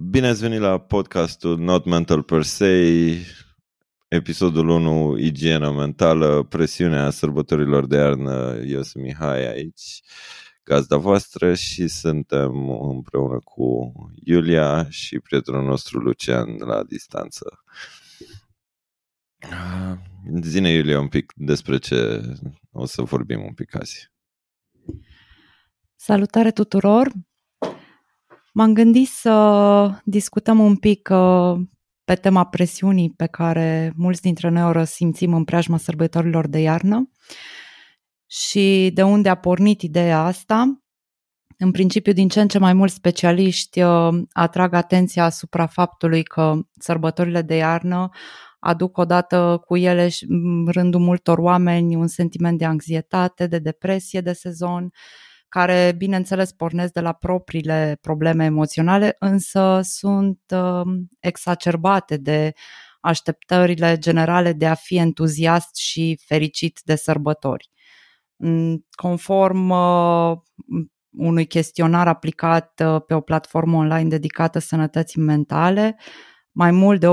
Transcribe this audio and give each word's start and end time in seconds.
Bine 0.00 0.26
ați 0.26 0.40
venit 0.40 0.60
la 0.60 0.80
podcastul 0.80 1.58
Not 1.58 1.84
Mental 1.84 2.22
Per 2.22 2.42
Se, 2.42 3.16
episodul 4.08 4.68
1, 4.68 5.16
igiena 5.16 5.70
mentală, 5.70 6.42
presiunea 6.42 7.10
sărbătorilor 7.10 7.86
de 7.86 7.96
iarnă. 7.96 8.60
Eu 8.66 8.82
sunt 8.82 9.04
Mihai 9.04 9.48
aici, 9.52 10.02
gazda 10.62 10.96
voastră 10.96 11.54
și 11.54 11.88
suntem 11.88 12.70
împreună 12.70 13.40
cu 13.40 13.92
Iulia 14.24 14.90
și 14.90 15.18
prietenul 15.18 15.64
nostru 15.64 15.98
Lucian 15.98 16.56
la 16.56 16.82
distanță. 16.82 17.62
Zine, 20.40 20.70
Iulia, 20.70 21.00
un 21.00 21.08
pic 21.08 21.32
despre 21.36 21.78
ce 21.78 22.22
o 22.70 22.86
să 22.86 23.02
vorbim 23.02 23.44
un 23.44 23.54
pic 23.54 23.74
azi. 23.74 24.12
Salutare 25.96 26.50
tuturor! 26.50 27.12
M-am 28.58 28.74
gândit 28.74 29.08
să 29.08 30.00
discutăm 30.04 30.58
un 30.58 30.76
pic 30.76 31.08
uh, 31.12 31.60
pe 32.04 32.14
tema 32.14 32.44
presiunii 32.44 33.10
pe 33.16 33.26
care 33.26 33.92
mulți 33.96 34.20
dintre 34.20 34.48
noi 34.48 34.62
o 34.62 34.70
resimțim 34.70 35.34
în 35.34 35.44
preajma 35.44 35.76
sărbătorilor 35.76 36.46
de 36.46 36.58
iarnă 36.58 37.10
și 38.26 38.90
de 38.94 39.02
unde 39.02 39.28
a 39.28 39.34
pornit 39.34 39.82
ideea 39.82 40.24
asta. 40.24 40.82
În 41.58 41.70
principiu, 41.70 42.12
din 42.12 42.28
ce 42.28 42.40
în 42.40 42.48
ce 42.48 42.58
mai 42.58 42.72
mulți 42.72 42.94
specialiști 42.94 43.82
uh, 43.82 44.08
atrag 44.32 44.72
atenția 44.72 45.24
asupra 45.24 45.66
faptului 45.66 46.22
că 46.22 46.54
sărbătorile 46.78 47.42
de 47.42 47.54
iarnă 47.54 48.08
aduc 48.58 48.96
odată 48.96 49.62
cu 49.66 49.76
ele 49.76 50.08
în 50.28 50.66
rândul 50.66 51.00
multor 51.00 51.38
oameni 51.38 51.94
un 51.94 52.06
sentiment 52.06 52.58
de 52.58 52.64
anxietate, 52.64 53.46
de 53.46 53.58
depresie 53.58 54.20
de 54.20 54.32
sezon, 54.32 54.90
care, 55.48 55.94
bineînțeles, 55.96 56.52
pornesc 56.52 56.92
de 56.92 57.00
la 57.00 57.12
propriile 57.12 57.98
probleme 58.00 58.44
emoționale, 58.44 59.16
însă 59.18 59.80
sunt 59.82 60.40
uh, 60.54 60.82
exacerbate 61.20 62.16
de 62.16 62.52
așteptările 63.00 63.98
generale 63.98 64.52
de 64.52 64.66
a 64.66 64.74
fi 64.74 64.96
entuziast 64.96 65.76
și 65.76 66.18
fericit 66.26 66.80
de 66.84 66.94
sărbători. 66.94 67.70
Mm, 68.36 68.86
conform 68.90 69.70
uh, 69.70 70.36
unui 71.10 71.46
chestionar 71.46 72.08
aplicat 72.08 72.82
uh, 72.84 73.02
pe 73.06 73.14
o 73.14 73.20
platformă 73.20 73.76
online 73.76 74.08
dedicată 74.08 74.58
sănătății 74.58 75.20
mentale, 75.20 75.96
mai 76.58 76.70
mult 76.70 77.00
de 77.00 77.06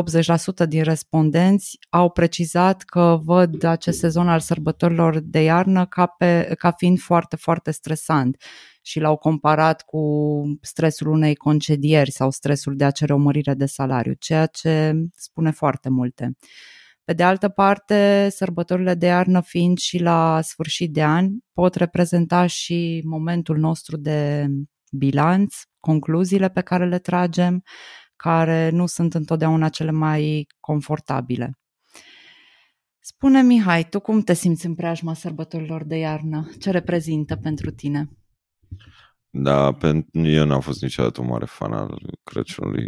80% 0.66 0.68
din 0.68 0.84
respondenți 0.84 1.78
au 1.90 2.10
precizat 2.10 2.82
că 2.82 3.20
văd 3.24 3.64
acest 3.64 4.00
sezon 4.00 4.30
al 4.30 4.40
sărbătorilor 4.40 5.20
de 5.20 5.40
iarnă 5.40 5.86
ca, 5.86 6.06
pe, 6.06 6.56
ca 6.58 6.72
fiind 6.72 7.00
foarte, 7.00 7.36
foarte 7.36 7.72
stresant 7.72 8.44
și 8.82 9.00
l-au 9.00 9.18
comparat 9.18 9.82
cu 9.82 10.02
stresul 10.62 11.08
unei 11.08 11.36
concedieri 11.36 12.12
sau 12.12 12.32
stresul 12.32 12.76
de 12.76 12.84
a 12.84 12.92
cere 12.92 13.14
o 13.14 13.18
mărire 13.18 13.54
de 13.54 13.66
salariu, 13.66 14.14
ceea 14.20 14.46
ce 14.46 14.94
spune 15.16 15.52
foarte 15.52 15.90
multe. 15.90 16.36
Pe 17.04 17.14
de 17.14 17.24
altă 17.24 17.50
parte, 17.50 18.28
sărbătorile 18.32 18.94
de 18.94 19.06
iarnă 19.06 19.42
fiind 19.42 19.78
și 19.78 19.98
la 19.98 20.40
sfârșit 20.42 20.94
de 20.94 21.04
an, 21.04 21.30
pot 21.54 21.76
reprezenta 21.76 22.46
și 22.46 23.02
momentul 23.04 23.58
nostru 23.58 23.98
de 23.98 24.48
bilanț, 24.92 25.56
concluziile 25.80 26.50
pe 26.50 26.62
care 26.62 26.88
le 26.88 27.00
tragem, 27.00 27.64
care 28.16 28.70
nu 28.70 28.86
sunt 28.86 29.14
întotdeauna 29.14 29.70
cele 29.70 29.92
mai 29.92 30.48
confortabile. 30.60 31.60
Spune 33.00 33.42
Mihai, 33.42 33.90
tu 33.90 34.00
cum 34.00 34.22
te 34.22 34.34
simți 34.34 34.66
în 34.66 34.76
preajma 34.76 35.14
sărbătorilor 35.14 35.84
de 35.84 35.96
iarnă? 35.96 36.50
Ce 36.60 36.72
reprezintă 36.72 37.36
pentru 37.36 37.72
tine? 37.72 38.10
Da, 39.30 39.78
eu 40.12 40.46
n-am 40.46 40.60
fost 40.60 40.82
niciodată 40.82 41.22
un 41.22 41.28
mare 41.28 41.46
fan 41.46 41.74
al 41.74 42.18
Crăciunului 42.24 42.88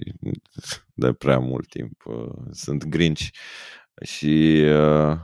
de 0.94 1.14
prea 1.14 1.40
mult 1.40 1.68
timp. 1.68 2.04
Sunt 2.52 2.86
grinci 2.86 3.32
și 4.04 4.64
uh, 4.66 5.18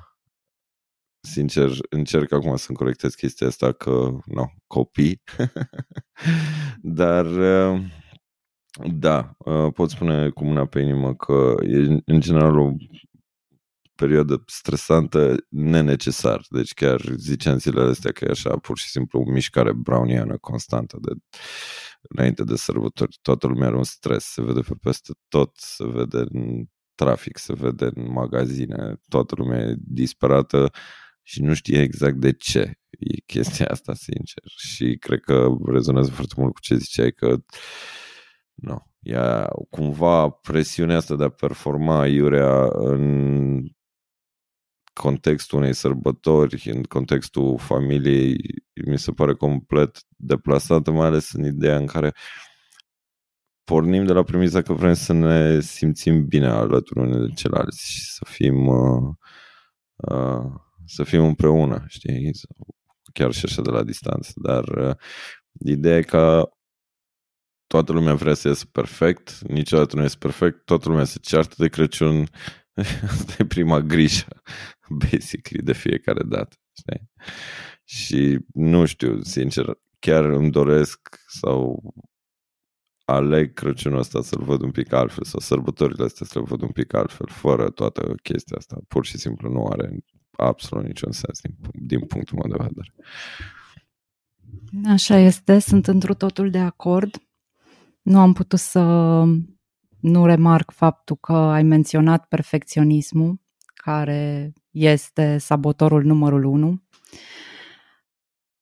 sincer 1.19 1.69
încerc 1.89 2.31
acum 2.31 2.55
să-mi 2.55 2.77
corectez 2.77 3.13
chestia 3.13 3.47
asta 3.47 3.71
că, 3.71 4.09
nu, 4.25 4.53
copii. 4.67 5.23
Dar 6.81 7.25
uh, 7.25 7.81
da, 8.81 9.35
uh, 9.37 9.73
pot 9.73 9.89
spune 9.89 10.29
cu 10.29 10.45
mâna 10.45 10.65
pe 10.65 10.79
inimă 10.79 11.15
că 11.15 11.55
e 11.61 12.01
în 12.05 12.19
general 12.19 12.59
o 12.59 12.71
perioadă 13.95 14.43
stresantă 14.45 15.35
nenecesar. 15.49 16.45
Deci 16.49 16.73
chiar 16.73 17.01
ziceam 17.15 17.57
zilele 17.57 17.89
astea 17.89 18.11
că 18.11 18.25
e 18.25 18.31
așa 18.31 18.57
pur 18.57 18.77
și 18.77 18.89
simplu 18.89 19.19
o 19.19 19.31
mișcare 19.31 19.73
browniană 19.73 20.37
constantă 20.37 20.97
de 21.01 21.11
înainte 22.01 22.43
de 22.43 22.55
sărbători. 22.55 23.17
Toată 23.21 23.47
lumea 23.47 23.67
are 23.67 23.75
un 23.75 23.83
stres, 23.83 24.23
se 24.23 24.41
vede 24.41 24.59
pe 24.59 24.73
peste 24.81 25.13
tot, 25.27 25.51
se 25.55 25.87
vede 25.87 26.23
în 26.31 26.65
trafic, 26.95 27.37
se 27.37 27.53
vede 27.53 27.89
în 27.93 28.11
magazine, 28.11 28.95
toată 29.07 29.35
lumea 29.37 29.59
e 29.59 29.75
disperată 29.77 30.71
și 31.21 31.41
nu 31.41 31.53
știe 31.53 31.81
exact 31.81 32.15
de 32.15 32.33
ce 32.33 32.79
e 32.89 33.21
chestia 33.25 33.65
asta, 33.65 33.93
sincer. 33.93 34.43
Și 34.45 34.97
cred 34.99 35.19
că 35.19 35.47
rezonează 35.65 36.11
foarte 36.11 36.33
mult 36.37 36.53
cu 36.53 36.59
ce 36.59 36.75
ziceai 36.75 37.11
că 37.11 37.27
uh, 37.27 37.41
No. 38.53 38.77
Ea, 38.99 39.49
cumva 39.69 40.29
presiunea 40.29 40.97
asta 40.97 41.15
de 41.15 41.23
a 41.23 41.29
performa 41.29 42.07
iurea 42.07 42.67
în 42.71 43.61
contextul 44.93 45.57
unei 45.59 45.73
sărbători, 45.73 46.69
în 46.69 46.83
contextul 46.83 47.57
familiei, 47.57 48.35
mi 48.85 48.97
se 48.97 49.11
pare 49.11 49.33
complet 49.33 49.99
deplasată, 50.17 50.91
mai 50.91 51.05
ales 51.07 51.31
în 51.31 51.45
ideea 51.45 51.77
în 51.77 51.85
care 51.85 52.13
pornim 53.63 54.05
de 54.05 54.13
la 54.13 54.23
premisa 54.23 54.61
că 54.61 54.73
vrem 54.73 54.93
să 54.93 55.13
ne 55.13 55.59
simțim 55.59 56.27
bine 56.27 56.47
alături 56.47 56.99
unii 56.99 57.27
de 57.27 57.33
ceilalți 57.33 57.91
și 57.91 58.11
să 58.11 58.25
fim 58.29 58.67
uh, 58.67 59.13
uh, 59.95 60.51
să 60.85 61.03
fim 61.03 61.23
împreună, 61.23 61.83
știi? 61.87 62.31
Chiar 63.13 63.31
și 63.31 63.45
așa 63.45 63.61
de 63.61 63.69
la 63.69 63.83
distanță, 63.83 64.31
dar 64.35 64.63
uh, 64.63 64.95
ideea 65.65 65.97
e 65.97 66.01
că 66.01 66.49
toată 67.73 67.91
lumea 67.91 68.13
vrea 68.13 68.33
să 68.33 68.47
iasă 68.47 68.65
perfect, 68.65 69.39
niciodată 69.39 69.95
nu 69.95 70.03
este 70.03 70.17
perfect, 70.17 70.65
toată 70.65 70.89
lumea 70.89 71.03
se 71.03 71.17
ceartă 71.21 71.55
de 71.57 71.67
Crăciun, 71.67 72.27
asta 73.13 73.33
e 73.37 73.45
prima 73.45 73.79
grijă, 73.79 74.41
basically, 74.89 75.63
de 75.63 75.73
fiecare 75.73 76.23
dată. 76.23 76.55
Știi? 76.77 77.09
Și 77.83 78.39
nu 78.53 78.85
știu, 78.85 79.21
sincer, 79.21 79.77
chiar 79.99 80.23
îmi 80.23 80.51
doresc 80.51 80.99
sau 81.27 81.93
aleg 83.05 83.53
Crăciunul 83.53 83.99
ăsta 83.99 84.21
să-l 84.21 84.43
văd 84.43 84.61
un 84.61 84.71
pic 84.71 84.93
altfel 84.93 85.23
sau 85.23 85.39
sărbătorile 85.39 86.03
astea 86.03 86.25
să 86.25 86.39
le 86.39 86.45
văd 86.47 86.61
un 86.61 86.71
pic 86.71 86.93
altfel, 86.93 87.27
fără 87.29 87.69
toată 87.69 88.15
chestia 88.23 88.57
asta. 88.57 88.77
Pur 88.87 89.05
și 89.05 89.17
simplu 89.17 89.49
nu 89.49 89.65
are 89.65 89.97
absolut 90.31 90.85
niciun 90.85 91.11
sens 91.11 91.39
din, 91.41 91.55
din 91.71 92.05
punctul 92.05 92.37
meu 92.37 92.57
de 92.57 92.63
vedere. 92.67 92.93
Așa 94.93 95.17
este, 95.17 95.59
sunt 95.59 95.87
într 95.87 96.11
totul 96.11 96.49
de 96.49 96.59
acord. 96.59 97.21
Nu 98.03 98.19
am 98.19 98.33
putut 98.33 98.59
să 98.59 98.81
nu 99.99 100.25
remarc 100.25 100.71
faptul 100.71 101.15
că 101.15 101.33
ai 101.33 101.63
menționat 101.63 102.25
perfecționismul, 102.27 103.39
care 103.73 104.53
este 104.71 105.37
sabotorul 105.37 106.03
numărul 106.03 106.43
unu, 106.43 106.83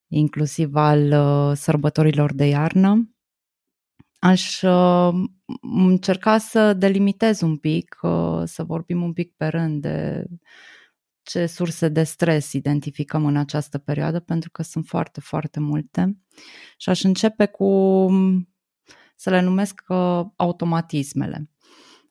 inclusiv 0.08 0.76
al 0.76 1.12
uh, 1.12 1.58
sărbătorilor 1.58 2.34
de 2.34 2.46
iarnă. 2.46 3.16
Aș 4.20 4.62
uh, 4.62 5.14
încerca 5.62 6.38
să 6.38 6.74
delimitez 6.74 7.42
un 7.42 7.58
pic, 7.58 7.98
uh, 8.02 8.42
să 8.46 8.64
vorbim 8.64 9.04
un 9.04 9.14
pic 9.14 9.34
pe 9.36 9.48
rând 9.48 9.82
de 9.82 10.26
ce 11.24 11.46
surse 11.46 11.88
de 11.90 12.04
stres 12.04 12.54
identificăm 12.54 13.26
în 13.26 13.38
această 13.38 13.78
perioadă, 13.78 14.20
pentru 14.20 14.50
că 14.52 14.64
sunt 14.64 14.86
foarte, 14.86 15.20
foarte 15.20 15.60
multe. 15.60 16.18
Și 16.78 16.90
aș 16.90 17.04
începe 17.04 17.46
cu 17.46 17.66
să 19.22 19.30
le 19.30 19.42
numesc 19.42 19.84
uh, 19.88 20.22
automatismele. 20.36 21.50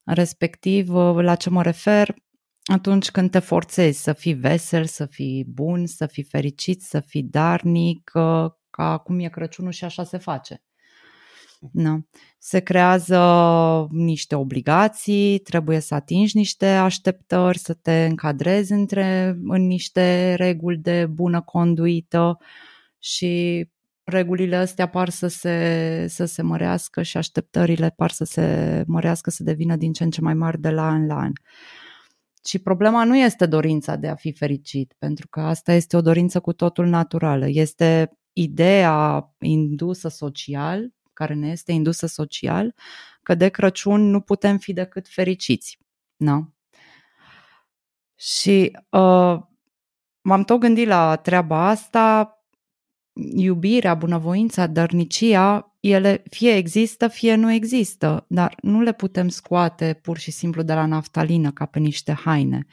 Respectiv, 0.05 0.95
uh, 0.95 1.15
la 1.15 1.35
ce 1.35 1.51
mă 1.51 1.63
refer, 1.63 2.15
atunci 2.65 3.11
când 3.11 3.31
te 3.31 3.39
forțezi 3.39 4.03
să 4.03 4.13
fii 4.13 4.33
vesel, 4.33 4.85
să 4.85 5.07
fii 5.07 5.45
bun, 5.45 5.87
să 5.87 6.07
fii 6.07 6.23
fericit, 6.23 6.83
să 6.83 7.01
fii 7.01 7.23
darnic, 7.23 8.11
uh, 8.15 8.51
ca 8.71 8.99
cum 8.99 9.19
e 9.19 9.29
Crăciunul 9.29 9.73
și 9.73 9.85
așa 9.85 10.05
se 10.05 10.19
face. 10.19 10.63
Na. 11.73 12.01
Se 12.39 12.61
creează 12.61 13.19
niște 13.91 14.35
obligații, 14.35 15.39
trebuie 15.39 15.81
să 15.81 15.95
atingi 15.95 16.37
niște 16.37 16.67
așteptări, 16.67 17.59
să 17.59 17.75
te 17.75 18.05
încadrezi 18.05 18.73
între, 18.73 19.39
în 19.43 19.67
niște 19.67 20.35
reguli 20.35 20.77
de 20.77 21.07
bună 21.07 21.43
conduită 21.43 22.39
și 22.99 23.67
regulile 24.11 24.57
astea 24.57 24.89
par 24.89 25.09
să 25.09 25.27
se, 25.27 26.07
să 26.09 26.25
se 26.25 26.43
mărească 26.43 27.03
și 27.03 27.17
așteptările 27.17 27.93
par 27.97 28.11
să 28.11 28.25
se 28.25 28.85
mărească, 28.87 29.31
să 29.31 29.43
devină 29.43 29.77
din 29.77 29.93
ce 29.93 30.05
în 30.05 30.11
ce 30.11 30.21
mai 30.21 30.35
mari 30.35 30.61
de 30.61 30.71
la 30.71 30.87
an 30.87 31.07
la 31.07 31.17
an. 31.17 31.33
Și 32.45 32.59
problema 32.59 33.05
nu 33.05 33.17
este 33.17 33.47
dorința 33.47 33.97
de 33.97 34.09
a 34.09 34.15
fi 34.15 34.33
fericit, 34.33 34.95
pentru 34.99 35.29
că 35.29 35.41
asta 35.41 35.73
este 35.73 35.97
o 35.97 36.01
dorință 36.01 36.41
cu 36.41 36.53
totul 36.53 36.87
naturală. 36.87 37.47
Este 37.49 38.11
ideea 38.33 39.29
indusă 39.39 40.09
social, 40.09 40.93
care 41.13 41.35
ne 41.35 41.51
este 41.51 41.73
indusă 41.73 42.07
social, 42.07 42.75
că 43.23 43.35
de 43.35 43.49
Crăciun 43.49 44.11
nu 44.11 44.21
putem 44.21 44.59
fi 44.59 44.73
decât 44.73 45.09
fericiți. 45.09 45.79
Da? 46.17 46.49
Și 48.15 48.79
uh, 48.91 49.39
m-am 50.21 50.45
tot 50.45 50.61
gândit 50.61 50.87
la 50.87 51.17
treaba 51.17 51.69
asta, 51.69 52.35
iubirea, 53.37 53.95
bunăvoința, 53.95 54.67
dărnicia, 54.67 55.77
ele 55.81 56.23
fie 56.31 56.57
există, 56.57 57.09
fie 57.09 57.35
nu 57.35 57.53
există, 57.53 58.25
dar 58.29 58.55
nu 58.63 58.81
le 58.81 58.93
putem 58.93 59.29
scoate 59.29 59.99
pur 60.03 60.19
și 60.19 60.31
simplu 60.31 60.63
de 60.63 60.75
la 60.75 60.87
naftalină 60.87 61.53
ca 61.53 61.67
pe 61.67 61.79
niște 61.79 62.13
haine. 62.13 62.67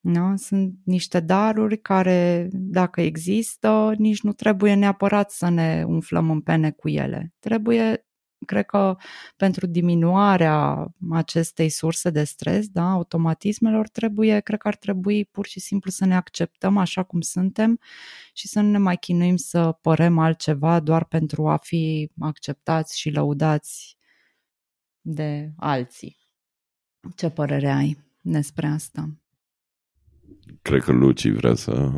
Da? 0.00 0.32
Sunt 0.36 0.74
niște 0.84 1.20
daruri 1.20 1.78
care, 1.78 2.48
dacă 2.52 3.00
există, 3.00 3.94
nici 3.98 4.22
nu 4.22 4.32
trebuie 4.32 4.74
neapărat 4.74 5.30
să 5.30 5.48
ne 5.48 5.84
umflăm 5.86 6.30
în 6.30 6.40
pene 6.40 6.70
cu 6.70 6.88
ele. 6.88 7.34
Trebuie 7.38 8.05
cred 8.44 8.66
că 8.66 8.96
pentru 9.36 9.66
diminuarea 9.66 10.86
acestei 11.10 11.68
surse 11.68 12.10
de 12.10 12.24
stres, 12.24 12.68
da, 12.68 12.90
automatismelor, 12.90 13.88
trebuie, 13.88 14.40
cred 14.40 14.58
că 14.58 14.68
ar 14.68 14.76
trebui 14.76 15.24
pur 15.24 15.46
și 15.46 15.60
simplu 15.60 15.90
să 15.90 16.04
ne 16.04 16.16
acceptăm 16.16 16.76
așa 16.76 17.02
cum 17.02 17.20
suntem 17.20 17.80
și 18.32 18.48
să 18.48 18.60
nu 18.60 18.70
ne 18.70 18.78
mai 18.78 18.96
chinuim 18.96 19.36
să 19.36 19.78
părem 19.80 20.18
altceva 20.18 20.80
doar 20.80 21.04
pentru 21.04 21.48
a 21.48 21.56
fi 21.56 22.10
acceptați 22.20 22.98
și 22.98 23.10
lăudați 23.10 23.96
de 25.00 25.52
alții. 25.56 26.16
Ce 27.16 27.30
părere 27.30 27.70
ai 27.70 28.04
despre 28.20 28.66
asta? 28.66 29.08
Cred 30.62 30.82
că 30.82 30.92
Luci 30.92 31.28
vrea 31.28 31.54
să... 31.54 31.90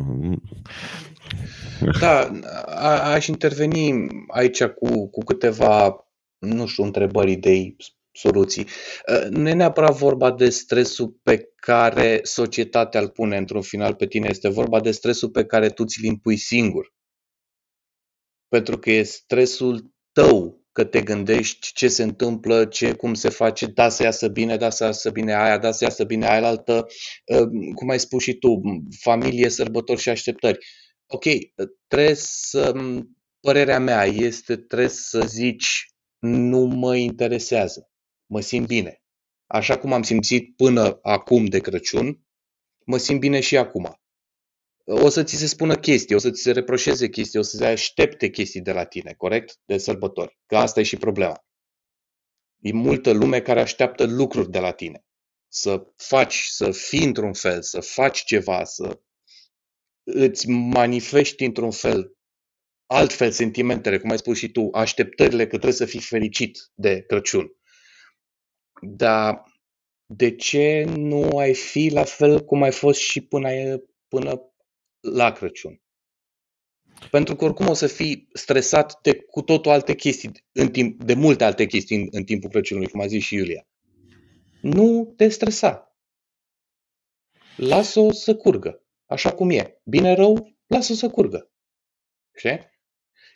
Da, 1.99 2.31
a, 2.65 3.11
aș 3.11 3.27
interveni 3.27 4.07
aici 4.27 4.63
cu, 4.63 5.09
cu 5.09 5.23
câteva 5.23 6.08
nu 6.39 6.65
știu, 6.65 6.83
întrebări, 6.83 7.31
idei, 7.31 7.75
soluții. 8.11 8.65
Uh, 9.07 9.27
nu 9.29 9.49
e 9.49 9.53
neapărat 9.53 9.95
vorba 9.95 10.31
de 10.31 10.49
stresul 10.49 11.19
pe 11.23 11.51
care 11.55 12.19
societatea 12.23 13.01
îl 13.01 13.09
pune 13.09 13.37
într-un 13.37 13.61
final 13.61 13.95
pe 13.95 14.07
tine, 14.07 14.27
este 14.29 14.49
vorba 14.49 14.79
de 14.79 14.91
stresul 14.91 15.29
pe 15.29 15.45
care 15.45 15.69
tu 15.69 15.85
ți-l 15.85 16.03
impui 16.03 16.37
singur. 16.37 16.93
Pentru 18.47 18.77
că 18.77 18.91
e 18.91 19.03
stresul 19.03 19.93
tău 20.11 20.63
că 20.71 20.83
te 20.83 21.01
gândești 21.01 21.73
ce 21.73 21.87
se 21.87 22.03
întâmplă, 22.03 22.65
ce, 22.65 22.93
cum 22.93 23.13
se 23.13 23.29
face, 23.29 23.65
da 23.65 23.89
să 23.89 24.03
iasă 24.03 24.27
bine, 24.27 24.57
da 24.57 24.69
să 24.69 24.83
iasă 24.83 25.09
bine 25.09 25.35
aia, 25.35 25.57
da 25.57 25.71
să 25.71 25.83
iasă 25.83 26.03
bine 26.03 26.27
aia 26.27 26.47
altă, 26.47 26.87
uh, 27.25 27.47
cum 27.75 27.89
ai 27.89 27.99
spus 27.99 28.23
și 28.23 28.33
tu, 28.33 28.61
familie, 28.99 29.49
sărbători 29.49 30.01
și 30.01 30.09
așteptări. 30.09 30.57
Ok, 31.07 31.23
trebuie 31.87 32.15
să, 32.15 32.73
părerea 33.39 33.79
mea 33.79 34.05
este, 34.05 34.57
trebuie 34.57 34.89
să 34.89 35.19
zici 35.25 35.89
nu 36.19 36.59
mă 36.59 36.95
interesează. 36.95 37.89
Mă 38.25 38.39
simt 38.41 38.67
bine. 38.67 39.01
Așa 39.47 39.77
cum 39.77 39.93
am 39.93 40.03
simțit 40.03 40.55
până 40.55 40.99
acum 41.01 41.45
de 41.45 41.59
Crăciun, 41.59 42.25
mă 42.85 42.97
simt 42.97 43.19
bine 43.19 43.39
și 43.39 43.57
acum. 43.57 44.01
O 44.85 45.09
să 45.09 45.23
ți 45.23 45.35
se 45.35 45.47
spună 45.47 45.75
chestii, 45.75 46.15
o 46.15 46.17
să 46.17 46.31
ți 46.31 46.41
se 46.41 46.51
reproșeze 46.51 47.09
chestii, 47.09 47.39
o 47.39 47.41
să 47.41 47.57
se 47.57 47.65
aștepte 47.65 48.29
chestii 48.29 48.61
de 48.61 48.71
la 48.71 48.85
tine, 48.85 49.13
corect? 49.13 49.59
De 49.65 49.77
sărbători. 49.77 50.39
Că 50.45 50.57
asta 50.57 50.79
e 50.79 50.83
și 50.83 50.97
problema. 50.97 51.45
E 52.59 52.71
multă 52.73 53.11
lume 53.11 53.41
care 53.41 53.61
așteaptă 53.61 54.05
lucruri 54.05 54.51
de 54.51 54.59
la 54.59 54.71
tine. 54.71 55.03
Să 55.47 55.87
faci, 55.95 56.45
să 56.45 56.71
fii 56.71 57.03
într-un 57.03 57.33
fel, 57.33 57.61
să 57.61 57.79
faci 57.79 58.23
ceva, 58.23 58.63
să 58.63 58.99
îți 60.03 60.49
manifesti 60.49 61.43
într-un 61.43 61.71
fel 61.71 62.17
altfel 62.91 63.31
sentimentele, 63.31 63.99
cum 63.99 64.09
ai 64.09 64.17
spus 64.17 64.37
și 64.37 64.51
tu, 64.51 64.69
așteptările 64.71 65.43
că 65.43 65.49
trebuie 65.49 65.71
să 65.71 65.85
fii 65.85 65.99
fericit 65.99 66.71
de 66.73 67.03
Crăciun. 67.07 67.53
Dar 68.81 69.43
de 70.05 70.35
ce 70.35 70.83
nu 70.83 71.37
ai 71.37 71.53
fi 71.53 71.89
la 71.93 72.03
fel 72.03 72.45
cum 72.45 72.61
ai 72.61 72.71
fost 72.71 72.99
și 72.99 73.21
până, 73.21 73.49
până 74.07 74.41
la 74.99 75.31
Crăciun? 75.31 75.81
Pentru 77.11 77.35
că 77.35 77.43
oricum 77.43 77.67
o 77.67 77.73
să 77.73 77.87
fii 77.87 78.27
stresat 78.33 79.01
de 79.01 79.15
cu 79.15 79.41
totul 79.41 79.71
alte 79.71 79.95
chestii, 79.95 80.31
în 80.51 80.71
timp, 80.71 81.03
de 81.03 81.13
multe 81.13 81.43
alte 81.43 81.65
chestii 81.65 81.95
în, 81.95 82.07
în 82.11 82.23
timpul 82.23 82.49
Crăciunului, 82.49 82.89
cum 82.89 83.01
a 83.01 83.07
zis 83.07 83.23
și 83.23 83.35
Iulia. 83.35 83.67
Nu 84.61 85.13
te 85.17 85.27
stresa. 85.27 85.95
Lasă-o 87.55 88.11
să 88.11 88.35
curgă, 88.35 88.83
așa 89.05 89.33
cum 89.33 89.49
e. 89.49 89.81
Bine 89.83 90.13
rău, 90.13 90.57
lasă-o 90.67 90.95
să 90.95 91.09
curgă. 91.09 91.51
Știi? 92.35 92.77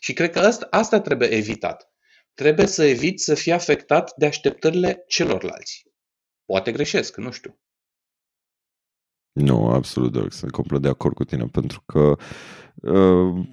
Și 0.04 0.14
cred 0.14 0.32
că 0.32 0.40
asta, 0.40 0.68
asta 0.72 1.02
trebuie 1.02 1.28
evitat. 1.28 1.94
Trebuie 2.34 2.66
să 2.66 2.84
eviți 2.84 3.24
să 3.24 3.34
fii 3.36 3.52
afectat 3.52 4.14
de 4.18 4.26
așteptările 4.26 5.04
celorlalți. 5.08 5.88
Poate 6.46 6.72
greșesc, 6.72 7.18
nu 7.18 7.32
știu. 7.32 7.60
Nu, 9.32 9.70
absolut, 9.70 10.12
Doc. 10.12 10.32
Sunt 10.32 10.52
complet 10.52 10.82
de 10.82 10.88
acord 10.88 11.16
cu 11.16 11.24
tine, 11.24 11.46
pentru 11.46 11.84
că 11.86 12.16
uh, 12.76 13.48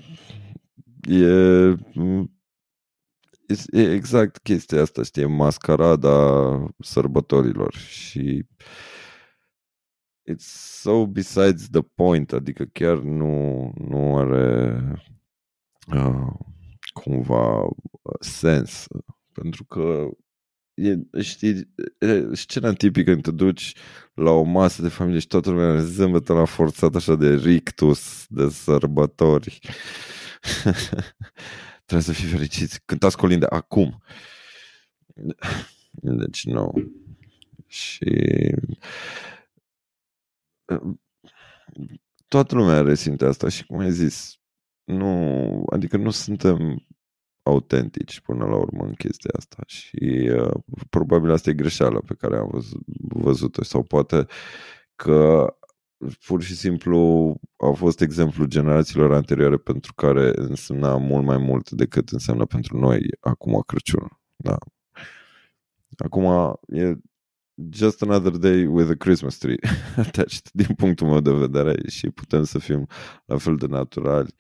e, 1.09 1.25
e 3.71 3.93
exact 3.93 4.39
chestia 4.39 4.81
asta, 4.81 5.03
știi, 5.03 5.27
mascarada 5.27 6.67
sărbătorilor 6.79 7.75
și 7.75 8.47
it's 10.33 10.47
so 10.81 11.07
besides 11.07 11.69
the 11.69 11.83
point, 11.83 12.33
adică 12.33 12.65
chiar 12.65 12.99
nu, 12.99 13.73
nu 13.77 14.17
are 14.17 14.83
uh, 15.93 16.33
cumva 16.93 17.69
sens. 18.21 18.87
Pentru 19.33 19.65
că 19.65 20.09
e, 20.75 21.21
știi, 21.21 21.75
e, 21.99 22.35
scena 22.35 22.73
tipică 22.73 23.11
când 23.11 23.23
te 23.23 23.31
duci 23.31 23.75
la 24.15 24.31
o 24.31 24.43
masă 24.43 24.83
de 24.83 24.89
familie 24.89 25.21
și 25.21 25.27
toată 25.27 25.51
lumea 25.51 25.81
zâmbătă 25.81 26.33
la 26.33 26.45
forțat 26.45 26.95
așa 26.95 27.15
de 27.15 27.35
rictus, 27.35 28.25
de 28.29 28.49
sărbători. 28.49 29.59
Trebuie 31.85 32.15
să 32.15 32.21
fii 32.21 32.29
fericiți. 32.29 32.81
Cântați 32.85 33.17
colinde 33.17 33.47
acum. 33.49 34.03
Deci 35.91 36.45
nu. 36.45 36.73
Și 37.67 38.11
toată 42.29 42.55
lumea 42.55 42.81
resimte 42.81 43.25
asta 43.25 43.49
și 43.49 43.67
cum 43.67 43.79
ai 43.79 43.93
zis, 43.93 44.40
nu, 44.91 45.65
adică 45.71 45.97
nu 45.97 46.11
suntem 46.11 46.87
autentici 47.43 48.21
până 48.21 48.45
la 48.45 48.57
urmă 48.57 48.85
în 48.85 48.93
chestia 48.93 49.31
asta 49.37 49.63
și 49.67 50.31
uh, 50.33 50.55
probabil 50.91 51.31
asta 51.31 51.51
e 51.51 51.55
greșeala 51.55 52.01
pe 52.07 52.15
care 52.15 52.37
am 52.37 52.49
văzut, 52.53 52.83
văzut-o 53.09 53.65
sau 53.65 53.83
poate 53.83 54.27
că 54.95 55.47
pur 56.27 56.43
și 56.43 56.55
simplu 56.57 57.35
a 57.57 57.71
fost 57.71 58.01
exemplu 58.01 58.45
generațiilor 58.45 59.13
anterioare 59.13 59.57
pentru 59.57 59.95
care 59.95 60.33
însemna 60.35 60.97
mult 60.97 61.25
mai 61.25 61.37
mult 61.37 61.71
decât 61.71 62.09
înseamnă 62.09 62.45
pentru 62.45 62.79
noi 62.79 63.09
acum 63.21 63.63
Crăciun. 63.67 64.21
Da. 64.37 64.57
Acum 65.97 66.57
e 66.67 66.95
just 67.73 68.03
another 68.03 68.37
day 68.37 68.67
with 68.67 68.91
a 68.91 68.95
Christmas 68.95 69.37
tree 69.39 69.59
attached 69.97 70.49
din 70.53 70.75
punctul 70.75 71.07
meu 71.07 71.21
de 71.21 71.33
vedere 71.33 71.89
și 71.89 72.11
putem 72.11 72.45
să 72.45 72.59
fim 72.59 72.87
la 73.25 73.37
fel 73.39 73.57
de 73.57 73.67
naturali 73.67 74.35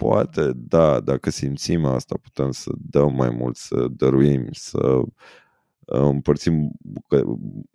Poate, 0.00 0.52
da, 0.54 1.00
dacă 1.00 1.30
simțim 1.30 1.84
asta, 1.84 2.18
putem 2.22 2.50
să 2.50 2.70
dăm 2.76 3.14
mai 3.14 3.30
mult, 3.30 3.56
să 3.56 3.86
dăruim, 3.90 4.48
să 4.50 4.78
uh, 4.78 5.06
împărțim 5.84 6.72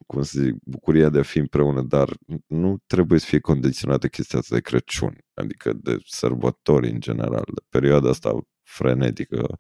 cum 0.06 0.22
să 0.22 0.42
zic, 0.42 0.56
bucuria 0.64 1.10
de 1.10 1.20
a 1.20 1.24
fi 1.24 1.38
împreună, 1.38 1.82
dar 1.82 2.10
nu 2.48 2.78
trebuie 2.88 3.20
să 3.20 3.26
fie 3.26 3.40
condiționată 3.40 4.08
chestia 4.08 4.40
asta 4.40 4.56
de 4.56 4.62
Crăciun, 4.62 5.18
adică 5.34 5.74
de 5.74 5.98
sărbători 6.06 6.90
în 6.90 7.00
general, 7.00 7.44
de 7.54 7.62
perioada 7.70 8.10
asta 8.10 8.48
frenetică, 8.64 9.58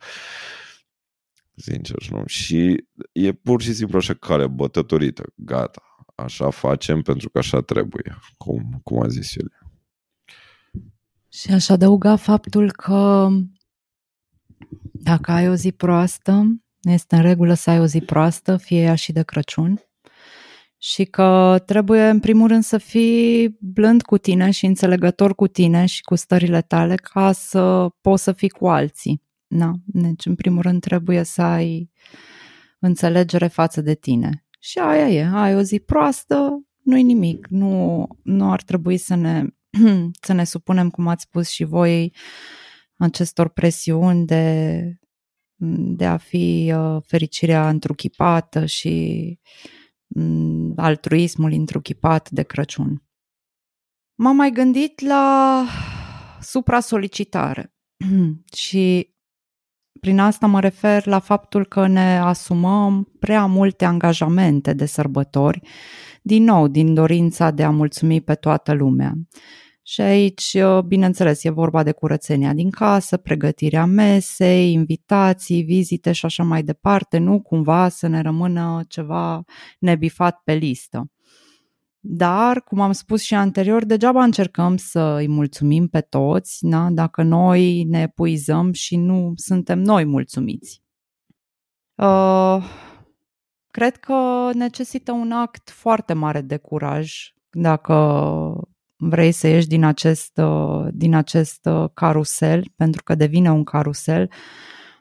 sincer, 1.56 2.10
nu? 2.10 2.24
Și 2.26 2.86
e 3.12 3.32
pur 3.32 3.62
și 3.62 3.74
simplu 3.74 3.98
așa 3.98 4.14
calea 4.14 4.48
bătătorită, 4.48 5.24
gata, 5.36 6.06
așa 6.16 6.50
facem 6.50 7.02
pentru 7.02 7.30
că 7.30 7.38
așa 7.38 7.62
trebuie, 7.62 8.18
cum, 8.38 8.80
cum 8.84 9.02
a 9.02 9.08
zis 9.08 9.36
el. 9.36 9.52
Și 11.40 11.52
aș 11.52 11.70
adăuga 11.70 12.16
faptul 12.16 12.72
că 12.72 13.30
dacă 14.92 15.32
ai 15.32 15.50
o 15.50 15.56
zi 15.56 15.72
proastă, 15.72 16.46
este 16.82 17.16
în 17.16 17.22
regulă 17.22 17.54
să 17.54 17.70
ai 17.70 17.80
o 17.80 17.86
zi 17.86 18.02
proastă, 18.02 18.58
fie 18.58 18.82
ea 18.82 18.96
și 18.96 19.12
de 19.12 19.24
Crăciun, 19.24 19.82
și 20.78 21.04
că 21.04 21.62
trebuie 21.66 22.08
în 22.08 22.20
primul 22.20 22.48
rând 22.48 22.64
să 22.64 22.78
fii 22.78 23.58
blând 23.60 24.02
cu 24.02 24.18
tine 24.18 24.52
și 24.52 24.66
înțelegător 24.66 25.36
cu 25.36 25.48
tine 25.48 25.86
și 25.86 26.02
cu 26.02 26.16
stările 26.16 26.62
tale 26.62 26.96
ca 26.96 27.32
să 27.32 27.90
poți 28.02 28.24
să 28.24 28.32
fii 28.32 28.50
cu 28.50 28.68
alții. 28.68 29.22
Da? 29.48 29.72
Deci 29.86 30.26
în 30.26 30.36
primul 30.36 30.62
rând 30.62 30.82
trebuie 30.82 31.24
să 31.24 31.42
ai 31.42 31.92
înțelegere 32.80 33.48
față 33.48 33.82
de 33.82 33.94
tine. 33.94 34.46
Și 34.60 34.80
aia 34.80 35.08
e, 35.10 35.30
ai 35.34 35.56
o 35.56 35.62
zi 35.62 35.80
proastă, 35.80 36.66
nu-i 36.84 37.04
nimic, 37.04 37.48
nu, 37.48 38.08
nu 38.24 38.52
ar 38.52 38.62
trebui 38.62 38.98
să 38.98 39.16
ne 39.16 39.46
să 40.26 40.34
ne 40.34 40.44
supunem, 40.44 40.90
cum 40.90 41.08
ați 41.08 41.24
spus 41.24 41.50
și 41.50 41.64
voi, 41.64 42.16
acestor 42.98 43.50
presiuni 43.50 44.26
de 44.26 44.82
de 45.96 46.06
a 46.06 46.18
fi 46.18 46.74
uh, 46.76 47.02
fericirea 47.06 47.70
întruchipată 47.70 48.66
și 48.66 49.40
mm, 50.08 50.74
altruismul 50.76 51.52
întruchipat 51.52 52.30
de 52.30 52.44
Crăciun. 52.44 53.04
M-am 54.16 54.36
mai 54.36 54.52
gândit 54.52 55.00
la 55.00 55.66
supra-solicitare 56.42 57.74
și 58.66 59.14
prin 60.00 60.20
asta 60.20 60.48
mă 60.48 60.60
refer 60.60 61.06
la 61.06 61.20
faptul 61.20 61.66
că 61.66 61.88
ne 61.88 62.18
asumăm 62.18 63.12
prea 63.20 63.46
multe 63.46 63.86
angajamente 63.86 64.74
de 64.74 64.86
sărbători, 64.86 65.62
din 66.22 66.44
nou 66.44 66.68
din 66.68 66.94
dorința 66.94 67.52
de 67.52 67.64
a 67.64 67.70
mulțumi 67.70 68.22
pe 68.22 68.36
toată 68.36 68.74
lumea. 68.74 69.14
Și 69.88 70.02
aici, 70.02 70.54
uh, 70.54 70.80
bineînțeles, 70.80 71.44
e 71.44 71.50
vorba 71.50 71.84
de 71.84 71.92
curățenia 71.92 72.54
din 72.54 72.70
casă, 72.70 73.18
pregătirea 73.18 73.86
mesei, 73.86 74.72
invitații, 74.72 75.62
vizite 75.62 76.12
și 76.12 76.26
așa 76.26 76.44
mai 76.44 76.64
departe, 76.64 77.18
nu 77.18 77.42
cumva 77.42 77.90
să 77.90 78.08
ne 78.08 78.22
rămână 78.22 78.84
ceva 78.88 79.44
nebifat 79.80 80.42
pe 80.44 80.54
listă. 80.54 81.12
Dar, 82.00 82.62
cum 82.62 82.80
am 82.80 82.92
spus 82.92 83.22
și 83.22 83.34
anterior, 83.34 83.86
degeaba 83.86 84.24
încercăm 84.24 84.78
să 84.78 85.16
îi 85.18 85.28
mulțumim 85.28 85.88
pe 85.88 86.02
toți, 86.02 86.66
na? 86.66 86.90
dacă 86.92 87.24
noi 87.24 87.84
ne 87.84 88.02
epuizăm 88.02 88.72
și 88.72 88.96
nu 88.96 89.32
suntem 89.36 89.80
noi 89.80 90.06
mulțumiți. 90.06 90.82
Uh, 91.96 92.64
cred 93.72 93.98
că 93.98 94.50
necesită 94.54 95.12
un 95.12 95.32
act 95.32 95.70
foarte 95.70 96.14
mare 96.14 96.42
de 96.42 96.58
curaj 96.58 97.14
dacă 97.50 97.94
vrei 98.98 99.32
să 99.32 99.48
ieși 99.48 99.68
din 99.68 99.84
acest, 99.84 100.38
uh, 100.38 100.88
din 100.92 101.14
acest 101.14 101.66
uh, 101.66 101.86
carusel, 101.94 102.72
pentru 102.76 103.04
că 103.04 103.16
devine 103.16 103.52
un 103.52 103.64
carusel. 103.64 104.32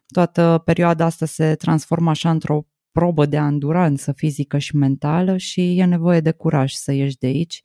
Toată 0.06 0.62
perioada 0.64 1.04
asta 1.04 1.26
se 1.26 1.54
transformă 1.54 2.10
așa 2.10 2.30
într-o 2.30 2.66
probă 2.92 3.26
de 3.26 3.38
anduranță 3.38 4.12
fizică 4.12 4.58
și 4.58 4.76
mentală 4.76 5.36
și 5.36 5.78
e 5.78 5.84
nevoie 5.84 6.20
de 6.20 6.32
curaj 6.32 6.72
să 6.72 6.92
ieși 6.92 7.16
de 7.16 7.26
aici, 7.26 7.62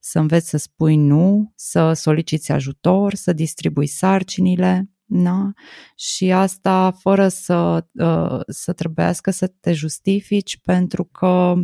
să 0.00 0.18
înveți 0.18 0.48
să 0.48 0.56
spui 0.56 0.96
nu, 0.96 1.52
să 1.54 1.92
soliciți 1.92 2.52
ajutor, 2.52 3.14
să 3.14 3.32
distribui 3.32 3.86
sarcinile, 3.86 4.90
na? 5.04 5.52
și 5.96 6.32
asta 6.32 6.90
fără 6.90 7.28
să, 7.28 7.86
uh, 7.92 8.40
să 8.46 8.72
trebuiască 8.72 9.30
să 9.30 9.46
te 9.60 9.72
justifici 9.72 10.60
pentru 10.62 11.04
că 11.04 11.54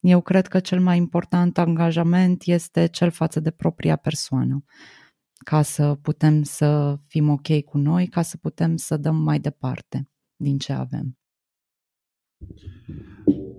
eu 0.00 0.20
cred 0.20 0.46
că 0.46 0.60
cel 0.60 0.80
mai 0.80 0.96
important 0.96 1.58
angajament 1.58 2.42
este 2.44 2.86
cel 2.86 3.10
față 3.10 3.40
de 3.40 3.50
propria 3.50 3.96
persoană, 3.96 4.64
ca 5.44 5.62
să 5.62 5.94
putem 5.94 6.42
să 6.42 6.98
fim 7.06 7.28
ok 7.28 7.64
cu 7.64 7.78
noi, 7.78 8.06
ca 8.06 8.22
să 8.22 8.36
putem 8.36 8.76
să 8.76 8.96
dăm 8.96 9.16
mai 9.16 9.40
departe 9.40 10.08
din 10.36 10.58
ce 10.58 10.72
avem. 10.72 11.18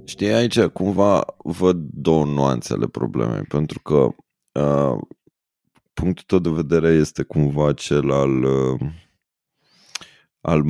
Știi, 0.05 0.31
aici 0.31 0.59
cumva 0.59 1.25
văd 1.37 1.77
două 1.77 2.25
nuanțe 2.25 2.73
ale 2.73 2.87
problemei, 2.87 3.41
pentru 3.41 3.79
că 3.79 3.95
uh, 4.59 5.01
punctul 5.93 6.23
tău 6.27 6.39
de 6.39 6.49
vedere 6.49 6.89
este 6.89 7.23
cumva 7.23 7.73
cel 7.73 8.11
al 8.11 8.43
uh, 8.43 8.79
al, 10.41 10.63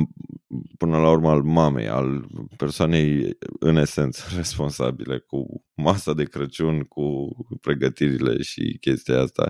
până 0.78 0.98
la 0.98 1.10
urmă 1.10 1.30
al 1.30 1.42
mamei, 1.42 1.88
al 1.88 2.26
persoanei 2.56 3.36
în 3.58 3.76
esență 3.76 4.22
responsabile 4.36 5.18
cu 5.18 5.64
masa 5.74 6.14
de 6.14 6.24
Crăciun, 6.24 6.82
cu 6.82 7.36
pregătirile 7.60 8.42
și 8.42 8.76
chestia 8.80 9.20
asta 9.20 9.48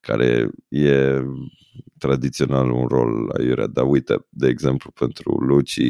care 0.00 0.50
e 0.68 1.20
tradițional 1.98 2.70
un 2.70 2.86
rol 2.86 3.30
aiurea. 3.38 3.66
Dar 3.66 3.84
uite, 3.88 4.26
de 4.28 4.48
exemplu, 4.48 4.90
pentru 4.90 5.32
Luci, 5.32 5.80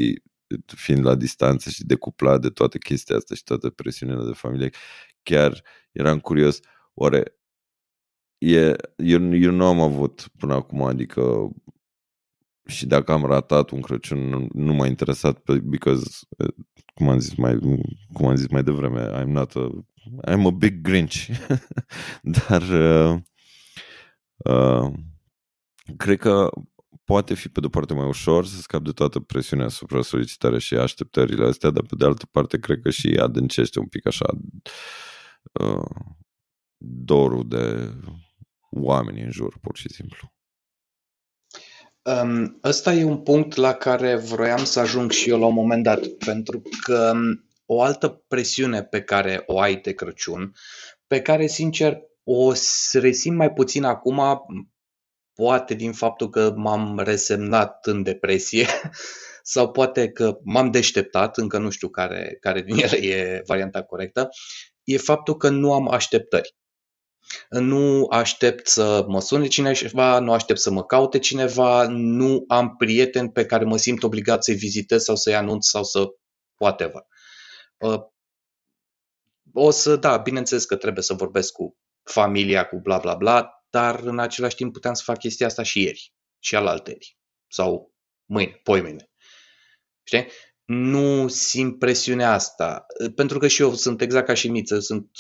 fiind 0.67 1.05
la 1.05 1.15
distanță 1.15 1.71
și 1.71 1.85
decuplat 1.85 2.41
de 2.41 2.49
toată 2.49 2.79
chestia 2.79 3.17
asta 3.17 3.35
și 3.35 3.43
toate 3.43 3.71
presiunile 3.71 4.25
de 4.25 4.33
familie, 4.33 4.71
chiar 5.23 5.63
eram 5.93 6.19
curios, 6.19 6.61
oare 6.95 7.35
e, 8.39 8.77
eu, 8.97 9.35
eu 9.35 9.51
nu 9.51 9.65
am 9.65 9.81
avut 9.81 10.29
până 10.39 10.55
acum, 10.55 10.83
adică 10.83 11.51
și 12.71 12.87
dacă 12.87 13.13
am 13.13 13.25
ratat 13.25 13.71
un 13.71 13.81
Crăciun, 13.81 14.29
nu, 14.29 14.49
nu 14.53 14.75
m-a 14.75 14.87
interesat 14.87 15.57
because, 15.57 16.21
uh, 16.39 16.55
cum 16.95 17.09
am 17.09 17.19
zis 17.19 17.35
mai, 17.35 17.59
cum 18.13 18.27
am 18.27 18.35
zis 18.35 18.49
mai 18.49 18.63
devreme, 18.63 19.23
I'm 19.23 19.27
not 19.27 19.55
a, 19.55 19.85
I'm 20.27 20.47
a 20.47 20.51
big 20.51 20.81
Grinch. 20.81 21.27
Dar 22.49 22.63
uh, 22.63 23.21
uh, 24.37 24.93
cred 25.97 26.19
că 26.19 26.51
poate 27.05 27.35
fi 27.35 27.49
pe 27.49 27.61
de-o 27.61 27.69
parte 27.69 27.95
mai 27.95 28.07
ușor 28.07 28.47
să 28.47 28.61
scap 28.61 28.83
de 28.83 28.91
toată 28.91 29.21
presiunea 29.21 29.67
asupra 29.67 30.03
solicitare 30.03 30.59
și 30.59 30.75
așteptările 30.75 31.47
astea, 31.47 31.71
dar 31.71 31.83
pe 31.83 31.95
de 31.97 32.05
altă 32.05 32.27
parte 32.27 32.59
cred 32.59 32.81
că 32.81 32.91
și 32.91 33.19
adâncește 33.21 33.79
un 33.79 33.87
pic 33.87 34.07
așa 34.07 34.27
uh, 35.53 36.05
dorul 36.83 37.49
de 37.49 37.95
oameni 38.71 39.23
în 39.23 39.31
jur, 39.31 39.59
pur 39.61 39.77
și 39.77 39.89
simplu. 39.89 40.33
Um, 42.11 42.59
ăsta 42.65 42.93
e 42.93 43.05
un 43.05 43.19
punct 43.19 43.57
la 43.57 43.75
care 43.75 44.17
vroiam 44.17 44.65
să 44.65 44.81
ajung 44.81 45.11
și 45.11 45.31
eu 45.31 45.39
la 45.39 45.47
un 45.47 45.55
moment 45.55 45.83
dat, 45.83 46.07
pentru 46.07 46.63
că 46.83 47.11
um, 47.15 47.49
o 47.67 47.83
altă 47.83 48.25
presiune 48.29 48.83
pe 48.83 49.03
care 49.03 49.43
o 49.47 49.61
ai 49.61 49.77
de 49.77 49.93
Crăciun, 49.93 50.53
pe 51.07 51.23
care, 51.23 51.47
sincer, 51.47 51.99
o 52.25 52.53
resimt 52.93 53.37
mai 53.37 53.53
puțin 53.53 53.85
acum, 53.85 54.21
poate 55.35 55.75
din 55.75 55.93
faptul 55.93 56.31
că 56.31 56.53
m-am 56.57 56.99
resemnat 56.99 57.87
în 57.87 58.03
depresie 58.03 58.67
sau 59.43 59.71
poate 59.71 60.09
că 60.09 60.39
m-am 60.43 60.71
deșteptat, 60.71 61.37
încă 61.37 61.59
nu 61.59 61.71
știu 61.71 61.89
care, 61.89 62.37
care 62.41 62.63
din 62.63 62.77
ele 62.77 62.97
e 62.97 63.43
varianta 63.47 63.83
corectă, 63.83 64.29
e 64.85 64.97
faptul 64.97 65.37
că 65.37 65.49
nu 65.49 65.73
am 65.73 65.89
așteptări. 65.89 66.55
Nu 67.49 68.07
aștept 68.11 68.67
să 68.67 69.05
mă 69.09 69.21
sune 69.21 69.47
cineva, 69.47 70.19
nu 70.19 70.33
aștept 70.33 70.59
să 70.59 70.71
mă 70.71 70.85
caute 70.85 71.19
cineva, 71.19 71.87
nu 71.89 72.45
am 72.49 72.77
prieteni 72.77 73.31
pe 73.33 73.47
care 73.47 73.65
mă 73.65 73.77
simt 73.77 74.03
obligat 74.03 74.45
să-i 74.45 74.55
vizitez 74.55 75.03
sau 75.03 75.17
să-i 75.17 75.35
anunț 75.35 75.67
sau 75.67 75.85
să 75.85 76.07
whatever. 76.59 77.07
Uh, 77.77 78.01
o 79.53 79.71
să, 79.71 79.97
da, 79.97 80.17
bineînțeles 80.17 80.65
că 80.65 80.77
trebuie 80.77 81.03
să 81.03 81.15
vorbesc 81.15 81.53
cu 81.53 81.77
familia, 82.03 82.69
cu 82.69 82.77
bla 82.77 82.99
bla 82.99 83.15
bla, 83.15 83.51
dar 83.71 84.01
în 84.01 84.19
același 84.19 84.57
timp 84.57 84.73
puteam 84.73 84.95
să 84.95 85.03
fac 85.05 85.19
chestia 85.19 85.47
asta 85.47 85.63
și 85.63 85.83
ieri 85.83 86.15
și 86.39 86.57
alalteri 86.57 87.19
sau 87.49 87.95
mâine, 88.25 88.61
poimine. 88.63 89.11
Știi? 90.03 90.27
Nu 90.65 91.29
simt 91.29 91.79
presiunea 91.79 92.33
asta, 92.33 92.87
pentru 93.15 93.39
că 93.39 93.49
și 93.49 93.63
eu 93.63 93.75
sunt 93.75 94.01
exact 94.01 94.27
ca 94.27 94.35
și 94.35 94.49
Miță, 94.49 94.79
sunt 94.79 95.11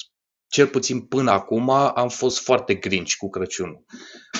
cel 0.50 0.66
puțin 0.66 1.00
până 1.00 1.30
acum, 1.30 1.70
am 1.70 2.08
fost 2.08 2.42
foarte 2.42 2.74
grinci 2.74 3.16
cu 3.16 3.28
Crăciunul. 3.28 3.84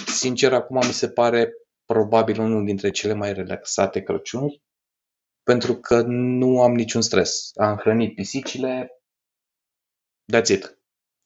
Sincer, 0.07 0.53
acum 0.53 0.77
mi 0.77 0.93
se 0.93 1.09
pare 1.09 1.53
probabil 1.85 2.41
unul 2.41 2.65
dintre 2.65 2.91
cele 2.91 3.13
mai 3.13 3.33
relaxate 3.33 4.03
Crăciunuri, 4.03 4.63
pentru 5.43 5.75
că 5.75 6.03
nu 6.07 6.63
am 6.63 6.75
niciun 6.75 7.01
stres. 7.01 7.51
Am 7.55 7.77
hrănit 7.77 8.15
pisicile, 8.15 9.03
that's 10.37 10.49
it. 10.49 10.79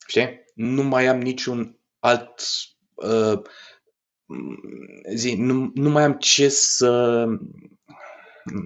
Știi? 0.06 0.44
Nu 0.54 0.82
mai 0.82 1.06
am 1.06 1.20
niciun 1.20 1.78
alt 1.98 2.42
uh, 2.94 3.42
zi, 5.14 5.34
nu, 5.34 5.70
nu 5.74 5.90
mai 5.90 6.02
am 6.02 6.16
ce 6.18 6.48
să 6.48 7.24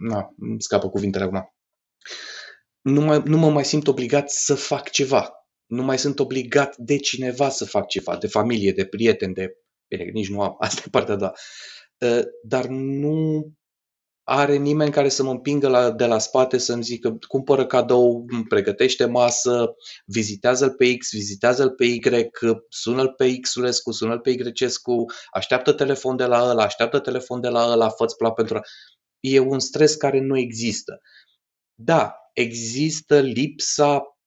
na, 0.00 0.34
îmi 0.38 0.62
scapă 0.62 0.88
cuvintele 0.88 1.24
acum. 1.24 1.54
Nu, 2.80 3.00
mai, 3.00 3.22
nu 3.24 3.38
mă 3.38 3.50
mai 3.50 3.64
simt 3.64 3.86
obligat 3.86 4.30
să 4.30 4.54
fac 4.54 4.90
ceva 4.90 5.38
nu 5.68 5.82
mai 5.82 5.98
sunt 5.98 6.18
obligat 6.18 6.76
de 6.76 6.96
cineva 6.96 7.48
să 7.48 7.64
fac 7.64 7.86
ceva, 7.86 8.16
de 8.16 8.26
familie, 8.26 8.72
de 8.72 8.84
prieteni, 8.84 9.34
de... 9.34 9.56
Bine, 9.88 10.04
nici 10.04 10.28
nu 10.28 10.40
am, 10.40 10.56
asta 10.66 10.82
e 10.86 10.88
partea 10.90 11.16
da. 11.16 11.32
Dar 12.42 12.66
nu 12.66 13.46
are 14.22 14.56
nimeni 14.56 14.90
care 14.90 15.08
să 15.08 15.22
mă 15.22 15.30
împingă 15.30 15.68
la, 15.68 15.90
de 15.90 16.06
la 16.06 16.18
spate 16.18 16.58
să-mi 16.58 16.82
zică 16.82 17.18
cumpără 17.28 17.66
cadou, 17.66 18.24
pregătește 18.48 19.04
masă, 19.04 19.74
vizitează-l 20.04 20.70
pe 20.70 20.96
X, 20.96 21.10
vizitează-l 21.12 21.70
pe 21.70 21.84
Y, 21.84 22.00
sună-l 22.68 23.12
pe 23.16 23.38
X-ulescu, 23.40 23.90
sună-l 23.90 24.20
pe 24.20 24.30
Y-escu, 24.30 25.04
așteaptă 25.30 25.72
telefon 25.72 26.16
de 26.16 26.24
la 26.24 26.42
ăla, 26.42 26.62
așteaptă 26.62 26.98
telefon 26.98 27.40
de 27.40 27.48
la 27.48 27.70
ăla, 27.70 27.88
fă-ți 27.88 28.16
plan 28.16 28.32
pentru... 28.32 28.60
E 29.20 29.38
un 29.38 29.58
stres 29.58 29.94
care 29.94 30.20
nu 30.20 30.38
există. 30.38 31.00
Da, 31.74 32.14
există 32.32 33.20
lipsa 33.20 34.17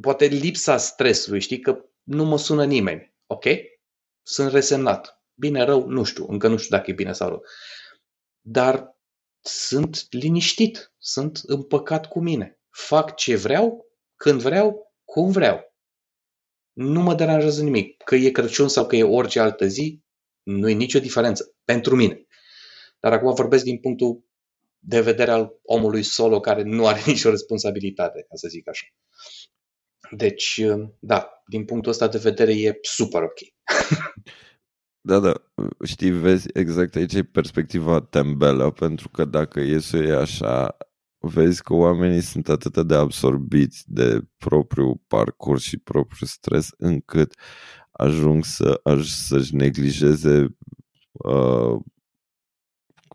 poate 0.00 0.26
lipsa 0.26 0.76
stresului, 0.76 1.40
știi, 1.40 1.60
că 1.60 1.84
nu 2.02 2.24
mă 2.24 2.38
sună 2.38 2.64
nimeni, 2.64 3.14
ok? 3.26 3.44
Sunt 4.22 4.52
resemnat. 4.52 5.22
Bine, 5.34 5.64
rău, 5.64 5.86
nu 5.86 6.04
știu, 6.04 6.26
încă 6.28 6.48
nu 6.48 6.56
știu 6.56 6.76
dacă 6.76 6.90
e 6.90 6.94
bine 6.94 7.12
sau 7.12 7.28
rău. 7.28 7.42
Dar 8.40 8.96
sunt 9.40 10.06
liniștit, 10.10 10.92
sunt 10.98 11.40
împăcat 11.46 12.08
cu 12.08 12.20
mine. 12.20 12.60
Fac 12.70 13.14
ce 13.14 13.36
vreau, 13.36 13.86
când 14.16 14.40
vreau, 14.40 14.94
cum 15.04 15.30
vreau. 15.30 15.74
Nu 16.72 17.00
mă 17.00 17.14
deranjează 17.14 17.62
nimic. 17.62 18.02
Că 18.02 18.14
e 18.14 18.30
Crăciun 18.30 18.68
sau 18.68 18.86
că 18.86 18.96
e 18.96 19.02
orice 19.02 19.40
altă 19.40 19.66
zi, 19.66 20.02
nu 20.42 20.68
e 20.68 20.72
nicio 20.72 20.98
diferență. 20.98 21.54
Pentru 21.64 21.96
mine. 21.96 22.26
Dar 23.00 23.12
acum 23.12 23.34
vorbesc 23.34 23.64
din 23.64 23.78
punctul 23.78 24.24
de 24.78 25.00
vedere 25.00 25.30
al 25.30 25.60
omului 25.62 26.02
solo 26.02 26.40
care 26.40 26.62
nu 26.62 26.86
are 26.86 27.02
nicio 27.06 27.30
responsabilitate, 27.30 28.24
ca 28.28 28.36
să 28.36 28.48
zic 28.48 28.68
așa. 28.68 28.86
Deci, 30.10 30.60
da, 30.98 31.28
din 31.46 31.64
punctul 31.64 31.90
ăsta 31.90 32.08
de 32.08 32.18
vedere 32.18 32.52
e 32.52 32.78
super 32.82 33.22
ok. 33.22 33.38
Da, 35.06 35.18
da, 35.18 35.32
știi, 35.84 36.10
vezi, 36.10 36.48
exact 36.52 36.94
aici 36.94 37.14
e 37.14 37.22
perspectiva 37.22 38.00
tembelă, 38.00 38.70
pentru 38.70 39.08
că 39.08 39.24
dacă 39.24 39.60
e 39.60 39.78
să 39.78 39.96
e 39.96 40.16
așa, 40.16 40.76
vezi 41.18 41.62
că 41.62 41.74
oamenii 41.74 42.20
sunt 42.20 42.48
atât 42.48 42.86
de 42.86 42.94
absorbiți 42.94 43.84
de 43.86 44.20
propriul 44.36 45.00
parcurs 45.06 45.62
și 45.62 45.78
propriul 45.78 46.28
stres, 46.28 46.70
încât 46.76 47.34
ajung 47.92 48.44
să, 48.44 48.80
aj, 48.82 49.06
să-și 49.06 49.54
neglijeze 49.54 50.56
uh, 51.12 51.80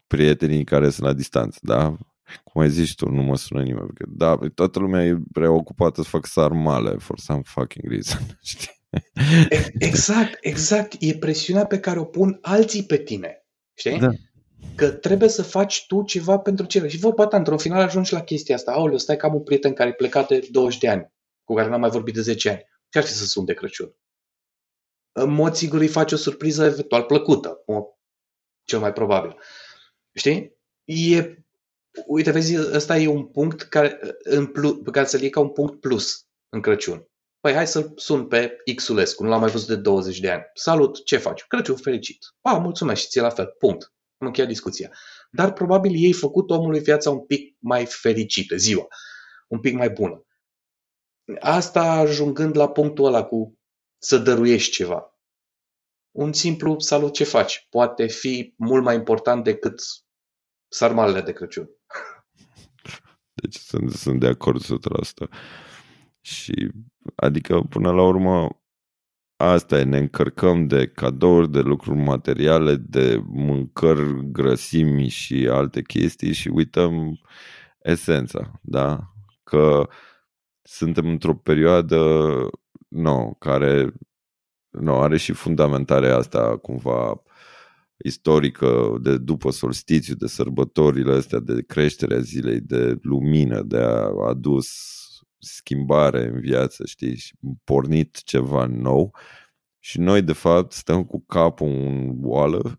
prietenii 0.07 0.63
care 0.63 0.89
sunt 0.89 1.05
la 1.07 1.13
distanță, 1.13 1.59
da? 1.61 1.97
Cum 2.43 2.61
ai 2.61 2.69
zis 2.69 2.93
tu, 2.93 3.09
nu 3.09 3.21
mă 3.21 3.37
sună 3.37 3.63
nimeni. 3.63 3.93
Că, 3.93 4.05
da, 4.07 4.37
toată 4.55 4.79
lumea 4.79 5.05
e 5.05 5.17
preocupată 5.31 6.01
să 6.01 6.09
fac 6.09 6.25
sarmale 6.25 6.95
for 6.97 7.19
some 7.19 7.41
fucking 7.45 7.91
reason, 7.91 8.19
știi? 8.43 8.79
Exact, 9.77 10.37
exact. 10.41 10.95
E 10.99 11.13
presiunea 11.13 11.65
pe 11.65 11.79
care 11.79 11.99
o 11.99 12.03
pun 12.03 12.37
alții 12.41 12.83
pe 12.83 12.97
tine. 12.97 13.45
Știi? 13.73 13.99
Da. 13.99 14.09
Că 14.75 14.91
trebuie 14.91 15.29
să 15.29 15.43
faci 15.43 15.85
tu 15.87 16.03
ceva 16.03 16.37
pentru 16.37 16.65
cele. 16.65 16.87
Și 16.87 16.97
vorba 16.97 17.27
ta, 17.27 17.37
într-un 17.37 17.57
final 17.57 17.81
ajungi 17.81 18.13
la 18.13 18.21
chestia 18.21 18.55
asta. 18.55 18.71
Aoleu, 18.71 18.97
stai 18.97 19.17
ca 19.17 19.33
un 19.33 19.43
prieten 19.43 19.73
care 19.73 19.89
e 19.89 19.93
plecat 19.93 20.27
de 20.27 20.47
20 20.51 20.79
de 20.79 20.89
ani, 20.89 21.11
cu 21.43 21.53
care 21.53 21.69
n-am 21.69 21.79
mai 21.79 21.89
vorbit 21.89 22.13
de 22.13 22.21
10 22.21 22.49
ani. 22.49 22.65
Ce 22.89 22.97
ar 22.97 23.03
fi 23.03 23.11
să 23.11 23.25
sun 23.25 23.45
de 23.45 23.53
Crăciun? 23.53 23.95
În 25.11 25.33
mod 25.33 25.53
sigur 25.53 25.79
îi 25.79 25.87
faci 25.87 26.11
o 26.11 26.15
surpriză 26.15 26.65
eventual 26.65 27.03
plăcută, 27.03 27.63
cel 28.63 28.79
mai 28.79 28.93
probabil. 28.93 29.35
Știi? 30.13 30.57
E, 30.83 31.35
uite, 32.05 32.31
vezi, 32.31 32.57
ăsta 32.57 32.97
e 32.97 33.07
un 33.07 33.25
punct 33.25 33.61
care, 33.61 33.99
în 34.23 34.45
plus, 34.45 34.77
pe 34.83 34.91
care 34.91 35.05
să-l 35.05 35.21
iei 35.21 35.29
ca 35.29 35.39
un 35.39 35.49
punct 35.49 35.79
plus 35.79 36.25
în 36.49 36.61
Crăciun. 36.61 37.05
Păi 37.39 37.53
hai 37.53 37.67
să-l 37.67 37.93
sun 37.95 38.27
pe 38.27 38.55
Xulescu, 38.75 39.23
nu 39.23 39.29
l-am 39.29 39.39
mai 39.39 39.49
văzut 39.49 39.67
de 39.67 39.75
20 39.75 40.19
de 40.19 40.29
ani. 40.31 40.43
Salut, 40.53 41.05
ce 41.05 41.17
faci? 41.17 41.43
Crăciun 41.43 41.75
fericit. 41.75 42.25
A, 42.41 42.57
mulțumesc 42.57 43.01
și 43.01 43.07
ție 43.07 43.21
la 43.21 43.29
fel. 43.29 43.55
Punct. 43.57 43.93
Am 44.17 44.27
încheiat 44.27 44.49
discuția. 44.49 44.91
Dar 45.31 45.53
probabil 45.53 45.91
ei 45.95 46.13
făcut 46.13 46.49
omului 46.49 46.79
viața 46.79 47.09
un 47.09 47.25
pic 47.25 47.55
mai 47.59 47.85
fericită, 47.85 48.55
ziua. 48.55 48.87
Un 49.47 49.59
pic 49.59 49.73
mai 49.73 49.89
bună. 49.89 50.25
Asta 51.39 51.81
ajungând 51.83 52.57
la 52.57 52.69
punctul 52.69 53.05
ăla 53.05 53.23
cu 53.23 53.59
să 53.97 54.17
dăruiești 54.17 54.71
ceva. 54.71 55.19
Un 56.11 56.33
simplu 56.33 56.79
salut 56.79 57.13
ce 57.13 57.23
faci 57.23 57.67
poate 57.69 58.07
fi 58.07 58.53
mult 58.57 58.83
mai 58.83 58.95
important 58.95 59.43
decât 59.43 59.81
sarmalele 60.67 61.21
de 61.21 61.31
Crăciun. 61.31 61.69
Deci 63.41 63.55
sunt, 63.55 63.91
sunt 63.91 64.19
de 64.19 64.27
acord 64.27 64.61
100%. 64.63 64.67
Și 66.21 66.71
adică 67.15 67.59
până 67.69 67.91
la 67.91 68.03
urmă 68.03 68.61
asta 69.35 69.79
e, 69.79 69.83
ne 69.83 69.97
încărcăm 69.97 70.67
de 70.67 70.87
cadouri, 70.87 71.51
de 71.51 71.59
lucruri 71.59 71.99
materiale, 71.99 72.75
de 72.75 73.21
mâncări, 73.25 74.31
grăsimi 74.31 75.07
și 75.07 75.47
alte 75.51 75.81
chestii 75.81 76.33
și 76.33 76.47
uităm 76.47 77.19
esența, 77.79 78.59
da? 78.61 79.13
Că 79.43 79.87
suntem 80.61 81.07
într-o 81.07 81.35
perioadă 81.35 81.99
no, 82.87 83.33
care 83.33 83.93
no, 84.69 85.01
are 85.01 85.17
și 85.17 85.31
fundamentarea 85.33 86.15
asta 86.15 86.57
cumva 86.57 87.21
istorică 88.03 88.97
de 89.01 89.17
după 89.17 89.51
solstițiu, 89.51 90.15
de 90.15 90.27
sărbătorile 90.27 91.13
astea, 91.13 91.39
de 91.39 91.61
creșterea 91.61 92.19
zilei, 92.19 92.59
de 92.59 92.97
lumină, 93.01 93.61
de 93.61 93.77
a 93.77 94.11
adus 94.27 94.69
schimbare 95.37 96.27
în 96.27 96.39
viață, 96.39 96.85
știi, 96.85 97.15
și 97.15 97.35
pornit 97.63 98.23
ceva 98.23 98.65
nou 98.65 99.15
și 99.79 99.99
noi 99.99 100.21
de 100.21 100.33
fapt 100.33 100.71
stăm 100.71 101.03
cu 101.03 101.23
capul 101.25 101.67
în 101.67 102.17
oală 102.23 102.75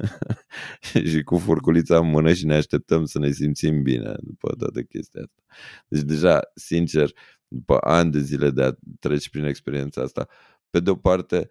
și 1.10 1.22
cu 1.22 1.38
furculița 1.38 1.98
în 1.98 2.10
mână 2.10 2.32
și 2.32 2.46
ne 2.46 2.54
așteptăm 2.54 3.04
să 3.04 3.18
ne 3.18 3.30
simțim 3.30 3.82
bine 3.82 4.14
după 4.20 4.54
toată 4.58 4.82
chestia 4.82 5.20
asta. 5.22 5.42
Deci 5.88 6.02
deja, 6.02 6.40
sincer, 6.54 7.10
după 7.48 7.78
ani 7.80 8.10
de 8.10 8.20
zile 8.20 8.50
de 8.50 8.62
a 8.62 8.72
trece 8.98 9.28
prin 9.30 9.44
experiența 9.44 10.02
asta, 10.02 10.28
pe 10.70 10.80
de 10.80 10.90
o 10.90 10.96
parte 10.96 11.48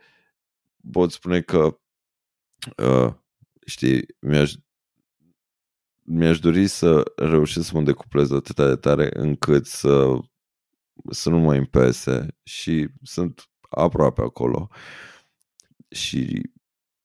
pot 0.91 1.11
spune 1.11 1.41
că 1.41 1.79
uh, 2.77 3.13
știi, 3.65 4.05
mi-aș 4.19 4.53
mi-aș 6.07 6.39
dori 6.39 6.67
să 6.67 7.03
reușesc 7.15 7.67
să 7.67 7.75
mă 7.75 7.81
decuplez 7.81 8.31
atât 8.31 8.55
de 8.55 8.75
tare 8.75 9.09
încât 9.13 9.65
să, 9.65 10.19
să 11.09 11.29
nu 11.29 11.37
mă 11.37 11.55
impese 11.55 12.27
și 12.43 12.87
sunt 13.03 13.49
aproape 13.69 14.21
acolo. 14.21 14.69
Și 15.89 16.41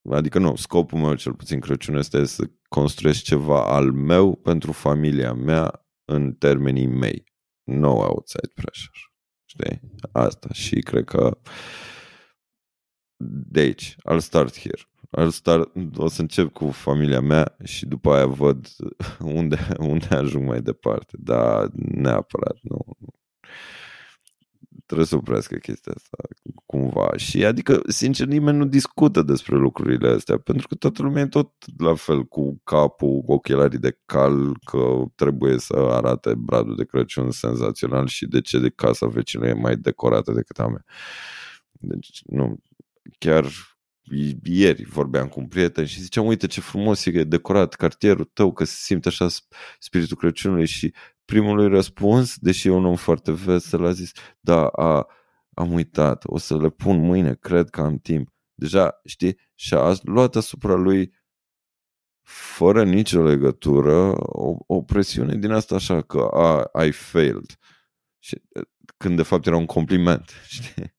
adică 0.09 0.39
nu, 0.39 0.55
scopul 0.55 0.99
meu 0.99 1.15
cel 1.15 1.33
puțin 1.33 1.59
Crăciun 1.59 1.95
este 1.95 2.25
să 2.25 2.49
construiesc 2.67 3.21
ceva 3.21 3.65
al 3.65 3.91
meu 3.91 4.35
pentru 4.35 4.71
familia 4.71 5.33
mea 5.33 5.85
în 6.05 6.33
termenii 6.33 6.87
mei. 6.87 7.23
No 7.63 7.91
outside 7.91 8.51
pressure. 8.53 8.99
Știi? 9.45 9.81
Asta. 10.11 10.47
Și 10.53 10.79
cred 10.79 11.05
că 11.05 11.37
de 13.23 13.59
aici, 13.59 13.95
I'll 14.11 14.19
start 14.19 14.59
here. 14.59 14.81
I'll 15.17 15.29
start, 15.29 15.71
o 15.95 16.07
să 16.07 16.21
încep 16.21 16.51
cu 16.51 16.69
familia 16.69 17.21
mea 17.21 17.55
și 17.63 17.85
după 17.85 18.13
aia 18.13 18.25
văd 18.25 18.67
unde, 19.37 19.67
unde 19.79 20.07
ajung 20.15 20.47
mai 20.47 20.61
departe. 20.61 21.15
Dar 21.19 21.69
neapărat, 21.73 22.57
nu. 22.61 22.85
Trebuie 24.85 25.07
să 25.07 25.15
oprească 25.15 25.55
chestia 25.55 25.93
asta 25.95 26.17
cumva. 26.65 27.17
Și 27.17 27.45
adică, 27.45 27.81
sincer, 27.87 28.27
nimeni 28.27 28.57
nu 28.57 28.65
discută 28.65 29.21
despre 29.21 29.55
lucrurile 29.55 30.07
astea, 30.09 30.37
pentru 30.37 30.67
că 30.67 30.75
toată 30.75 31.01
lumea 31.01 31.21
e 31.21 31.27
tot 31.27 31.51
la 31.77 31.95
fel 31.95 32.23
cu 32.23 32.61
capul, 32.63 33.21
cu 33.21 33.31
ochelarii 33.31 33.79
de 33.79 33.97
cal, 34.05 34.57
că 34.65 35.03
trebuie 35.15 35.57
să 35.57 35.73
arate 35.73 36.33
bradul 36.35 36.75
de 36.75 36.85
Crăciun 36.85 37.31
senzațional 37.31 38.07
și 38.07 38.27
de 38.27 38.41
ce 38.41 38.59
de 38.59 38.69
casa 38.69 39.07
vecinului 39.07 39.51
e 39.51 39.61
mai 39.61 39.75
decorată 39.75 40.31
decât 40.31 40.59
a 40.59 40.67
mea. 40.67 40.83
Deci, 41.71 42.21
nu, 42.25 42.57
chiar 43.17 43.45
ieri 44.43 44.83
vorbeam 44.83 45.27
cu 45.27 45.39
un 45.39 45.47
prieten 45.47 45.85
și 45.85 46.01
ziceam, 46.01 46.25
uite 46.25 46.47
ce 46.47 46.61
frumos 46.61 47.05
e 47.05 47.23
decorat 47.23 47.73
cartierul 47.73 48.29
tău, 48.33 48.53
că 48.53 48.63
se 48.63 48.75
simte 48.77 49.07
așa 49.07 49.27
spiritul 49.79 50.17
Crăciunului 50.17 50.65
și 50.65 50.93
primul 51.25 51.55
lui 51.55 51.67
răspuns, 51.67 52.37
deși 52.37 52.67
e 52.67 52.71
un 52.71 52.85
om 52.85 52.95
foarte 52.95 53.31
vesel, 53.31 53.85
a 53.85 53.91
zis, 53.91 54.11
da, 54.39 54.67
a, 54.67 55.07
am 55.53 55.73
uitat, 55.73 56.23
o 56.25 56.37
să 56.37 56.57
le 56.57 56.69
pun 56.69 56.99
mâine, 56.99 57.35
cred 57.35 57.69
că 57.69 57.81
am 57.81 57.97
timp. 57.97 58.33
Deja, 58.53 58.99
știi, 59.05 59.37
și-a 59.55 59.93
luat 60.03 60.35
asupra 60.35 60.73
lui 60.73 61.13
fără 62.21 62.83
nicio 62.83 63.23
legătură 63.23 64.13
o, 64.17 64.55
o 64.67 64.81
presiune 64.81 65.35
din 65.35 65.51
asta 65.51 65.75
așa 65.75 66.01
că 66.01 66.19
a, 66.19 66.83
I 66.85 66.91
failed. 66.91 67.57
Și, 68.19 68.41
când 68.97 69.15
de 69.15 69.23
fapt 69.23 69.45
era 69.45 69.57
un 69.57 69.65
compliment, 69.65 70.31
știi? 70.47 70.95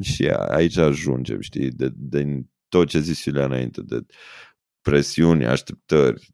Și 0.00 0.28
aici 0.28 0.76
ajungem, 0.76 1.40
știi, 1.40 1.70
de, 1.70 1.88
de 1.94 2.42
tot 2.68 2.88
ce 2.88 3.00
zis 3.00 3.24
Iulia 3.24 3.44
înainte, 3.44 3.80
de 3.82 4.00
presiuni, 4.82 5.46
așteptări, 5.46 6.28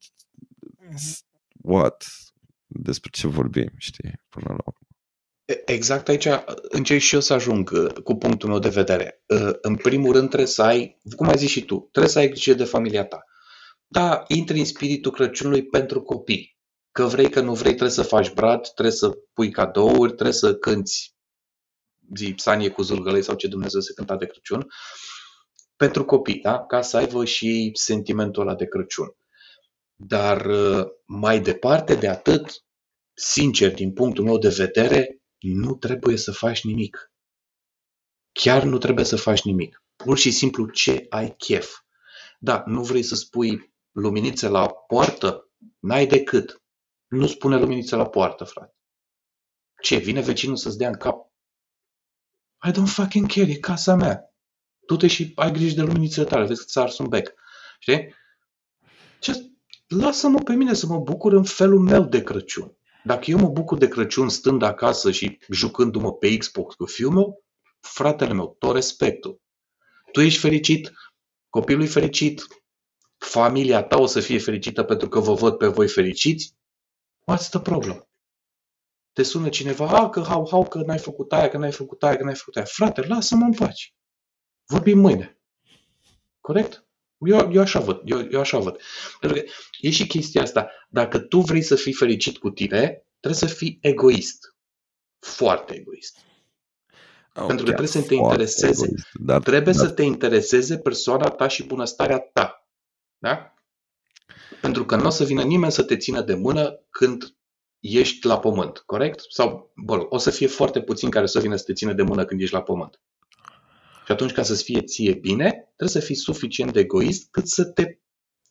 what? 1.63 2.07
Despre 2.67 3.11
ce 3.13 3.27
vorbim, 3.27 3.73
știi, 3.77 4.21
până 4.29 4.47
la 4.49 4.63
urmă. 4.67 4.87
Exact 5.65 6.09
aici 6.09 6.27
încerc 6.69 7.01
și 7.01 7.15
eu 7.15 7.21
să 7.21 7.33
ajung 7.33 7.71
uh, 7.71 7.93
cu 7.93 8.15
punctul 8.15 8.49
meu 8.49 8.59
de 8.59 8.69
vedere. 8.69 9.23
Uh, 9.27 9.51
în 9.61 9.77
primul 9.77 10.13
rând 10.13 10.27
trebuie 10.27 10.49
să 10.49 10.63
ai, 10.63 11.01
cum 11.17 11.29
ai 11.29 11.37
zis 11.37 11.51
și 11.51 11.65
tu, 11.65 11.89
trebuie 11.93 12.13
să 12.13 12.19
ai 12.19 12.29
grijă 12.29 12.55
de 12.55 12.65
familia 12.65 13.05
ta. 13.05 13.25
Da, 13.87 14.25
intri 14.29 14.59
în 14.59 14.65
spiritul 14.65 15.13
Crăciunului 15.13 15.67
pentru 15.67 16.03
copii. 16.03 16.57
Că 16.93 17.05
vrei, 17.05 17.31
că 17.31 17.41
nu 17.41 17.53
vrei, 17.53 17.71
trebuie 17.71 17.91
să 17.91 18.03
faci 18.03 18.33
brad, 18.33 18.69
trebuie 18.69 18.95
să 18.95 19.11
pui 19.33 19.51
cadouri, 19.51 20.13
trebuie 20.13 20.33
să 20.33 20.55
cânti 20.55 21.16
zi 22.17 22.35
psanie 22.35 22.71
cu 22.71 22.83
zulgălei 22.83 23.23
sau 23.23 23.35
ce 23.35 23.49
Dumnezeu 23.49 23.81
se 23.81 23.93
cânta 23.93 24.17
de 24.17 24.27
Crăciun, 24.27 24.67
pentru 25.77 26.05
copii, 26.05 26.41
da? 26.41 26.67
ca 26.67 26.83
să 26.83 26.97
aibă 26.97 27.25
și 27.25 27.71
sentimentul 27.75 28.43
ăla 28.43 28.55
de 28.55 28.67
Crăciun. 28.67 29.17
Dar 29.95 30.47
uh, 30.47 30.87
mai 31.05 31.41
departe 31.41 31.95
de 31.95 32.09
atât, 32.09 32.65
sincer, 33.15 33.75
din 33.75 33.93
punctul 33.93 34.25
meu 34.25 34.39
de 34.39 34.49
vedere, 34.49 35.21
nu 35.39 35.75
trebuie 35.75 36.17
să 36.17 36.33
faci 36.33 36.65
nimic. 36.65 37.13
Chiar 38.33 38.63
nu 38.63 38.79
trebuie 38.79 39.05
să 39.05 39.17
faci 39.17 39.43
nimic. 39.43 39.83
Pur 39.97 40.19
și 40.19 40.31
simplu 40.31 40.69
ce 40.69 41.07
ai 41.09 41.35
chef. 41.37 41.77
Da, 42.39 42.63
nu 42.67 42.83
vrei 42.83 43.03
să 43.03 43.15
spui 43.15 43.75
luminițe 43.93 44.49
la 44.49 44.69
poartă? 44.69 45.51
N-ai 45.79 46.07
decât. 46.07 46.63
Nu 47.07 47.27
spune 47.27 47.59
luminițe 47.59 47.97
la 47.97 48.07
poartă, 48.07 48.45
frate. 48.45 48.75
Ce, 49.83 49.97
vine 49.97 50.21
vecinul 50.21 50.57
să-ți 50.57 50.79
dea 50.79 50.89
în 50.89 50.97
cap 50.97 51.33
I 52.65 52.71
don't 52.71 52.89
fucking 52.89 53.33
care, 53.33 53.51
e 53.51 53.59
casa 53.59 53.95
mea. 53.95 54.35
Du-te 54.87 55.07
și 55.07 55.33
ai 55.35 55.53
grijă 55.53 55.75
de 55.75 55.83
luminițele 55.83 56.27
tale, 56.27 56.47
vezi 56.47 56.61
că 56.61 56.67
ți-a 56.67 56.83
ars 56.83 56.99
un 56.99 57.09
bec. 57.09 57.33
Știi? 57.79 58.15
Just 59.23 59.43
lasă-mă 59.87 60.39
pe 60.39 60.55
mine 60.55 60.75
să 60.75 60.87
mă 60.87 60.99
bucur 60.99 61.33
în 61.33 61.45
felul 61.45 61.81
meu 61.81 62.05
de 62.05 62.23
Crăciun. 62.23 62.77
Dacă 63.05 63.31
eu 63.31 63.39
mă 63.39 63.49
bucur 63.49 63.79
de 63.79 63.89
Crăciun 63.89 64.29
stând 64.29 64.63
acasă 64.63 65.11
și 65.11 65.39
jucându-mă 65.51 66.13
pe 66.13 66.37
Xbox 66.37 66.75
cu 66.75 66.87
fiul 66.87 67.13
meu, 67.13 67.45
fratele 67.81 68.33
meu, 68.33 68.57
tot 68.59 68.75
respectul. 68.75 69.41
Tu 70.13 70.21
ești 70.21 70.41
fericit, 70.41 70.93
copilul 71.49 71.83
e 71.83 71.87
fericit, 71.87 72.47
familia 73.19 73.83
ta 73.83 73.99
o 73.99 74.07
să 74.07 74.21
fie 74.21 74.39
fericită 74.39 74.83
pentru 74.83 75.09
că 75.09 75.21
vă 75.21 75.35
văd 75.35 75.57
pe 75.57 75.67
voi 75.67 75.89
fericiți, 75.89 76.55
what's 77.33 77.49
the 77.51 77.61
problem? 77.61 78.06
Te 79.17 79.23
sună 79.23 79.49
cineva, 79.49 79.89
a, 79.89 80.09
că 80.09 80.21
hau, 80.21 80.49
hau, 80.51 80.69
că 80.69 80.79
n-ai 80.79 80.99
făcut 80.99 81.33
aia, 81.33 81.49
că 81.49 81.57
n-ai 81.57 81.73
făcut 81.73 82.03
aia, 82.03 82.17
că 82.17 82.25
n-ai 82.25 82.35
făcut 82.35 82.57
aia. 82.57 82.65
Frate, 82.65 83.01
lasă-mă 83.01 83.45
în 83.45 83.53
pace. 83.53 83.87
Vorbim 84.67 84.99
mâine. 84.99 85.41
Corect? 86.41 86.87
Eu, 87.19 87.53
eu 87.53 87.61
așa 87.61 87.81
văd, 87.81 88.01
eu, 88.05 88.29
eu 88.31 88.41
așa 88.41 88.59
văd. 88.59 88.81
Pentru 89.21 89.41
că 89.41 89.47
e 89.81 89.91
și 89.91 90.07
chestia 90.07 90.43
asta. 90.43 90.71
Dacă 90.89 91.19
tu 91.19 91.41
vrei 91.41 91.63
să 91.63 91.75
fii 91.75 91.93
fericit 91.93 92.39
cu 92.39 92.51
tine, 92.51 93.07
trebuie 93.21 93.49
să 93.49 93.55
fii 93.55 93.79
egoist. 93.81 94.55
Foarte 95.19 95.75
egoist. 95.75 96.19
Oh, 97.35 97.47
Pentru 97.47 97.57
că 97.57 97.73
trebuie 97.73 97.89
să 97.89 98.03
te 98.03 98.15
intereseze. 98.15 98.85
Egoist, 98.85 99.09
dar, 99.13 99.43
trebuie 99.43 99.75
dar... 99.75 99.87
să 99.87 99.91
te 99.91 100.03
intereseze 100.03 100.79
persoana 100.79 101.29
ta 101.29 101.49
și 101.49 101.67
bunăstarea 101.67 102.19
ta. 102.19 102.69
Da? 103.19 103.55
Pentru 104.61 104.85
că 104.85 104.97
nu 104.97 105.07
o 105.07 105.11
să 105.11 105.25
vină 105.25 105.43
nimeni 105.43 105.73
să 105.73 105.83
te 105.83 105.97
țină 105.97 106.21
de 106.21 106.35
mână 106.35 106.85
când 106.91 107.37
ești 107.81 108.27
la 108.27 108.39
pământ, 108.39 108.79
corect? 108.79 109.25
Sau, 109.29 109.73
bă, 109.77 110.07
o 110.09 110.19
să 110.19 110.31
fie 110.31 110.47
foarte 110.47 110.83
puțin 110.83 111.11
care 111.11 111.27
să 111.27 111.41
vină 111.41 111.57
să 111.57 111.65
te 111.65 111.73
țină 111.73 111.93
de 111.93 112.03
mână 112.03 112.25
când 112.25 112.41
ești 112.41 112.55
la 112.55 112.63
pământ. 112.63 113.01
Și 114.05 114.13
atunci, 114.13 114.33
ca 114.33 114.43
să-ți 114.43 114.63
fie 114.63 114.83
ție 114.83 115.15
bine, 115.15 115.51
trebuie 115.77 116.01
să 116.01 116.07
fii 116.07 116.15
suficient 116.15 116.73
de 116.73 116.81
egoist 116.81 117.31
cât 117.31 117.49
să 117.49 117.65
te 117.65 117.99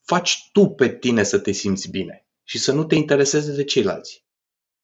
faci 0.05 0.49
tu 0.51 0.69
pe 0.69 0.97
tine 0.97 1.23
să 1.23 1.39
te 1.39 1.51
simți 1.51 1.89
bine 1.89 2.27
și 2.43 2.57
să 2.57 2.71
nu 2.71 2.83
te 2.83 2.95
intereseze 2.95 3.55
de 3.55 3.63
ceilalți. 3.63 4.25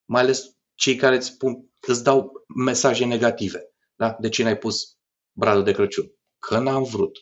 Mai 0.06 0.22
ales 0.22 0.56
cei 0.76 0.96
care 0.96 1.16
îți, 1.16 1.28
spun, 1.28 1.70
îți 1.80 2.04
dau 2.04 2.32
mesaje 2.56 3.06
negative. 3.06 3.74
Da? 3.96 4.18
De 4.20 4.30
ce 4.30 4.44
n-ai 4.44 4.58
pus 4.58 4.98
bradul 5.32 5.64
de 5.64 5.72
Crăciun? 5.72 6.12
Că 6.40 6.60
n-am 6.60 6.84
vrut. 6.84 7.18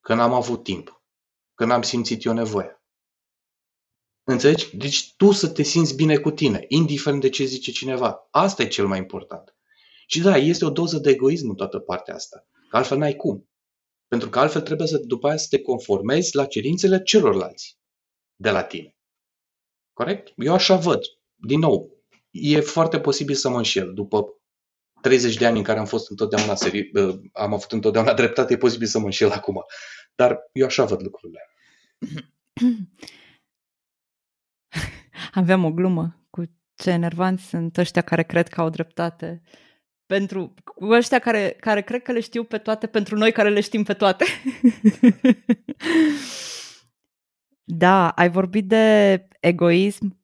Că 0.00 0.14
n-am 0.14 0.32
avut 0.32 0.62
timp. 0.64 1.02
Că 1.54 1.64
n-am 1.64 1.82
simțit 1.82 2.24
eu 2.24 2.32
nevoia. 2.32 2.79
Înțelegi? 4.32 4.76
Deci 4.76 5.14
tu 5.16 5.32
să 5.32 5.48
te 5.48 5.62
simți 5.62 5.94
bine 5.94 6.16
cu 6.16 6.30
tine, 6.30 6.64
indiferent 6.68 7.20
de 7.20 7.28
ce 7.28 7.44
zice 7.44 7.70
cineva. 7.70 8.28
Asta 8.30 8.62
e 8.62 8.68
cel 8.68 8.86
mai 8.86 8.98
important. 8.98 9.54
Și 10.06 10.20
da, 10.20 10.36
este 10.36 10.64
o 10.64 10.70
doză 10.70 10.98
de 10.98 11.10
egoism 11.10 11.48
în 11.48 11.54
toată 11.54 11.78
partea 11.78 12.14
asta. 12.14 12.46
Că 12.68 12.76
altfel 12.76 12.98
n-ai 12.98 13.16
cum. 13.16 13.48
Pentru 14.08 14.28
că 14.28 14.38
altfel 14.38 14.60
trebuie 14.60 14.86
să 14.86 14.98
după 14.98 15.28
aia 15.28 15.36
să 15.36 15.46
te 15.50 15.62
conformezi 15.62 16.36
la 16.36 16.46
cerințele 16.46 17.02
celorlalți 17.02 17.78
de 18.36 18.50
la 18.50 18.62
tine. 18.62 18.96
Corect? 19.92 20.32
Eu 20.36 20.52
așa 20.52 20.76
văd. 20.76 21.00
Din 21.34 21.58
nou, 21.58 22.04
e 22.30 22.60
foarte 22.60 23.00
posibil 23.00 23.34
să 23.34 23.48
mă 23.48 23.56
înșel. 23.56 23.94
După 23.94 24.40
30 25.00 25.36
de 25.36 25.46
ani 25.46 25.58
în 25.58 25.64
care 25.64 25.78
am 25.78 25.86
fost 25.86 26.10
întotdeauna 26.10 26.54
seri, 26.54 26.90
am 27.32 27.52
avut 27.52 27.72
întotdeauna 27.72 28.14
dreptate, 28.20 28.52
e 28.52 28.56
posibil 28.56 28.86
să 28.86 28.98
mă 28.98 29.04
înșel 29.04 29.30
acum. 29.30 29.64
Dar 30.14 30.38
eu 30.52 30.66
așa 30.66 30.84
văd 30.84 31.02
lucrurile. 31.02 31.40
Aveam 35.32 35.64
o 35.64 35.72
glumă 35.72 36.26
cu 36.30 36.42
ce 36.74 36.90
enervanți 36.90 37.48
sunt 37.48 37.76
ăștia 37.76 38.02
care 38.02 38.22
cred 38.22 38.48
că 38.48 38.60
au 38.60 38.68
dreptate 38.68 39.42
pentru 40.06 40.54
ăștia 40.80 41.18
care, 41.18 41.56
care 41.60 41.82
cred 41.82 42.02
că 42.02 42.12
le 42.12 42.20
știu 42.20 42.44
pe 42.44 42.58
toate, 42.58 42.86
pentru 42.86 43.16
noi 43.16 43.32
care 43.32 43.48
le 43.48 43.60
știm 43.60 43.82
pe 43.82 43.92
toate. 43.92 44.24
da, 47.82 48.08
ai 48.08 48.30
vorbit 48.30 48.68
de 48.68 49.26
egoism. 49.40 50.18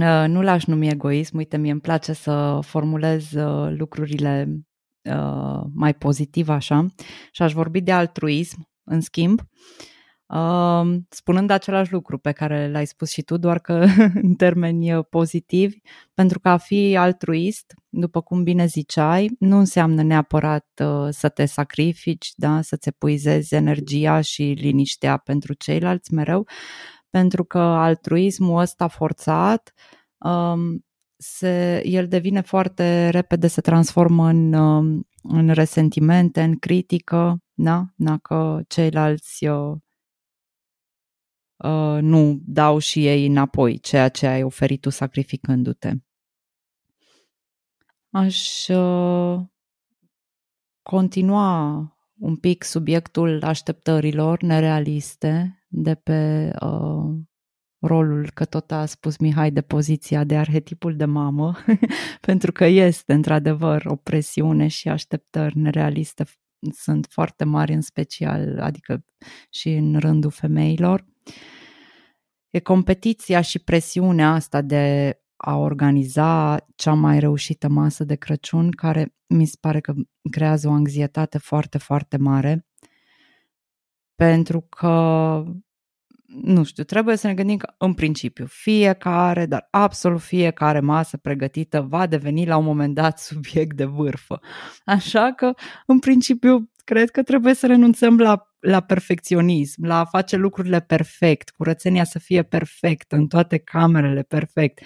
Uh, 0.00 0.24
nu 0.28 0.42
l-aș 0.42 0.64
numi 0.64 0.88
egoism, 0.88 1.36
uite, 1.36 1.56
mie 1.56 1.70
îmi 1.70 1.80
place 1.80 2.12
să 2.12 2.58
formulez 2.62 3.32
uh, 3.32 3.74
lucrurile 3.78 4.48
uh, 5.02 5.62
mai 5.74 5.94
pozitiv 5.94 6.48
așa 6.48 6.86
și 7.30 7.42
aș 7.42 7.52
vorbi 7.52 7.80
de 7.80 7.92
altruism, 7.92 8.68
în 8.84 9.00
schimb. 9.00 9.40
Uh, 9.40 9.46
spunând 11.08 11.50
același 11.50 11.92
lucru 11.92 12.18
pe 12.18 12.32
care 12.32 12.70
l-ai 12.70 12.86
spus 12.86 13.10
și 13.10 13.22
tu, 13.22 13.36
doar 13.36 13.58
că 13.58 13.86
în 14.22 14.34
termeni 14.34 14.94
uh, 14.94 15.04
pozitivi, 15.10 15.78
pentru 16.14 16.40
că 16.40 16.48
a 16.48 16.56
fi 16.56 16.96
altruist, 16.96 17.74
după 17.88 18.20
cum 18.20 18.42
bine 18.42 18.66
ziceai, 18.66 19.30
nu 19.38 19.58
înseamnă 19.58 20.02
neapărat 20.02 20.66
uh, 20.82 21.08
să 21.10 21.28
te 21.28 21.44
sacrifici, 21.44 22.32
da? 22.36 22.60
să-ți 22.60 22.88
epuizezi 22.88 23.54
energia 23.54 24.20
și 24.20 24.42
liniștea 24.42 25.16
pentru 25.16 25.52
ceilalți 25.52 26.14
mereu, 26.14 26.46
pentru 27.10 27.44
că 27.44 27.58
altruismul 27.58 28.60
ăsta 28.60 28.88
forțat 28.88 29.72
um, 30.18 30.84
se, 31.16 31.82
el 31.84 32.08
devine 32.08 32.40
foarte 32.40 33.08
repede, 33.08 33.46
se 33.46 33.60
transformă 33.60 34.28
în, 34.28 34.52
um, 34.52 35.08
în 35.22 35.48
resentimente, 35.48 36.42
în 36.42 36.56
critică, 36.58 37.38
da? 37.54 37.84
dacă 37.96 38.62
ceilalți 38.66 39.46
uh, 41.58 41.70
uh, 41.70 41.98
nu 42.00 42.40
dau 42.44 42.78
și 42.78 43.06
ei 43.06 43.26
înapoi 43.26 43.78
ceea 43.78 44.08
ce 44.08 44.26
ai 44.26 44.42
oferit 44.42 44.80
tu 44.80 44.90
sacrificându-te. 44.90 45.92
Aș 48.10 48.68
uh, 48.68 49.40
continua 50.82 51.76
un 52.18 52.36
pic 52.36 52.64
subiectul 52.64 53.42
așteptărilor 53.42 54.42
nerealiste 54.42 55.62
de 55.68 55.94
pe 55.94 56.50
uh, 56.62 57.16
rolul, 57.78 58.30
că 58.34 58.44
tot 58.44 58.70
a 58.70 58.86
spus 58.86 59.16
Mihai, 59.16 59.50
de 59.50 59.60
poziția 59.60 60.24
de 60.24 60.36
arhetipul 60.36 60.96
de 60.96 61.04
mamă, 61.04 61.56
pentru 62.26 62.52
că 62.52 62.64
este 62.64 63.12
într-adevăr 63.12 63.84
o 63.86 63.96
presiune 63.96 64.66
și 64.66 64.88
așteptări 64.88 65.58
nerealiste 65.58 66.24
sunt 66.70 67.06
foarte 67.10 67.44
mari 67.44 67.72
în 67.72 67.80
special, 67.80 68.58
adică 68.60 69.04
și 69.50 69.68
în 69.68 69.98
rândul 69.98 70.30
femeilor. 70.30 71.06
E 72.50 72.58
competiția 72.58 73.40
și 73.40 73.58
presiunea 73.58 74.32
asta 74.32 74.60
de 74.60 75.18
a 75.36 75.56
organiza 75.56 76.56
cea 76.74 76.92
mai 76.92 77.18
reușită 77.18 77.68
masă 77.68 78.04
de 78.04 78.14
Crăciun, 78.14 78.70
care 78.70 79.14
mi 79.26 79.46
se 79.46 79.56
pare 79.60 79.80
că 79.80 79.94
creează 80.30 80.68
o 80.68 80.72
anxietate 80.72 81.38
foarte, 81.38 81.78
foarte 81.78 82.16
mare, 82.16 82.66
pentru 84.14 84.60
că, 84.60 85.44
nu 86.26 86.64
știu, 86.64 86.84
trebuie 86.84 87.16
să 87.16 87.26
ne 87.26 87.34
gândim 87.34 87.56
că, 87.56 87.74
în 87.78 87.94
principiu, 87.94 88.46
fiecare, 88.46 89.46
dar 89.46 89.68
absolut 89.70 90.20
fiecare 90.20 90.80
masă 90.80 91.16
pregătită 91.16 91.80
va 91.80 92.06
deveni 92.06 92.46
la 92.46 92.56
un 92.56 92.64
moment 92.64 92.94
dat 92.94 93.18
subiect 93.28 93.76
de 93.76 93.84
vârfă. 93.84 94.40
Așa 94.84 95.32
că, 95.32 95.52
în 95.86 95.98
principiu, 95.98 96.70
cred 96.84 97.10
că 97.10 97.22
trebuie 97.22 97.54
să 97.54 97.66
renunțăm 97.66 98.18
la 98.18 98.47
la 98.60 98.80
perfecționism, 98.80 99.84
la 99.84 99.98
a 99.98 100.04
face 100.04 100.36
lucrurile 100.36 100.80
perfect, 100.80 101.50
curățenia 101.50 102.04
să 102.04 102.18
fie 102.18 102.42
perfectă 102.42 103.16
în 103.16 103.26
toate 103.26 103.58
camerele 103.58 104.22
perfect. 104.22 104.80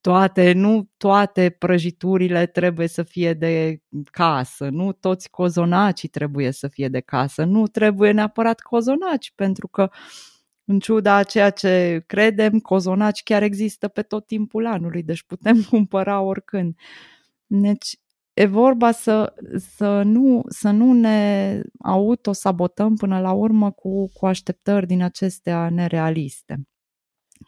Toate, 0.00 0.52
nu 0.52 0.90
toate 0.96 1.50
prăjiturile 1.50 2.46
trebuie 2.46 2.88
să 2.88 3.02
fie 3.02 3.32
de 3.32 3.80
casă, 4.10 4.68
nu 4.68 4.92
toți 4.92 5.30
cozonacii 5.30 6.08
trebuie 6.08 6.50
să 6.50 6.68
fie 6.68 6.88
de 6.88 7.00
casă, 7.00 7.44
nu 7.44 7.66
trebuie 7.66 8.10
neapărat 8.10 8.60
cozonaci, 8.60 9.32
pentru 9.34 9.68
că 9.68 9.90
în 10.64 10.78
ciuda 10.78 11.16
a 11.16 11.22
ceea 11.22 11.50
ce 11.50 12.02
credem, 12.06 12.58
cozonaci 12.58 13.22
chiar 13.22 13.42
există 13.42 13.88
pe 13.88 14.02
tot 14.02 14.26
timpul 14.26 14.66
anului, 14.66 15.02
deci 15.02 15.22
putem 15.22 15.62
cumpăra 15.70 16.20
oricând. 16.20 16.74
Deci 17.46 17.98
e 18.34 18.46
vorba 18.46 18.92
să, 18.92 19.34
să, 19.76 20.02
nu, 20.02 20.42
să 20.48 20.70
nu 20.70 20.92
ne 20.92 21.60
autosabotăm 21.78 22.96
până 22.96 23.20
la 23.20 23.32
urmă 23.32 23.70
cu, 23.70 24.08
cu 24.12 24.26
așteptări 24.26 24.86
din 24.86 25.02
acestea 25.02 25.70
nerealiste, 25.70 26.68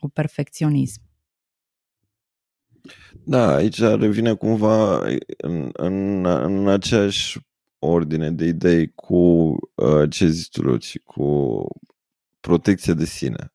cu 0.01 0.09
perfecționism. 0.09 1.01
Da, 3.25 3.55
aici 3.55 3.81
revine 3.81 4.35
cumva 4.35 4.99
în, 5.37 5.71
în, 5.73 6.25
în 6.25 6.69
aceeași 6.69 7.39
ordine 7.79 8.31
de 8.31 8.45
idei 8.45 8.95
cu 8.95 9.17
uh, 9.75 10.11
ce 10.11 10.27
zici 10.27 10.49
tu, 10.49 10.63
Luci, 10.63 10.99
cu 10.99 11.67
protecția 12.41 12.95
de 12.95 13.05
sine 13.05 13.53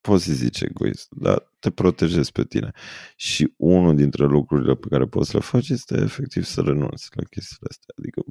poți 0.00 0.24
să 0.24 0.32
zici 0.32 0.60
egoist, 0.60 1.08
dar 1.10 1.50
te 1.58 1.70
protejezi 1.70 2.32
pe 2.32 2.44
tine. 2.44 2.70
Și 3.16 3.54
unul 3.56 3.96
dintre 3.96 4.24
lucrurile 4.24 4.74
pe 4.74 4.88
care 4.88 5.06
poți 5.06 5.30
să 5.30 5.36
le 5.36 5.42
faci 5.42 5.68
este 5.68 6.00
efectiv 6.00 6.44
să 6.44 6.60
renunți 6.60 7.08
la 7.14 7.22
chestiile 7.22 7.66
astea. 7.70 7.94
Adică, 7.98 8.22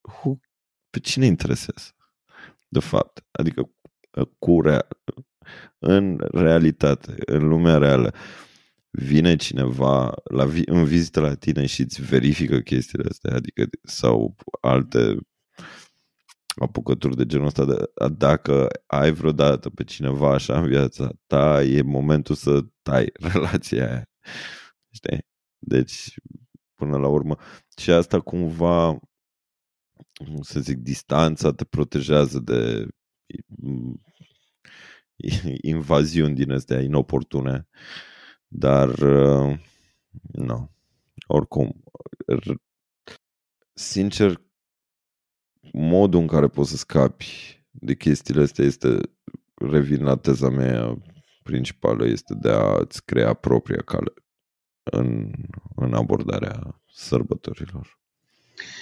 who, 0.00 0.38
pe 0.90 0.98
cine 0.98 1.26
interesează? 1.26 1.90
De 2.68 2.80
fapt, 2.80 3.26
adică 3.30 3.70
cu 4.38 4.60
rea, 4.60 4.86
în 5.78 6.18
realitate, 6.32 7.14
în 7.26 7.48
lumea 7.48 7.78
reală, 7.78 8.14
vine 8.90 9.36
cineva 9.36 10.14
la, 10.24 10.48
în 10.66 10.84
vizită 10.84 11.20
la 11.20 11.34
tine 11.34 11.66
și 11.66 11.80
îți 11.80 12.02
verifică 12.02 12.58
chestiile 12.58 13.04
astea, 13.10 13.34
adică 13.34 13.68
sau 13.82 14.34
alte 14.60 15.16
apucături 16.54 17.16
de 17.16 17.26
genul 17.26 17.46
ăsta 17.46 17.64
de, 17.64 17.90
dacă 18.16 18.68
ai 18.86 19.12
vreodată 19.12 19.70
pe 19.70 19.84
cineva 19.84 20.32
așa 20.32 20.58
în 20.58 20.66
viața 20.66 21.10
ta, 21.26 21.62
e 21.62 21.82
momentul 21.82 22.34
să 22.34 22.60
tai 22.82 23.12
relația 23.32 23.88
aia. 23.88 24.08
Știi? 24.90 25.26
Deci, 25.58 26.14
până 26.74 26.96
la 26.96 27.08
urmă, 27.08 27.36
și 27.76 27.90
asta 27.90 28.20
cumva, 28.20 29.00
să 30.40 30.60
zic, 30.60 30.76
distanța 30.76 31.52
te 31.52 31.64
protejează 31.64 32.38
de 32.38 32.86
invaziuni 35.72 36.34
din 36.34 36.52
astea 36.52 36.80
inoportune, 36.80 37.68
dar 38.48 38.88
uh, 38.88 39.58
nu. 40.32 40.70
Oricum, 41.26 41.82
sincer, 43.72 44.40
modul 45.76 46.20
în 46.20 46.26
care 46.26 46.48
poți 46.48 46.70
să 46.70 46.76
scapi 46.76 47.62
de 47.70 47.94
chestiile 47.94 48.42
astea 48.42 48.64
este, 48.64 48.98
revin 49.54 50.04
la 50.04 50.16
teza 50.16 50.48
mea 50.48 51.02
principală, 51.42 52.06
este 52.06 52.34
de 52.34 52.48
a-ți 52.48 53.04
crea 53.04 53.34
propria 53.34 53.82
cale 53.84 54.12
în, 54.82 55.32
în 55.76 55.94
abordarea 55.94 56.82
sărbătorilor. 56.92 57.98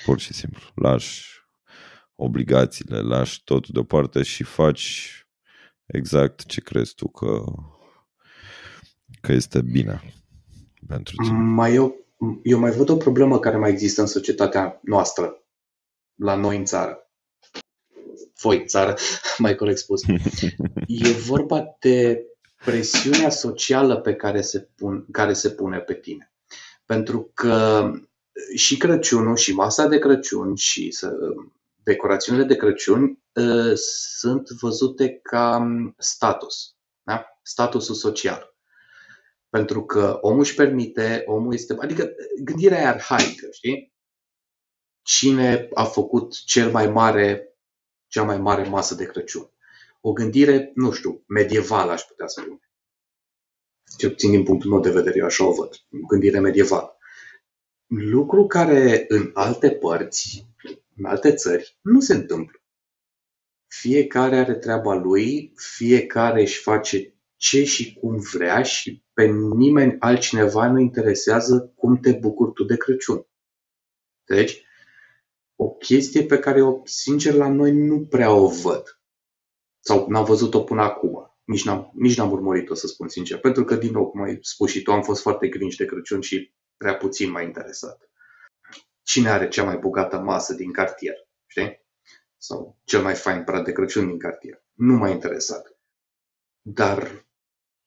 Pur 0.04 0.18
și 0.18 0.32
simplu. 0.32 0.60
Lași 0.74 1.30
obligațiile, 2.14 3.00
lași 3.00 3.44
tot 3.44 3.68
deoparte 3.68 4.22
și 4.22 4.44
faci 4.44 5.10
exact 5.86 6.44
ce 6.44 6.60
crezi 6.60 6.94
tu 6.94 7.08
că, 7.08 7.44
că 9.20 9.32
este 9.32 9.60
bine 9.60 10.02
pentru 10.86 11.14
tine. 11.22 11.36
Mai 11.38 11.74
eu, 11.74 11.94
eu 12.42 12.58
mai 12.58 12.70
văd 12.70 12.88
o 12.88 12.96
problemă 12.96 13.38
care 13.38 13.56
mai 13.56 13.70
există 13.70 14.00
în 14.00 14.06
societatea 14.06 14.80
noastră, 14.82 15.41
la 16.14 16.34
noi 16.34 16.56
în 16.56 16.64
țară. 16.64 17.10
Voi 18.40 18.58
în 18.58 18.66
țară, 18.66 18.96
mai 19.38 19.54
corect 19.54 19.78
spus. 19.78 20.02
E 20.86 21.10
vorba 21.30 21.76
de 21.80 22.26
presiunea 22.64 23.30
socială 23.30 24.00
pe 24.00 24.14
care 24.14 24.40
se, 24.40 24.68
pun, 24.76 25.06
care 25.10 25.32
se 25.32 25.50
pune 25.50 25.78
pe 25.78 25.94
tine. 25.94 26.32
Pentru 26.84 27.30
că 27.34 27.90
și 28.54 28.76
Crăciunul, 28.76 29.36
și 29.36 29.54
masa 29.54 29.86
de 29.86 29.98
Crăciun, 29.98 30.54
și 30.54 30.90
să, 30.90 31.16
decorațiunile 31.82 32.44
de 32.44 32.56
Crăciun 32.56 33.18
uh, 33.32 33.72
sunt 34.18 34.48
văzute 34.48 35.18
ca 35.22 35.56
um, 35.56 35.94
status, 35.98 36.74
da? 37.02 37.26
statusul 37.42 37.94
social. 37.94 38.56
Pentru 39.48 39.84
că 39.84 40.18
omul 40.20 40.40
își 40.40 40.54
permite, 40.54 41.22
omul 41.26 41.54
este. 41.54 41.76
Adică 41.78 42.10
gândirea 42.44 42.80
e 42.80 42.86
arhaică, 42.86 43.48
știi? 43.50 43.91
Cine 45.02 45.68
a 45.74 45.84
făcut 45.84 46.44
cel 46.44 46.70
mai 46.70 46.86
mare, 46.86 47.56
cea 48.06 48.22
mai 48.22 48.38
mare 48.38 48.68
masă 48.68 48.94
de 48.94 49.06
Crăciun? 49.06 49.50
O 50.00 50.12
gândire, 50.12 50.72
nu 50.74 50.92
știu, 50.92 51.24
medievală, 51.26 51.90
aș 51.90 52.02
putea 52.02 52.26
spune. 52.26 52.60
Ce 53.96 54.08
puțin 54.08 54.30
din 54.30 54.44
punctul 54.44 54.70
meu 54.70 54.80
de 54.80 54.90
vedere, 54.90 55.18
eu 55.18 55.24
așa 55.24 55.46
o 55.46 55.52
văd. 55.52 55.70
Gândire 55.88 56.38
medievală. 56.38 56.96
Lucru 57.86 58.46
care 58.46 59.04
în 59.08 59.30
alte 59.34 59.70
părți 59.70 60.46
în 60.96 61.04
alte 61.04 61.34
țări 61.34 61.78
nu 61.80 62.00
se 62.00 62.14
întâmplă. 62.14 62.62
Fiecare 63.66 64.36
are 64.36 64.54
treaba 64.54 64.94
lui, 64.94 65.52
fiecare 65.56 66.40
își 66.40 66.60
face 66.60 67.14
ce 67.36 67.64
și 67.64 67.94
cum 67.94 68.18
vrea 68.32 68.62
și 68.62 69.04
pe 69.12 69.24
nimeni 69.54 69.96
altcineva 69.98 70.70
nu 70.70 70.78
interesează 70.78 71.72
cum 71.76 71.98
te 71.98 72.12
bucuri 72.12 72.52
tu 72.52 72.64
de 72.64 72.76
Crăciun. 72.76 73.26
Deci, 74.24 74.62
o 75.56 75.70
chestie 75.70 76.24
pe 76.24 76.38
care 76.38 76.58
eu, 76.58 76.82
sincer, 76.84 77.34
la 77.34 77.48
noi 77.48 77.72
nu 77.72 78.06
prea 78.06 78.32
o 78.32 78.48
văd. 78.48 79.00
Sau 79.80 80.06
n-am 80.08 80.24
văzut-o 80.24 80.62
până 80.62 80.82
acum. 80.82 81.36
Nici 81.44 81.64
n-am, 81.64 81.90
nici 81.94 82.16
n-am 82.16 82.30
urmărit-o, 82.30 82.74
să 82.74 82.86
spun 82.86 83.08
sincer. 83.08 83.38
Pentru 83.38 83.64
că, 83.64 83.76
din 83.76 83.92
nou, 83.92 84.10
cum 84.10 84.22
ai 84.22 84.38
spus 84.40 84.70
și 84.70 84.82
tu, 84.82 84.92
am 84.92 85.02
fost 85.02 85.22
foarte 85.22 85.48
grinci 85.48 85.76
de 85.76 85.84
Crăciun 85.84 86.20
și 86.20 86.54
prea 86.76 86.96
puțin 86.96 87.30
m-a 87.30 87.42
interesat 87.42 88.12
cine 89.02 89.30
are 89.30 89.48
cea 89.48 89.64
mai 89.64 89.78
bogată 89.78 90.18
masă 90.18 90.54
din 90.54 90.72
cartier, 90.72 91.14
știi? 91.46 91.80
Sau 92.36 92.78
cel 92.84 93.02
mai 93.02 93.14
fain 93.14 93.44
prat 93.44 93.64
de 93.64 93.72
Crăciun 93.72 94.06
din 94.06 94.18
cartier. 94.18 94.64
Nu 94.72 94.96
m-a 94.96 95.08
interesat. 95.08 95.76
Dar 96.60 97.26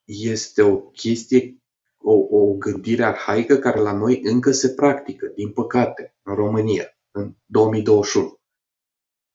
este 0.04 0.62
o 0.62 0.78
chestie, 0.78 1.64
o, 1.98 2.14
o 2.14 2.54
gândire 2.54 3.04
arhaică 3.04 3.58
care 3.58 3.80
la 3.80 3.92
noi 3.92 4.22
încă 4.24 4.52
se 4.52 4.74
practică, 4.74 5.28
din 5.36 5.52
păcate, 5.52 6.16
în 6.24 6.36
România, 6.36 6.95
în 7.16 7.36
2021. 7.46 8.40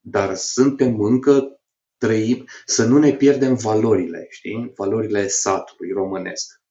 Dar 0.00 0.34
suntem 0.34 1.00
încă 1.00 1.60
trăim, 1.96 2.44
să 2.64 2.86
nu 2.86 2.98
ne 2.98 3.12
pierdem 3.12 3.54
valorile, 3.54 4.26
știi? 4.30 4.72
Valorile 4.76 5.26
satului 5.26 5.92
românesc. 5.92 6.62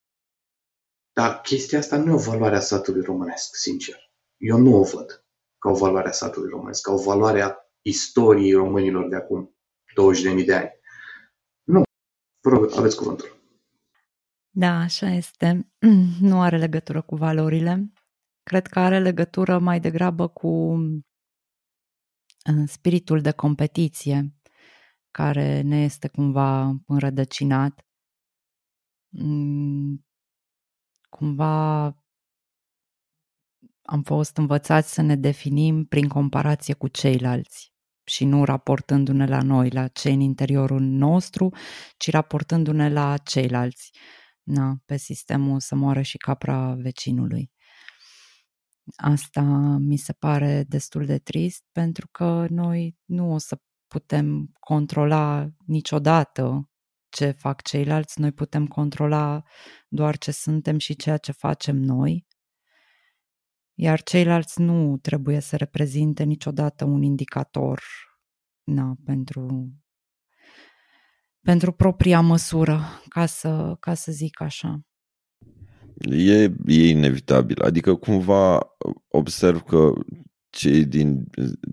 Dar 1.13 1.41
chestia 1.41 1.79
asta 1.79 1.97
nu 1.97 2.11
e 2.11 2.13
o 2.13 2.17
valoare 2.17 2.55
a 2.55 2.59
satului 2.59 3.01
românesc, 3.01 3.55
sincer 3.55 4.09
eu 4.39 4.57
nu 4.57 4.75
o 4.75 4.83
văd 4.83 5.25
ca 5.57 5.69
o 5.69 5.75
valoare 5.75 6.07
a 6.07 6.11
satului 6.11 6.49
românesc, 6.49 6.81
ca 6.81 6.91
o 6.91 7.01
valoare 7.01 7.41
a 7.41 7.55
istoriei 7.81 8.53
românilor 8.53 9.07
de 9.07 9.15
acum 9.15 9.55
20.000 10.39 10.45
de 10.45 10.55
ani. 10.55 10.71
Nu. 11.63 11.81
Vă 12.41 12.49
rog, 12.49 12.77
aveți 12.77 12.95
cuvântul. 12.95 13.37
Da, 14.49 14.79
așa 14.79 15.09
este. 15.09 15.71
Nu 16.29 16.41
are 16.41 16.57
legătură 16.57 17.01
cu 17.01 17.15
valorile. 17.15 17.91
Cred 18.49 18.67
că 18.67 18.79
are 18.79 18.99
legătură 18.99 19.59
mai 19.59 19.79
degrabă 19.79 20.27
cu 20.27 20.77
spiritul 22.65 23.21
de 23.21 23.31
competiție 23.31 24.33
care 25.11 25.61
ne 25.61 25.83
este 25.83 26.07
cumva 26.07 26.75
înrădăcinat. 26.87 27.85
Mm, 29.09 30.05
cumva 31.09 31.85
am 33.81 34.01
fost 34.03 34.37
învățați 34.37 34.93
să 34.93 35.01
ne 35.01 35.15
definim 35.15 35.85
prin 35.85 36.07
comparație 36.07 36.73
cu 36.73 36.87
ceilalți 36.87 37.73
și 38.03 38.25
nu 38.25 38.43
raportându-ne 38.43 39.25
la 39.25 39.41
noi, 39.41 39.69
la 39.69 39.87
cei 39.87 40.13
în 40.13 40.21
interiorul 40.21 40.81
nostru, 40.81 41.49
ci 41.97 42.09
raportându-ne 42.11 42.89
la 42.89 43.17
ceilalți. 43.17 43.91
Na, 44.43 44.77
pe 44.85 44.97
sistemul 44.97 45.59
să 45.59 45.75
moară 45.75 46.01
și 46.01 46.17
capra 46.17 46.73
vecinului. 46.73 47.51
Asta 48.95 49.41
mi 49.79 49.97
se 49.97 50.13
pare 50.13 50.63
destul 50.67 51.05
de 51.05 51.17
trist 51.17 51.63
pentru 51.71 52.07
că 52.11 52.45
noi 52.49 52.95
nu 53.05 53.33
o 53.33 53.37
să 53.37 53.61
putem 53.87 54.51
controla 54.59 55.47
niciodată 55.65 56.69
ce 57.09 57.31
fac 57.31 57.61
ceilalți, 57.61 58.19
noi 58.19 58.31
putem 58.31 58.67
controla 58.67 59.43
doar 59.87 60.17
ce 60.17 60.31
suntem 60.31 60.77
și 60.77 60.95
ceea 60.95 61.17
ce 61.17 61.31
facem 61.31 61.75
noi 61.75 62.27
iar 63.81 64.03
ceilalți 64.03 64.61
nu 64.61 64.97
trebuie 64.97 65.39
să 65.39 65.55
reprezinte 65.55 66.23
niciodată 66.23 66.85
un 66.85 67.01
indicator 67.01 67.81
na, 68.63 68.95
pentru, 69.05 69.73
pentru 71.41 71.71
propria 71.71 72.21
măsură, 72.21 72.79
ca 73.09 73.25
să, 73.25 73.75
ca 73.79 73.93
să 73.93 74.11
zic 74.11 74.41
așa. 74.41 74.79
E, 76.11 76.53
e 76.65 76.89
inevitabil. 76.89 77.61
Adică 77.61 77.95
cumva 77.95 78.75
observ 79.07 79.61
că 79.61 79.93
cei 80.49 80.85
din 80.85 81.25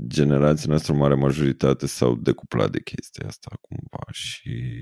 generația 0.07 0.69
noastră, 0.69 0.95
mare 0.95 1.15
majoritate, 1.15 1.87
s-au 1.87 2.17
decuplat 2.17 2.71
de 2.71 2.83
chestia 2.83 3.27
asta 3.27 3.59
cumva 3.61 4.05
și 4.13 4.73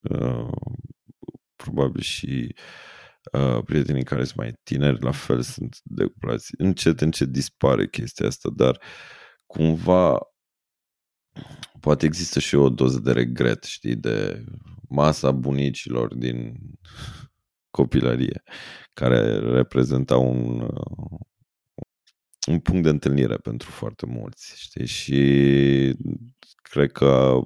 uh, 0.00 0.52
probabil 1.56 2.00
și 2.00 2.54
uh, 2.54 2.62
Uh, 3.32 3.62
prietenii 3.64 4.04
care 4.04 4.24
sunt 4.24 4.36
mai 4.36 4.60
tineri, 4.62 5.02
la 5.02 5.10
fel 5.10 5.40
sunt 5.40 5.80
decuplați. 5.82 6.50
Încet, 6.58 7.00
încet 7.00 7.28
dispare 7.28 7.88
chestia 7.88 8.26
asta, 8.26 8.48
dar 8.56 8.80
cumva 9.46 10.20
poate 11.80 12.06
există 12.06 12.38
și 12.38 12.54
o 12.54 12.68
doză 12.68 12.98
de 12.98 13.12
regret, 13.12 13.62
știi, 13.64 13.96
de 13.96 14.44
masa 14.88 15.30
bunicilor 15.30 16.14
din 16.14 16.56
copilărie, 17.74 18.42
care 18.92 19.38
reprezenta 19.38 20.16
un, 20.16 20.60
uh, 20.60 21.18
un 22.46 22.58
punct 22.60 22.82
de 22.82 22.88
întâlnire 22.88 23.36
pentru 23.36 23.70
foarte 23.70 24.06
mulți, 24.06 24.54
știi, 24.56 24.86
și 24.86 25.18
cred 26.62 26.92
că 26.92 27.40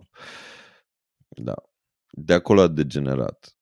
da, 1.29 1.55
de 2.11 2.33
acolo 2.33 2.61
a 2.61 2.69
degenerat 2.69 3.57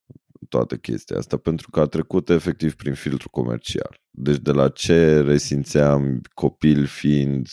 toată 0.49 0.77
chestia 0.77 1.19
asta, 1.19 1.37
pentru 1.37 1.71
că 1.71 1.81
a 1.81 1.87
trecut 1.87 2.29
efectiv 2.29 2.75
prin 2.75 2.95
filtru 2.95 3.31
comercial. 3.31 4.01
Deci 4.11 4.39
de 4.39 4.51
la 4.51 4.69
ce 4.69 5.21
resimțeam 5.21 6.21
copil 6.35 6.87
fiind 6.87 7.49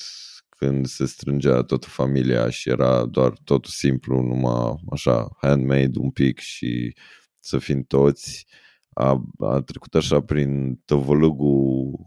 când 0.50 0.86
se 0.86 1.06
strângea 1.06 1.62
toată 1.62 1.88
familia 1.88 2.50
și 2.50 2.70
era 2.70 3.06
doar 3.06 3.34
totul 3.44 3.72
simplu, 3.72 4.22
numai 4.22 4.76
așa, 4.92 5.28
handmade 5.42 6.00
un 6.00 6.12
pic 6.12 6.40
și 6.40 6.96
să 7.40 7.58
fim 7.58 7.84
toți, 7.84 8.46
a, 8.94 9.24
a 9.40 9.62
trecut 9.62 9.96
așa 9.96 10.22
prin 10.22 10.82
tăvălâgul 10.86 12.00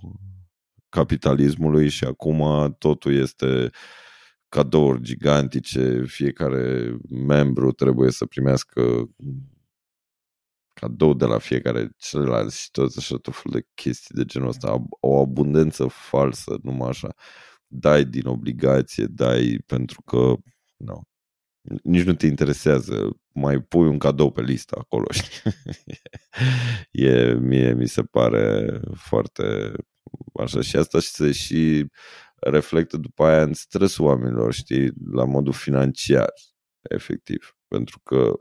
capitalismului 0.89 1.89
și 1.89 2.05
acum 2.05 2.73
totul 2.79 3.15
este 3.15 3.71
cadouri 4.49 5.03
gigantice, 5.03 6.05
fiecare 6.07 6.97
membru 7.11 7.73
trebuie 7.73 8.11
să 8.11 8.27
primească 8.27 9.11
cadou 10.81 11.15
de 11.15 11.25
la 11.25 11.39
fiecare 11.39 11.91
celălalt 11.97 12.53
și 12.53 12.71
tot 12.71 12.97
așa 12.97 13.17
tot 13.17 13.35
fel 13.35 13.53
de 13.53 13.67
chestii 13.75 14.15
de 14.15 14.25
genul 14.25 14.49
ăsta, 14.49 14.85
o 15.01 15.21
abundență 15.21 15.87
falsă, 15.87 16.59
numai 16.63 16.89
așa. 16.89 17.15
Dai 17.67 18.05
din 18.05 18.27
obligație, 18.27 19.07
dai 19.07 19.63
pentru 19.67 20.03
că 20.03 20.35
no, 20.77 21.01
nici 21.83 22.05
nu 22.05 22.15
te 22.15 22.27
interesează, 22.27 23.17
mai 23.35 23.61
pui 23.61 23.89
un 23.89 23.99
cadou 23.99 24.31
pe 24.31 24.43
listă 24.43 24.77
acolo, 24.79 25.07
știi? 25.11 25.53
e, 26.97 27.35
mie 27.35 27.73
mi 27.73 27.89
se 27.89 28.03
pare 28.03 28.81
foarte 28.95 29.73
așa 30.35 30.61
și 30.61 30.77
asta 30.77 31.01
și 31.01 31.09
se 31.09 31.33
și 31.33 31.87
reflectă 32.41 32.97
după 32.97 33.25
aia 33.25 33.43
în 33.43 33.53
stresul 33.53 34.05
oamenilor, 34.05 34.53
știi, 34.53 34.93
la 35.13 35.25
modul 35.25 35.53
financiar, 35.53 36.33
efectiv. 36.83 37.57
Pentru 37.69 38.01
că 38.05 38.37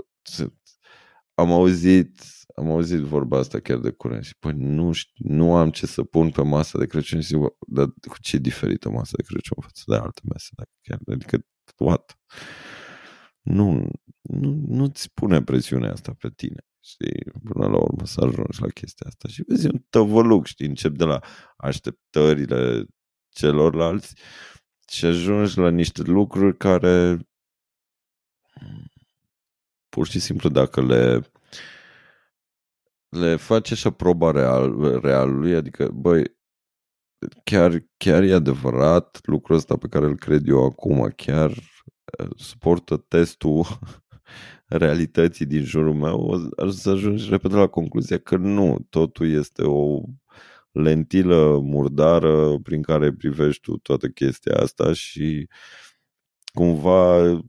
am 1.33 1.51
auzit, 1.51 2.21
am 2.55 2.71
auzit 2.71 2.99
vorba 2.99 3.37
asta 3.37 3.59
chiar 3.59 3.77
de 3.77 3.91
curând 3.91 4.23
și 4.23 4.37
păi 4.39 4.53
nu, 4.55 4.91
știu, 4.91 5.25
nu 5.35 5.55
am 5.55 5.71
ce 5.71 5.85
să 5.85 6.03
pun 6.03 6.29
pe 6.29 6.41
masa 6.41 6.77
de 6.77 6.85
Crăciun 6.85 7.21
și 7.21 7.27
zic, 7.27 7.37
dar 7.67 7.85
cu 7.85 8.19
ce 8.19 8.35
e 8.35 8.39
diferită 8.39 8.89
masa 8.89 9.13
de 9.17 9.23
Crăciun 9.23 9.57
față 9.61 9.83
de 9.85 9.95
alte 9.95 10.21
mese? 10.23 10.49
Dacă 10.55 10.69
chiar, 10.81 10.99
adică, 11.07 11.45
what? 11.77 12.19
Nu, 13.41 13.89
nu, 14.21 14.63
nu-ți 14.67 15.13
pune 15.13 15.43
presiunea 15.43 15.91
asta 15.91 16.15
pe 16.19 16.29
tine. 16.35 16.65
Știi, 16.85 17.31
până 17.43 17.67
la 17.67 17.77
urmă 17.77 18.05
să 18.05 18.21
ajungi 18.21 18.61
la 18.61 18.67
chestia 18.67 19.07
asta. 19.07 19.27
Și 19.27 19.43
vezi 19.47 19.67
un 19.67 19.83
tăvăluc, 19.89 20.45
știi, 20.45 20.67
încep 20.67 20.91
de 20.91 21.03
la 21.03 21.19
așteptările 21.57 22.85
celorlalți 23.29 24.13
și 24.87 25.05
ajungi 25.05 25.57
la 25.57 25.69
niște 25.69 26.01
lucruri 26.01 26.57
care 26.57 27.19
pur 29.89 30.07
și 30.07 30.19
simplu 30.19 30.49
dacă 30.49 30.81
le 30.81 31.31
le 33.09 33.35
face 33.35 33.73
așa 33.73 33.89
proba 33.91 34.31
real, 34.31 34.99
realului, 35.01 35.55
adică, 35.55 35.87
băi, 35.87 36.37
chiar, 37.43 37.85
chiar 37.97 38.23
e 38.23 38.33
adevărat 38.33 39.19
lucrul 39.23 39.55
ăsta 39.55 39.77
pe 39.77 39.87
care 39.87 40.05
îl 40.05 40.17
cred 40.17 40.47
eu 40.47 40.65
acum, 40.65 41.13
chiar 41.15 41.49
uh, 41.49 42.29
suportă 42.35 42.97
testul 42.97 43.65
realității 44.65 45.45
din 45.45 45.63
jurul 45.63 45.93
meu, 45.93 46.51
aș 46.58 46.71
să 46.71 46.89
ajungi 46.89 47.30
repede 47.30 47.56
la 47.56 47.67
concluzia 47.67 48.17
că 48.17 48.36
nu, 48.38 48.86
totul 48.89 49.32
este 49.32 49.62
o 49.63 50.01
lentilă 50.71 51.60
murdară 51.60 52.60
prin 52.63 52.82
care 52.82 53.13
privești 53.13 53.62
tu 53.62 53.78
toată 53.78 54.08
chestia 54.08 54.56
asta 54.56 54.93
și 54.93 55.47
cumva 56.54 57.39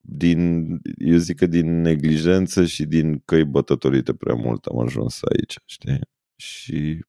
din, 0.00 0.68
eu 0.98 1.16
zic 1.16 1.36
că 1.36 1.46
din 1.46 1.80
neglijență 1.80 2.64
și 2.64 2.84
din 2.84 3.22
căi 3.24 3.44
bătătorite 3.44 4.14
prea 4.14 4.34
mult 4.34 4.64
am 4.64 4.78
ajuns 4.78 5.20
aici, 5.22 5.58
știi? 5.64 6.00
Și 6.36 7.04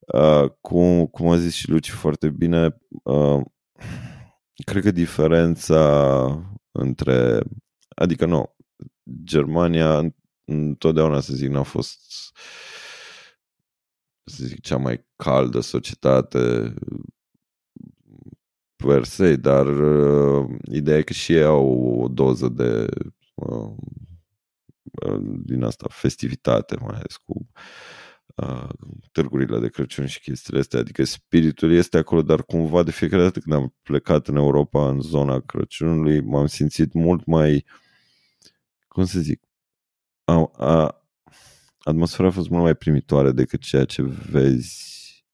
uh, 0.00 0.50
cum, 0.60 1.06
cum 1.06 1.28
a 1.28 1.36
zis 1.36 1.54
și 1.54 1.70
Luci 1.70 1.90
foarte 1.90 2.30
bine, 2.30 2.76
uh, 3.02 3.40
cred 4.64 4.82
că 4.82 4.90
diferența 4.90 6.48
între, 6.72 7.40
adică 7.96 8.26
nu, 8.26 8.56
Germania 9.24 10.14
întotdeauna, 10.44 11.20
să 11.20 11.34
zic, 11.34 11.48
n-a 11.48 11.62
fost 11.62 12.00
să 14.24 14.44
zic, 14.44 14.60
cea 14.60 14.76
mai 14.76 15.06
caldă 15.16 15.60
societate 15.60 16.74
per 18.76 19.04
se, 19.04 19.36
dar 19.36 19.66
uh, 19.66 20.56
ideea 20.70 20.98
e 20.98 21.02
că 21.02 21.12
și 21.12 21.32
ei 21.32 21.42
au 21.42 22.00
o 22.02 22.08
doză 22.08 22.48
de 22.48 22.86
uh, 23.34 23.72
uh, 24.82 25.20
din 25.44 25.62
asta 25.62 25.86
festivitate, 25.90 26.76
mai 26.80 26.94
ales 26.94 27.16
cu 27.16 27.48
uh, 28.34 28.68
târgurile 29.12 29.58
de 29.58 29.68
Crăciun 29.68 30.06
și 30.06 30.20
chestiile 30.20 30.58
astea, 30.58 30.78
adică 30.78 31.04
spiritul 31.04 31.72
este 31.72 31.98
acolo, 31.98 32.22
dar 32.22 32.42
cumva 32.42 32.82
de 32.82 32.90
fiecare 32.90 33.22
dată 33.22 33.38
când 33.40 33.54
am 33.54 33.74
plecat 33.82 34.28
în 34.28 34.36
Europa, 34.36 34.88
în 34.88 35.00
zona 35.00 35.40
Crăciunului, 35.40 36.20
m-am 36.20 36.46
simțit 36.46 36.92
mult 36.92 37.26
mai, 37.26 37.64
cum 38.96 39.04
să 39.04 39.20
zic, 39.20 39.42
a, 40.24 40.50
a, 40.56 41.04
atmosfera 41.78 42.28
a 42.28 42.30
fost 42.30 42.48
mult 42.48 42.62
mai 42.62 42.74
primitoare 42.74 43.32
decât 43.32 43.60
ceea 43.60 43.84
ce 43.84 44.02
vezi 44.30 44.84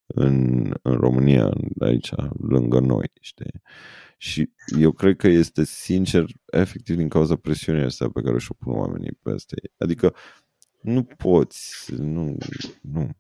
în, 0.07 0.64
în 0.83 0.94
România, 0.94 1.51
aici, 1.81 2.11
lângă 2.48 2.81
noi, 2.81 3.12
știi? 3.20 3.62
Și 4.16 4.53
eu 4.79 4.92
cred 4.92 5.16
că 5.16 5.29
este 5.29 5.64
sincer, 5.64 6.25
efectiv, 6.46 6.96
din 6.96 7.09
cauza 7.09 7.37
presiunii 7.37 7.85
astea 7.85 8.11
pe 8.11 8.22
care 8.22 8.38
și-o 8.38 8.55
pun 8.55 8.72
oamenii 8.72 9.18
peste 9.22 9.55
ei. 9.62 9.72
Adică 9.79 10.14
nu 10.81 11.05
poți, 11.05 11.92
nu, 11.98 12.37
nu. 12.81 13.11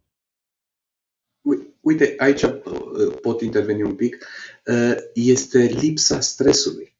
Uite, 1.80 2.14
aici 2.18 2.42
uh, 2.42 3.18
pot 3.20 3.40
interveni 3.40 3.82
un 3.82 3.94
pic. 3.94 4.26
Uh, 4.66 4.96
este 5.14 5.58
lipsa 5.58 6.20
stresului. 6.20 6.96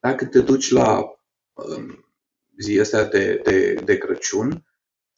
Dacă 0.00 0.26
te 0.26 0.40
duci 0.40 0.70
la 0.70 1.20
um, 1.52 2.05
zi 2.60 2.78
astea 2.80 3.04
de, 3.04 3.40
de, 3.44 3.74
de 3.84 3.98
Crăciun, 3.98 4.66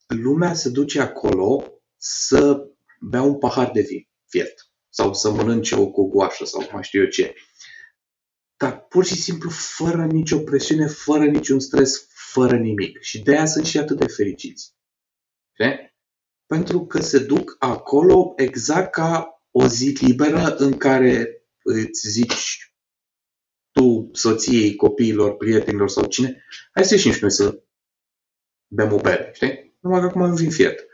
lumea 0.07 0.53
se 0.53 0.69
duce 0.69 0.99
acolo 0.99 1.81
să 1.97 2.67
bea 2.99 3.21
un 3.21 3.37
pahar 3.37 3.71
de 3.71 3.81
vin 3.81 4.07
fiert 4.25 4.69
sau 4.89 5.13
să 5.13 5.31
mănânce 5.31 5.75
o 5.75 5.91
cogoașă 5.91 6.45
sau 6.45 6.69
mai 6.71 6.83
știu 6.83 7.01
eu 7.01 7.07
ce. 7.07 7.33
Dar 8.57 8.79
pur 8.79 9.05
și 9.05 9.15
simplu 9.15 9.49
fără 9.49 10.05
nicio 10.05 10.39
presiune, 10.39 10.87
fără 10.87 11.25
niciun 11.25 11.59
stres, 11.59 12.07
fără 12.13 12.57
nimic. 12.57 13.01
Și 13.01 13.21
de 13.21 13.31
aia 13.31 13.45
sunt 13.45 13.65
și 13.65 13.77
atât 13.77 13.97
de 13.97 14.07
fericiți. 14.07 14.73
De? 15.57 15.93
Pentru 16.45 16.85
că 16.85 17.01
se 17.01 17.19
duc 17.19 17.55
acolo 17.59 18.33
exact 18.35 18.91
ca 18.91 19.41
o 19.51 19.67
zi 19.67 19.97
liberă 20.01 20.55
în 20.55 20.77
care 20.77 21.43
îți 21.63 22.09
zici 22.09 22.68
tu, 22.68 22.68
soției, 24.11 24.75
copiilor, 24.75 25.37
prietenilor 25.37 25.89
sau 25.89 26.05
cine, 26.05 26.45
hai 26.71 26.85
să 26.85 26.93
ieșim 26.93 27.11
și 27.11 27.21
noi 27.21 27.31
să 27.31 27.63
bem 28.67 28.93
o 28.93 28.97
bere, 28.97 29.29
știi? 29.33 29.77
Numai 29.79 29.99
că 29.99 30.05
acum 30.05 30.21
în 30.21 30.35
vin 30.35 30.49
fiert. 30.49 30.85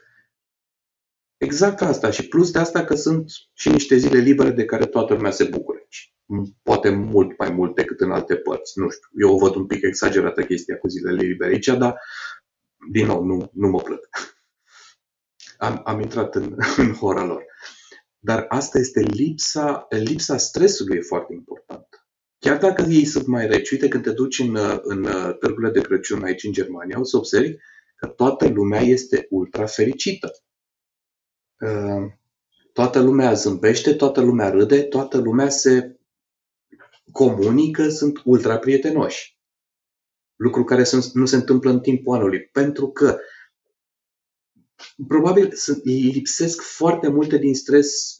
Exact 1.37 1.81
asta 1.81 2.11
și 2.11 2.27
plus 2.27 2.51
de 2.51 2.59
asta 2.59 2.83
că 2.83 2.95
sunt 2.95 3.31
și 3.53 3.69
niște 3.69 3.95
zile 3.95 4.19
libere 4.19 4.49
de 4.49 4.65
care 4.65 4.85
toată 4.85 5.13
lumea 5.13 5.31
se 5.31 5.43
bucură. 5.43 5.79
Poate 6.63 6.89
mult 6.89 7.37
mai 7.37 7.49
mult 7.49 7.75
decât 7.75 7.99
în 7.99 8.11
alte 8.11 8.35
părți. 8.35 8.79
Nu 8.79 8.89
știu, 8.89 9.09
eu 9.19 9.33
o 9.33 9.37
văd 9.37 9.55
un 9.55 9.65
pic 9.65 9.83
exagerată 9.83 10.43
chestia 10.43 10.77
cu 10.77 10.87
zilele 10.87 11.21
libere 11.21 11.51
aici, 11.51 11.65
dar 11.65 11.99
din 12.91 13.05
nou, 13.05 13.23
nu, 13.23 13.49
nu 13.53 13.67
mă 13.67 13.81
plâng. 13.81 14.09
Am, 15.57 15.81
am 15.85 15.99
intrat 16.01 16.35
în, 16.35 16.55
în 16.77 16.93
hora 16.93 17.23
lor. 17.23 17.45
Dar 18.19 18.45
asta 18.47 18.79
este 18.79 18.99
lipsa, 18.99 19.85
lipsa 19.89 20.37
stresului 20.37 20.97
e 20.97 21.01
foarte 21.01 21.33
important. 21.33 21.87
Chiar 22.45 22.57
dacă 22.57 22.81
ei 22.89 23.05
sunt 23.05 23.27
mai 23.27 23.47
reci, 23.47 23.71
uite 23.71 23.87
când 23.87 24.03
te 24.03 24.11
duci 24.11 24.39
în, 24.39 24.57
în 24.81 25.03
târgurile 25.39 25.71
de 25.71 25.81
Crăciun 25.81 26.23
aici 26.23 26.43
în 26.43 26.51
Germania, 26.51 26.99
o 26.99 27.03
să 27.03 27.17
observi 27.17 27.55
că 27.95 28.07
toată 28.07 28.47
lumea 28.47 28.81
este 28.81 29.27
ultra 29.29 29.65
fericită 29.65 30.31
toată 32.75 32.99
lumea 32.99 33.33
zâmbește, 33.33 33.93
toată 33.93 34.21
lumea 34.21 34.49
râde, 34.49 34.81
toată 34.83 35.17
lumea 35.17 35.49
se 35.49 35.99
comunică, 37.11 37.89
sunt 37.89 38.21
ultra 38.23 38.57
prietenoși. 38.57 39.39
Lucru 40.35 40.63
care 40.63 40.83
nu 41.13 41.25
se 41.25 41.35
întâmplă 41.35 41.71
în 41.71 41.79
timpul 41.79 42.15
anului, 42.15 42.43
pentru 42.43 42.87
că 42.87 43.17
probabil 45.07 45.53
lipsesc 45.83 46.61
foarte 46.61 47.07
multe 47.07 47.37
din 47.37 47.55
stres, 47.55 48.17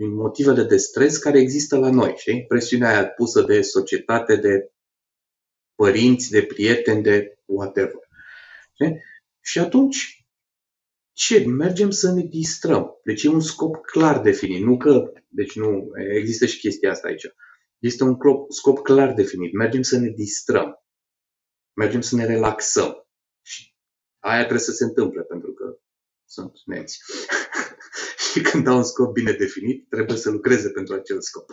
din 0.00 0.14
motivele 0.14 0.62
de 0.62 0.76
stres 0.76 1.16
care 1.16 1.38
există 1.38 1.78
la 1.78 1.90
noi, 1.90 2.14
știi? 2.16 2.46
Presiunea 2.46 2.90
aia 2.90 3.08
pusă 3.08 3.42
de 3.42 3.62
societate, 3.62 4.36
de 4.36 4.72
părinți, 5.74 6.30
de 6.30 6.42
prieteni, 6.42 7.02
de 7.02 7.38
whatever. 7.44 8.08
Știi? 8.72 9.02
Și 9.40 9.58
atunci 9.58 10.26
ce? 11.12 11.44
Mergem 11.44 11.90
să 11.90 12.12
ne 12.12 12.22
distrăm. 12.22 13.00
Deci 13.04 13.22
e 13.22 13.28
un 13.28 13.40
scop 13.40 13.84
clar 13.84 14.20
definit. 14.20 14.64
Nu 14.64 14.76
că, 14.76 15.12
deci 15.28 15.56
nu, 15.56 15.90
există 16.14 16.46
și 16.46 16.58
chestia 16.58 16.90
asta 16.90 17.08
aici. 17.08 17.26
Este 17.78 18.04
un 18.04 18.16
scop 18.48 18.78
clar 18.82 19.14
definit. 19.14 19.52
Mergem 19.52 19.82
să 19.82 19.98
ne 19.98 20.08
distrăm. 20.08 20.84
Mergem 21.72 22.00
să 22.00 22.14
ne 22.14 22.26
relaxăm. 22.26 23.08
Și 23.42 23.74
aia 24.18 24.40
trebuie 24.40 24.60
să 24.60 24.72
se 24.72 24.84
întâmple, 24.84 25.22
pentru 25.22 25.52
că 25.52 25.78
sunt 26.24 26.52
neți. 26.64 27.00
și 28.34 28.40
când 28.40 28.66
au 28.66 28.76
un 28.76 28.84
scop 28.84 29.12
bine 29.12 29.32
definit, 29.32 29.88
trebuie 29.88 30.16
să 30.16 30.30
lucreze 30.30 30.70
pentru 30.70 30.94
acel 30.94 31.20
scop. 31.20 31.50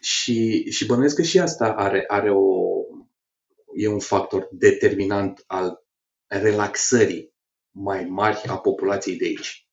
Și, 0.00 0.70
și 0.70 0.86
bănuiesc 0.86 1.16
că 1.16 1.22
și 1.22 1.38
asta 1.38 1.72
are, 1.72 2.04
are 2.06 2.30
o, 2.30 2.64
e 3.74 3.88
un 3.88 3.98
factor 3.98 4.48
determinant 4.50 5.44
al 5.46 5.84
relaxării 6.26 7.32
mai 7.70 8.04
mari 8.04 8.42
a 8.46 8.58
populației 8.58 9.16
de 9.16 9.24
aici. 9.24 9.68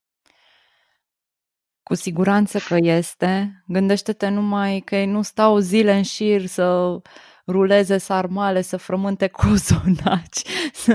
Cu 1.83 1.93
siguranță 1.93 2.59
că 2.67 2.77
este. 2.81 3.63
Gândește-te 3.67 4.27
numai 4.27 4.79
că 4.79 4.95
ei 4.95 5.05
nu 5.05 5.21
stau 5.21 5.57
zile 5.57 5.93
în 5.93 6.03
șir 6.03 6.45
să 6.45 6.97
ruleze 7.47 7.97
sarmale, 7.97 8.61
să 8.61 8.77
frământe 8.77 9.27
cozonaci, 9.41 10.41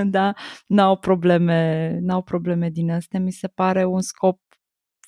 da? 0.03 0.33
N-au 0.67 0.97
probleme, 0.97 1.91
n-au 2.01 2.21
probleme 2.21 2.69
din 2.69 2.91
astea. 2.91 3.19
Mi 3.19 3.31
se 3.31 3.47
pare 3.47 3.85
un 3.85 4.01
scop 4.01 4.39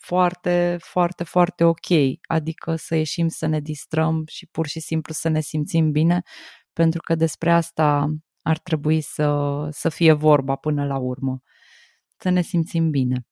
foarte, 0.10 0.78
foarte, 0.80 1.24
foarte 1.24 1.64
ok. 1.64 1.88
Adică 2.28 2.76
să 2.76 2.95
ieșim 2.95 3.28
să 3.28 3.45
ne 3.45 3.60
distrăm 3.60 4.24
și 4.28 4.47
pur 4.47 4.68
și 4.68 4.80
simplu 4.80 5.14
să 5.14 5.30
ne 5.30 5.39
simțim 5.39 5.91
bine, 5.91 6.22
pentru 6.74 7.01
că 7.01 7.16
despre 7.16 7.51
asta 7.51 8.07
ar 8.41 8.57
trebui 8.57 9.01
să, 9.01 9.68
să 9.72 9.89
fie 9.89 10.14
vorba 10.14 10.55
până 10.55 10.86
la 10.86 10.97
urmă. 10.97 11.41
Să 12.18 12.30
ne 12.30 12.41
simțim 12.41 12.89
bine. 12.89 13.26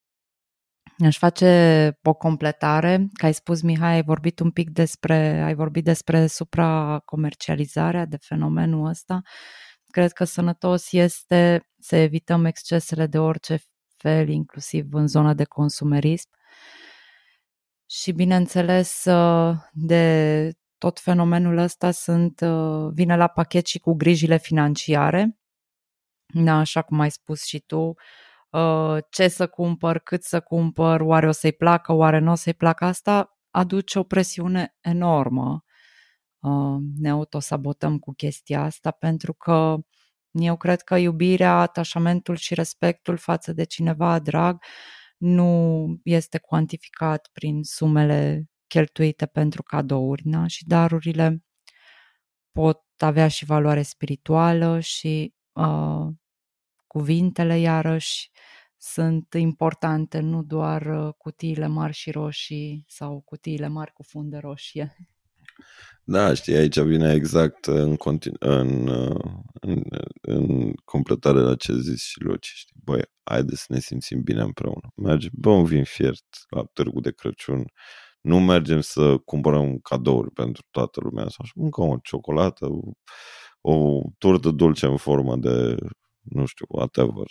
Aș 1.05 1.17
face 1.17 1.91
o 2.03 2.13
completare, 2.13 3.07
că 3.13 3.25
ai 3.25 3.34
spus, 3.34 3.61
Mihai, 3.61 3.93
ai 3.93 4.03
vorbit 4.03 4.39
un 4.39 4.51
pic 4.51 4.69
despre, 4.69 5.41
ai 5.43 5.55
vorbit 5.55 5.84
despre 5.84 6.28
supracomercializarea, 6.28 8.05
de 8.05 8.17
fenomenul 8.17 8.88
ăsta. 8.88 9.21
Cred 9.91 10.11
că 10.11 10.23
sănătos 10.23 10.91
este 10.91 11.69
să 11.80 11.95
evităm 11.95 12.45
excesele 12.45 13.07
de 13.07 13.19
orice 13.19 13.59
fel, 13.97 14.30
inclusiv 14.30 14.93
în 14.93 15.07
zona 15.07 15.34
de 15.34 15.43
consumerism. 15.43 16.30
Și 17.86 18.12
bineînțeles, 18.12 19.05
de 19.72 20.51
tot 20.78 20.99
fenomenul 20.99 21.58
ăsta 21.58 21.91
sunt, 21.91 22.41
vine 22.93 23.16
la 23.16 23.28
pachet 23.28 23.66
și 23.66 23.80
cu 23.80 23.93
grijile 23.93 24.38
financiare. 24.38 25.38
Da, 26.34 26.53
așa 26.53 26.82
cum 26.82 26.99
ai 26.99 27.12
spus 27.12 27.43
și 27.43 27.60
tu, 27.60 27.95
Uh, 28.49 28.97
ce 29.10 29.28
să 29.28 29.47
cumpăr, 29.47 29.99
cât 29.99 30.24
să 30.24 30.39
cumpăr, 30.39 31.01
oare 31.01 31.28
o 31.28 31.32
să-i 31.32 31.53
placă, 31.53 31.93
oare 31.93 32.20
nu 32.20 32.32
o 32.32 32.36
să-i 32.36 32.53
placă, 32.53 32.86
asta 32.86 33.38
aduce 33.51 33.99
o 33.99 34.03
presiune 34.03 34.76
enormă. 34.82 35.64
Uh, 36.39 36.78
ne 36.97 37.10
autosabotăm 37.10 37.99
cu 37.99 38.14
chestia 38.14 38.62
asta 38.64 38.91
pentru 38.91 39.34
că 39.34 39.76
eu 40.32 40.58
cred 40.58 40.82
că 40.82 40.95
iubirea, 40.95 41.60
atașamentul 41.60 42.36
și 42.36 42.53
respectul 42.53 43.18
față 43.18 43.53
de 43.53 43.64
cineva 43.64 44.20
drag 44.20 44.64
nu 45.18 45.99
este 46.03 46.38
cuantificat 46.38 47.30
prin 47.34 47.63
sumele 47.63 48.49
cheltuite 48.68 49.26
pentru 49.26 49.63
cadouri 49.63 50.28
na? 50.28 50.47
și 50.47 50.65
darurile 50.65 51.43
pot 52.51 52.82
avea 52.97 53.28
și 53.28 53.45
valoare 53.45 53.82
spirituală 53.82 54.80
și 54.80 55.34
uh, 55.51 56.07
Cuvintele, 56.88 57.59
iarăși, 57.59 58.32
sunt 58.78 59.34
importante, 59.34 60.20
nu 60.20 60.43
doar 60.43 60.86
uh, 60.86 61.13
cutiile 61.18 61.68
mari 61.68 61.93
și 61.93 62.11
roșii 62.11 62.86
sau 62.88 63.22
cutiile 63.22 63.68
mari 63.68 63.93
cu 63.93 64.03
funde 64.03 64.38
roșie. 64.38 64.95
Da, 66.10 66.34
știi, 66.34 66.55
aici 66.55 66.80
vine 66.80 67.14
exact 67.14 67.66
în, 67.66 67.95
continu- 67.95 68.36
în, 68.39 68.88
uh, 68.88 69.32
în, 69.53 69.84
în 70.22 70.74
completare 70.74 71.39
la 71.39 71.55
ce 71.55 71.74
zis 71.74 72.01
și 72.03 72.22
Luci. 72.22 72.51
Știi? 72.55 72.76
Băi, 72.84 73.01
haide 73.24 73.55
să 73.55 73.66
ne 73.70 73.80
simțim 73.80 74.22
bine 74.22 74.41
împreună. 74.41 74.88
Mergem, 74.95 75.30
bă, 75.34 75.49
un 75.49 75.66
vin 75.66 75.84
fiert 75.84 76.26
la 76.49 76.64
târgul 76.74 77.01
de 77.01 77.12
Crăciun. 77.12 77.66
Nu 78.22 78.39
mergem 78.39 78.82
să 78.82 79.18
cumpărăm 79.18 79.78
cadouri 79.78 80.32
pentru 80.32 80.64
toată 80.72 80.99
lumea 81.03 81.28
sau 81.30 81.45
mâncăm 81.55 81.88
o 81.88 81.97
ciocolată, 82.03 82.66
o, 82.66 82.80
o 83.74 84.01
turtă 84.18 84.49
dulce 84.51 84.86
în 84.86 84.97
formă 84.97 85.36
de 85.36 85.76
nu 86.22 86.45
știu, 86.45 86.66
whatever, 86.70 87.26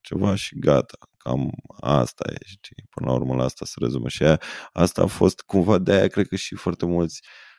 ceva 0.00 0.34
și 0.34 0.58
gata. 0.58 0.98
Cam 1.16 1.50
asta 1.80 2.24
e, 2.32 2.44
știi? 2.44 2.84
Până 2.90 3.06
la 3.06 3.12
urmă 3.12 3.34
la 3.34 3.44
asta 3.44 3.64
se 3.64 3.74
rezumă. 3.80 4.08
Și 4.08 4.22
aia, 4.22 4.40
asta 4.72 5.02
a 5.02 5.06
fost 5.06 5.40
cumva 5.40 5.78
de 5.78 5.92
aia, 5.92 6.06
cred 6.06 6.28
că 6.28 6.36
și 6.36 6.54
foarte 6.54 6.86
mulți 6.86 7.20
uh, 7.22 7.51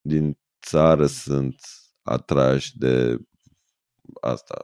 din 0.00 0.38
țară 0.62 1.06
sunt 1.06 1.60
atrași 2.02 2.78
de 2.78 3.16
asta, 4.20 4.54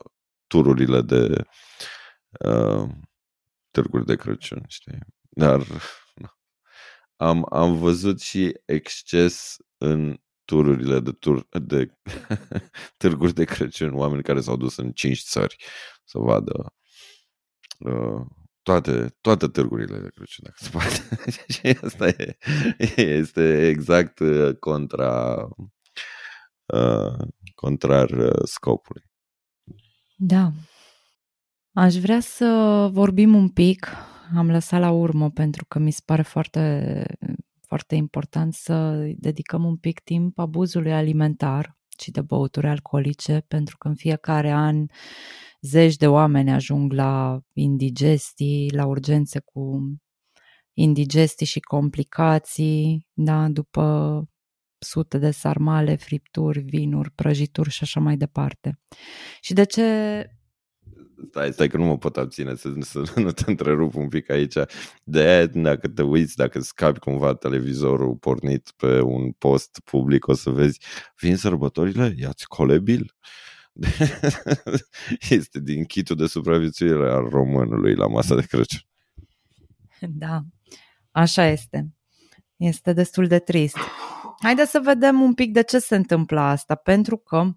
tururile 0.47 1.01
de 1.01 1.45
uh, 2.45 2.89
târguri 3.71 4.05
de 4.05 4.17
Crăciun, 4.17 4.65
știi? 4.69 4.99
Dar 5.29 5.67
am, 7.17 7.47
am 7.51 7.77
văzut 7.77 8.21
și 8.21 8.61
exces 8.65 9.57
în 9.79 10.21
tururile 10.45 11.01
de, 11.01 11.13
tur, 11.13 11.47
de 11.51 11.99
târguri 12.99 13.35
de 13.35 13.45
Crăciun, 13.45 13.95
oameni 13.95 14.23
care 14.23 14.41
s-au 14.41 14.57
dus 14.57 14.77
în 14.77 14.93
cinci 14.93 15.23
țări 15.23 15.57
să 16.05 16.19
vadă 16.19 16.75
uh, 17.79 18.27
toate, 18.67 19.17
toate 19.21 19.47
târgurile 19.49 19.99
de 19.99 20.09
Crăciun, 20.15 20.45
dacă 20.45 20.57
se 20.57 20.71
poate. 20.71 21.21
și 21.55 21.79
asta 21.83 22.09
e, 22.09 22.37
este 23.01 23.69
exact 23.69 24.19
uh, 24.19 24.57
contra 24.59 25.49
uh, 26.67 27.27
contrar 27.55 28.11
uh, 28.11 28.45
scopului. 28.45 29.03
Da. 30.17 30.53
Aș 31.73 31.95
vrea 31.95 32.21
să 32.21 32.47
vorbim 32.93 33.35
un 33.35 33.49
pic, 33.49 33.89
am 34.37 34.51
lăsat 34.51 34.81
la 34.81 34.91
urmă 34.91 35.31
pentru 35.31 35.65
că 35.69 35.79
mi 35.79 35.91
se 35.91 36.01
pare 36.05 36.23
foarte 36.23 37.05
foarte 37.67 37.95
important 37.95 38.55
să 38.55 39.07
dedicăm 39.17 39.65
un 39.65 39.77
pic 39.77 40.01
timp 40.01 40.39
abuzului 40.39 40.93
alimentar 40.93 41.77
și 41.99 42.11
de 42.11 42.21
băuturi 42.21 42.67
alcoolice, 42.67 43.45
pentru 43.49 43.77
că 43.77 43.89
în 43.89 43.95
fiecare 43.95 44.51
an 44.51 44.87
zeci 45.67 45.97
de 45.97 46.07
oameni 46.07 46.51
ajung 46.51 46.93
la 46.93 47.41
indigestii, 47.53 48.71
la 48.75 48.87
urgențe 48.87 49.41
cu 49.45 49.81
indigestii 50.73 51.47
și 51.47 51.61
complicații, 51.61 53.07
da, 53.13 53.49
după 53.49 54.25
sute 54.79 55.19
de 55.19 55.31
sarmale, 55.31 55.97
fripturi, 55.97 56.59
vinuri, 56.59 57.11
prăjituri 57.11 57.71
și 57.71 57.83
așa 57.83 58.01
mai 58.01 58.17
departe. 58.17 58.81
Și 59.41 59.53
de 59.53 59.65
ce 59.65 59.83
stai, 61.29 61.53
stai 61.53 61.69
că 61.69 61.77
nu 61.77 61.85
mă 61.85 61.99
pot 61.99 62.17
abține 62.17 62.55
să, 62.55 62.75
să 62.81 63.03
nu 63.21 63.31
te 63.31 63.43
întrerup 63.47 63.95
un 63.95 64.09
pic 64.09 64.31
aici. 64.31 64.57
De 65.05 65.21
aia, 65.21 65.47
dacă 65.47 65.89
te 65.89 66.03
uiți, 66.03 66.37
dacă 66.37 66.61
scapi 66.61 66.99
cumva 66.99 67.35
televizorul 67.35 68.15
pornit 68.15 68.73
pe 68.77 69.01
un 69.01 69.33
post 69.33 69.81
public, 69.85 70.27
o 70.27 70.35
să 70.35 70.51
vezi, 70.51 70.81
vin 71.21 71.37
sărbătorile, 71.37 72.15
ia-ți 72.17 72.47
colebil. 72.47 73.15
este 75.31 75.61
din 75.61 75.85
chitul 75.85 76.17
de 76.17 76.27
supraviețuire 76.27 77.11
al 77.11 77.29
românului 77.29 77.95
la 77.95 78.07
masa 78.07 78.35
de 78.35 78.43
Crăciun. 78.43 78.81
Da, 80.09 80.41
așa 81.11 81.47
este. 81.47 81.95
Este 82.57 82.93
destul 82.93 83.27
de 83.27 83.39
trist. 83.39 83.77
Haideți 84.43 84.71
să 84.71 84.81
vedem 84.85 85.21
un 85.21 85.35
pic 85.35 85.53
de 85.53 85.63
ce 85.63 85.79
se 85.79 85.97
întâmplă 85.97 86.41
asta, 86.41 86.75
pentru 86.75 87.17
că 87.17 87.51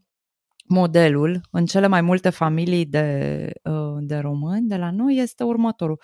modelul 0.68 1.42
în 1.52 1.66
cele 1.66 1.88
mai 1.88 2.02
multe 2.02 2.30
familii 2.30 2.86
de, 2.86 3.52
uh, 3.64 3.98
de 4.00 4.18
români 4.18 4.68
de 4.68 4.76
la 4.76 4.92
noi 4.92 5.16
este 5.16 5.44
următorul. 5.44 6.02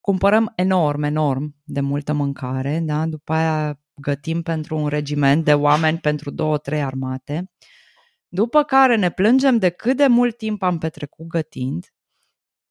Cumpărăm 0.00 0.52
enorm, 0.56 1.02
enorm 1.02 1.54
de 1.64 1.80
multă 1.80 2.12
mâncare, 2.12 2.80
da? 2.84 3.06
după 3.06 3.32
aia 3.32 3.80
gătim 3.94 4.42
pentru 4.42 4.76
un 4.76 4.88
regiment 4.88 5.44
de 5.44 5.54
oameni 5.54 5.98
pentru 5.98 6.30
două, 6.30 6.58
trei 6.58 6.82
armate, 6.82 7.50
după 8.36 8.62
care 8.62 8.96
ne 8.96 9.10
plângem 9.10 9.58
de 9.58 9.68
cât 9.68 9.96
de 9.96 10.06
mult 10.06 10.36
timp 10.36 10.62
am 10.62 10.78
petrecut 10.78 11.26
gătind, 11.26 11.86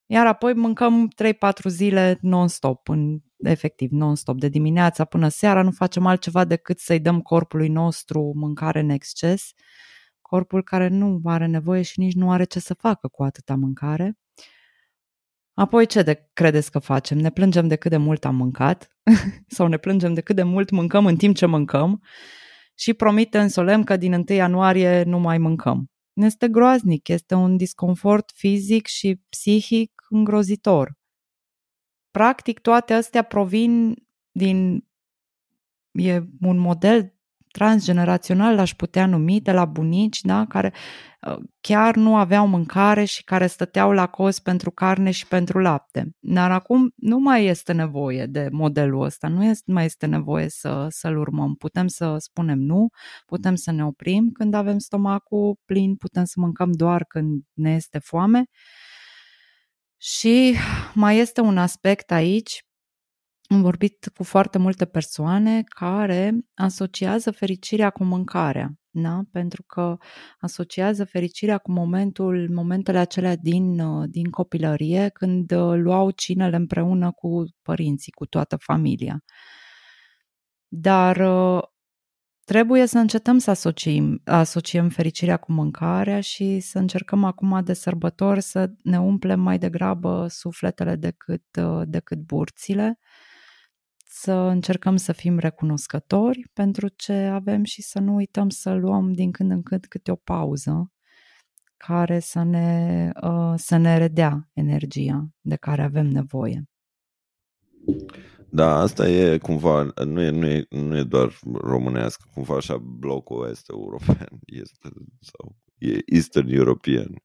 iar 0.06 0.28
apoi 0.28 0.54
mâncăm 0.54 1.12
3-4 1.24 1.34
zile 1.68 2.18
non-stop, 2.22 2.90
în, 2.90 3.20
efectiv 3.38 3.92
non-stop, 3.92 4.40
de 4.40 4.48
dimineața 4.48 5.06
până 5.06 5.28
seara, 5.28 5.62
nu 5.62 5.72
facem 5.72 6.06
altceva 6.06 6.46
decât 6.46 6.80
să-i 6.80 7.00
dăm 7.00 7.22
corpului 7.22 7.68
nostru 7.68 8.32
mâncare 8.36 8.80
în 8.80 8.90
exces, 8.90 9.52
corpul 10.22 10.64
care 10.64 10.88
nu 10.88 11.22
are 11.24 11.46
nevoie 11.46 11.82
și 11.82 12.00
nici 12.00 12.14
nu 12.14 12.32
are 12.32 12.44
ce 12.44 12.60
să 12.60 12.74
facă 12.74 13.08
cu 13.08 13.24
atâta 13.24 13.56
mâncare. 13.56 14.18
Apoi 15.54 15.86
ce 15.86 16.02
de 16.02 16.30
credeți 16.34 16.72
că 16.72 16.80
facem? 16.80 17.18
Ne 17.18 17.32
plângem 17.32 17.68
de 17.68 17.76
cât 17.76 17.92
de 17.92 17.98
mult 17.98 18.26
am 18.26 18.36
mâncat 18.36 18.98
sau 19.56 19.68
ne 19.68 19.78
plângem 19.78 20.14
de 20.14 20.22
cât 20.22 20.36
de 20.36 20.44
mult 20.44 20.70
mâncăm 20.70 21.06
în 21.06 21.16
timp 21.16 21.36
ce 21.36 21.46
mâncăm 21.46 22.02
și 22.78 22.94
promitem 22.94 23.48
solemn 23.48 23.84
că 23.84 23.98
din 23.98 24.14
1 24.14 24.24
ianuarie 24.28 25.04
nu 25.04 25.20
mai 25.20 25.38
mâncăm. 25.38 25.90
Este 26.14 26.48
groaznic, 26.48 27.08
este 27.08 27.36
un 27.36 27.58
disconfort 27.58 28.32
fizic 28.36 28.86
și 28.86 29.22
psihic 29.30 29.92
îngrozitor. 30.10 30.94
Practic 32.12 32.60
toate 32.60 32.94
astea 32.94 33.24
provin 33.24 33.96
din 34.32 34.88
e 35.92 36.22
un 36.42 36.58
model 36.58 37.15
transgenerațional 37.56 38.56
l-aș 38.56 38.74
putea 38.74 39.06
numi, 39.06 39.42
de 39.42 39.52
la 39.52 39.66
bunici, 39.66 40.22
da, 40.22 40.46
care 40.46 40.74
uh, 41.28 41.38
chiar 41.62 41.96
nu 41.96 42.16
aveau 42.16 42.48
mâncare 42.48 43.04
și 43.04 43.24
care 43.24 43.48
stăteau 43.48 43.92
la 43.92 44.08
cos 44.08 44.40
pentru 44.40 44.72
carne 44.72 45.12
și 45.12 45.28
pentru 45.28 45.60
lapte. 45.60 46.10
Dar 46.20 46.52
acum 46.52 46.92
nu 46.96 47.18
mai 47.18 47.46
este 47.46 47.74
nevoie 47.74 48.26
de 48.26 48.48
modelul 48.52 49.04
ăsta, 49.04 49.28
nu 49.28 49.44
este, 49.44 49.72
mai 49.72 49.86
este 49.86 50.06
nevoie 50.06 50.50
să, 50.50 50.88
să-l 50.90 51.18
urmăm. 51.18 51.56
Putem 51.56 51.88
să 51.88 52.16
spunem 52.18 52.60
nu, 52.60 52.88
putem 53.26 53.56
să 53.56 53.72
ne 53.72 53.86
oprim 53.86 54.30
când 54.34 54.54
avem 54.54 54.78
stomacul 54.78 55.58
plin, 55.66 55.96
putem 55.96 56.24
să 56.24 56.40
mâncăm 56.40 56.72
doar 56.72 57.06
când 57.08 57.42
ne 57.54 57.74
este 57.74 58.00
foame. 58.00 58.46
Și 59.98 60.56
mai 60.94 61.18
este 61.18 61.42
un 61.42 61.58
aspect 61.58 62.12
aici 62.12 62.64
am 63.48 63.62
vorbit 63.62 64.12
cu 64.16 64.24
foarte 64.24 64.58
multe 64.58 64.86
persoane 64.86 65.64
care 65.64 66.34
asociază 66.54 67.32
fericirea 67.32 67.90
cu 67.90 68.04
mâncarea, 68.04 68.74
da? 68.90 69.22
pentru 69.32 69.64
că 69.64 69.98
asociază 70.40 71.04
fericirea 71.04 71.58
cu 71.58 71.72
momentul, 71.72 72.50
momentele 72.54 72.98
acelea 72.98 73.36
din, 73.36 73.82
din 74.12 74.30
copilărie, 74.30 75.10
când 75.10 75.52
luau 75.74 76.12
cinele 76.12 76.56
împreună 76.56 77.12
cu 77.12 77.46
părinții, 77.62 78.12
cu 78.12 78.26
toată 78.26 78.56
familia. 78.56 79.24
Dar 80.68 81.22
trebuie 82.46 82.86
să 82.86 82.98
încetăm 82.98 83.38
să 83.38 83.50
asociem, 83.50 84.22
asociem 84.26 84.90
fericirea 84.90 85.38
cu 85.38 85.52
mâncarea 85.52 86.22
și 86.22 86.60
să 86.60 86.80
încercăm 86.80 87.24
acum 87.24 87.62
de 87.64 87.74
sărbători 87.74 88.42
să 88.42 88.72
ne 88.84 89.00
umplem 89.00 89.40
mai 89.40 89.58
degrabă 89.58 90.28
sufletele 90.30 90.96
decât, 90.96 91.44
decât 91.86 92.18
burțile 92.18 93.00
să 94.18 94.32
încercăm 94.32 94.96
să 94.96 95.12
fim 95.12 95.38
recunoscători 95.38 96.50
pentru 96.54 96.88
ce 96.88 97.14
avem 97.14 97.64
și 97.64 97.82
să 97.82 98.00
nu 98.00 98.16
uităm 98.16 98.50
să 98.50 98.74
luăm 98.74 99.12
din 99.12 99.32
când 99.32 99.52
în 99.52 99.64
când 99.64 99.86
câte 99.86 100.12
o 100.12 100.16
pauză 100.16 100.92
care 101.78 102.20
să 102.20 102.44
ne, 102.44 103.10
uh, 103.22 103.54
să 103.56 103.78
ne 103.78 103.98
redea 103.98 104.50
energia 104.54 105.30
de 105.42 105.56
care 105.56 105.84
avem 105.84 106.06
nevoie. 106.06 106.70
Da, 108.50 108.80
asta 108.80 109.10
e 109.10 109.38
cumva, 109.38 109.92
nu 110.06 110.22
e, 110.22 110.30
nu 110.30 110.46
e, 110.46 110.66
nu 110.70 110.98
e 110.98 111.04
doar 111.04 111.40
românească, 111.54 112.30
cumva 112.34 112.56
așa 112.56 112.78
blocul 112.78 113.48
este 113.50 113.72
european, 113.72 114.28
este, 114.64 114.90
sau 115.20 115.56
e 115.78 115.98
Eastern 116.06 116.50
European 116.50 117.22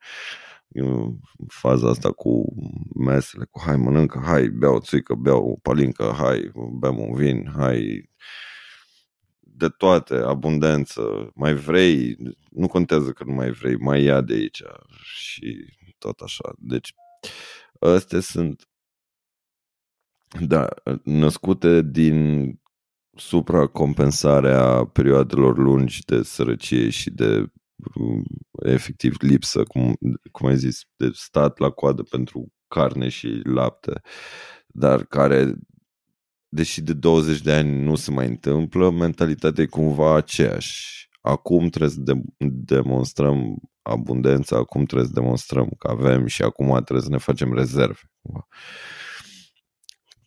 faza 1.49 1.89
asta 1.89 2.13
cu 2.13 2.45
mesele, 2.99 3.45
cu 3.51 3.61
hai 3.65 3.77
mănâncă, 3.77 4.21
hai 4.25 4.49
beau 4.49 4.75
o 4.75 4.81
țuică, 4.81 5.15
beau 5.15 5.51
o 5.51 5.57
palincă, 5.63 6.15
hai 6.17 6.53
bem 6.81 6.99
un 6.99 7.15
vin, 7.15 7.53
hai. 7.57 8.11
De 9.41 9.69
toate, 9.69 10.15
abundență, 10.15 11.31
mai 11.35 11.55
vrei, 11.55 12.17
nu 12.51 12.69
contează 12.69 13.13
că 13.13 13.25
nu 13.25 13.33
mai 13.33 13.51
vrei, 13.51 13.77
mai 13.77 14.03
ia 14.03 14.21
de 14.21 14.33
aici. 14.33 14.63
Și 15.03 15.67
tot 15.99 16.21
așa. 16.21 16.55
Deci, 16.59 16.95
astea 17.79 18.21
sunt 18.21 18.71
da, 20.49 20.69
născute 21.05 21.83
din 21.83 22.49
supracompensarea 23.17 24.85
perioadelor 24.85 25.59
lungi 25.59 26.05
de 26.05 26.23
sărăcie 26.23 26.91
și 26.91 27.11
de 27.11 27.53
efectiv 28.63 29.17
lipsă, 29.19 29.63
cum, 29.63 29.97
cum 30.31 30.49
ai 30.49 30.57
zis, 30.57 30.81
de 30.97 31.11
stat 31.13 31.59
la 31.59 31.71
coadă 31.71 32.03
pentru 32.03 32.53
carne 32.69 33.09
și 33.09 33.41
lapte, 33.45 34.01
dar 34.67 35.05
care, 35.05 35.55
deși 36.49 36.81
de 36.81 36.93
20 36.93 37.41
de 37.41 37.53
ani 37.53 37.83
nu 37.83 37.95
se 37.95 38.11
mai 38.11 38.27
întâmplă, 38.27 38.91
mentalitatea 38.91 39.63
e 39.63 39.67
cumva 39.67 40.17
aceeași. 40.17 41.09
Acum 41.21 41.69
trebuie 41.69 41.91
să 41.91 42.01
de- 42.01 42.23
demonstrăm 42.47 43.57
abundența, 43.83 44.57
acum 44.57 44.85
trebuie 44.85 45.09
să 45.09 45.15
demonstrăm 45.15 45.69
că 45.79 45.89
avem 45.89 46.27
și 46.27 46.43
acum 46.43 46.73
trebuie 46.73 47.01
să 47.01 47.11
ne 47.11 47.19
facem 47.19 47.55
rezerve. 47.55 48.01
Cumva 48.23 48.47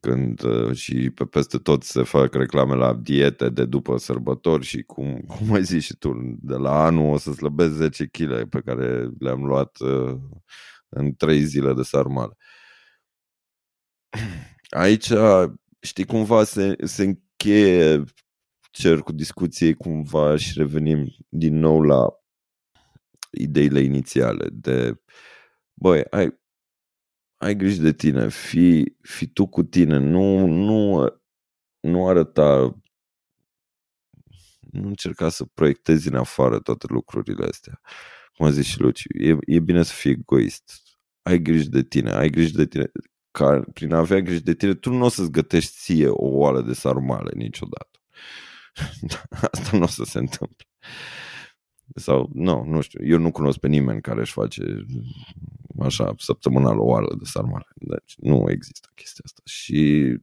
când 0.03 0.43
uh, 0.43 0.75
și 0.75 1.09
pe 1.09 1.25
peste 1.25 1.57
tot 1.57 1.83
se 1.83 2.03
fac 2.03 2.33
reclame 2.33 2.75
la 2.75 2.93
diete 2.93 3.49
de 3.49 3.65
după 3.65 3.97
sărbători 3.97 4.63
și 4.63 4.81
cum, 4.81 5.21
cum 5.37 5.53
ai 5.53 5.63
zis 5.63 5.83
și 5.83 5.95
tu, 5.95 6.37
de 6.41 6.55
la 6.55 6.85
anul 6.85 7.13
o 7.13 7.17
să 7.17 7.31
slăbesc 7.31 7.71
10 7.71 8.05
kg 8.05 8.49
pe 8.49 8.61
care 8.65 9.09
le-am 9.19 9.45
luat 9.45 9.79
uh, 9.79 10.15
în 10.89 11.13
3 11.13 11.43
zile 11.43 11.73
de 11.73 11.83
sarmale. 11.83 12.37
Aici, 14.69 15.11
știi, 15.79 16.05
cumva 16.05 16.43
se, 16.43 16.75
se 16.83 17.03
încheie 17.03 18.03
cercul 18.71 19.15
discuției 19.15 19.73
cumva 19.73 20.35
și 20.35 20.57
revenim 20.57 21.15
din 21.29 21.59
nou 21.59 21.81
la 21.81 22.07
ideile 23.31 23.79
inițiale 23.79 24.47
de 24.51 25.01
băi, 25.73 26.03
ai, 26.09 26.41
ai 27.43 27.55
grijă 27.55 27.81
de 27.81 27.93
tine, 27.93 28.29
fi, 28.29 28.95
fi 29.01 29.27
tu 29.27 29.47
cu 29.47 29.63
tine, 29.63 29.97
nu, 29.97 30.45
nu, 30.45 31.07
nu 31.79 32.07
arăta, 32.07 32.81
nu 34.59 34.87
încerca 34.87 35.29
să 35.29 35.45
proiectezi 35.53 36.07
în 36.07 36.15
afară 36.15 36.59
toate 36.59 36.85
lucrurile 36.89 37.45
astea. 37.45 37.81
Cum 38.33 38.45
a 38.45 38.49
zis 38.49 38.65
și 38.65 38.79
Luci, 38.79 39.03
e, 39.07 39.37
e 39.45 39.59
bine 39.59 39.83
să 39.83 39.93
fii 39.93 40.11
egoist. 40.11 40.81
Ai 41.21 41.39
grijă 41.39 41.69
de 41.69 41.83
tine, 41.83 42.11
ai 42.11 42.29
grijă 42.29 42.57
de 42.57 42.65
tine. 42.65 42.91
Ca, 43.31 43.63
prin 43.73 43.93
a 43.93 43.97
avea 43.97 44.19
grijă 44.19 44.43
de 44.43 44.53
tine, 44.53 44.73
tu 44.73 44.89
nu 44.89 45.05
o 45.05 45.09
să-ți 45.09 45.31
gătești 45.31 45.71
ție 45.75 46.07
o 46.07 46.27
oală 46.27 46.61
de 46.61 46.73
sarmale 46.73 47.31
niciodată. 47.35 47.99
Asta 49.51 49.77
nu 49.77 49.83
o 49.83 49.87
să 49.87 50.03
se 50.03 50.17
întâmple. 50.17 50.65
Sau, 51.95 52.29
nu, 52.33 52.63
nu 52.63 52.81
știu, 52.81 53.05
eu 53.05 53.17
nu 53.17 53.31
cunosc 53.31 53.59
pe 53.59 53.67
nimeni 53.67 54.01
care 54.01 54.19
își 54.19 54.31
face 54.31 54.85
așa, 55.79 56.13
săptămânal 56.17 56.79
o 56.79 56.85
oală 56.85 57.15
de 57.17 57.25
sarmale. 57.25 57.67
Deci 57.75 58.15
nu 58.17 58.45
există 58.49 58.89
chestia 58.95 59.23
asta. 59.25 59.41
Și 59.45 60.17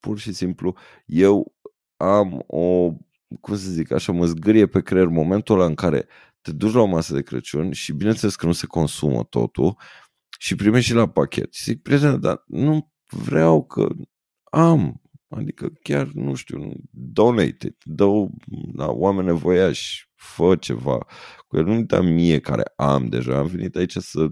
pur 0.00 0.18
și 0.18 0.32
simplu 0.32 0.76
eu 1.06 1.54
am 1.96 2.44
o, 2.46 2.92
cum 3.40 3.56
să 3.56 3.70
zic, 3.70 3.92
așa 3.92 4.12
mă 4.12 4.24
zgârie 4.24 4.66
pe 4.66 4.82
creier 4.82 5.06
momentul 5.06 5.54
ăla 5.54 5.66
în 5.66 5.74
care 5.74 6.06
te 6.40 6.52
duci 6.52 6.72
la 6.72 6.80
o 6.80 6.86
masă 6.86 7.14
de 7.14 7.22
Crăciun 7.22 7.72
și 7.72 7.92
bineînțeles 7.92 8.36
că 8.36 8.46
nu 8.46 8.52
se 8.52 8.66
consumă 8.66 9.24
totul 9.24 9.76
și 10.38 10.54
primești 10.54 10.88
și 10.88 10.94
la 10.94 11.08
pachet. 11.08 11.52
Și 11.52 11.62
zic, 11.62 11.82
prietene, 11.82 12.16
dar 12.16 12.42
nu 12.46 12.92
vreau 13.08 13.64
că 13.64 13.88
am, 14.50 15.02
adică 15.28 15.72
chiar, 15.82 16.06
nu 16.06 16.34
știu, 16.34 16.72
donate 16.90 17.66
it, 17.66 17.82
dă 17.84 18.04
la 18.72 18.90
oameni 18.90 19.26
nevoiași, 19.26 20.05
fă 20.16 20.56
ceva. 20.56 21.06
Cu 21.46 21.56
el 21.56 21.64
nu 21.64 21.82
da 21.82 22.00
mie 22.00 22.40
care 22.40 22.62
am 22.76 23.08
deja, 23.08 23.38
am 23.38 23.46
venit 23.46 23.76
aici 23.76 23.96
să 23.96 24.28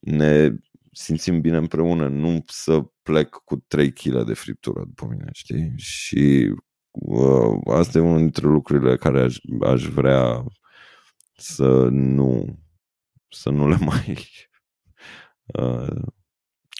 ne 0.00 0.50
simțim 0.92 1.40
bine 1.40 1.56
împreună, 1.56 2.08
nu 2.08 2.44
să 2.46 2.82
plec 3.02 3.28
cu 3.44 3.56
3 3.56 3.92
kg 3.92 4.24
de 4.24 4.34
friptură 4.34 4.84
după 4.84 5.06
mine, 5.10 5.28
știi? 5.32 5.72
Și 5.76 6.54
uh, 6.90 7.60
asta 7.74 7.98
e 7.98 8.00
unul 8.00 8.18
dintre 8.18 8.46
lucrurile 8.46 8.96
care 8.96 9.20
aș, 9.20 9.36
aș 9.66 9.84
vrea 9.84 10.44
să 11.36 11.88
nu 11.90 12.58
să 13.28 13.50
nu 13.50 13.68
le 13.68 13.76
mai 13.90 14.18
uh, 15.44 16.02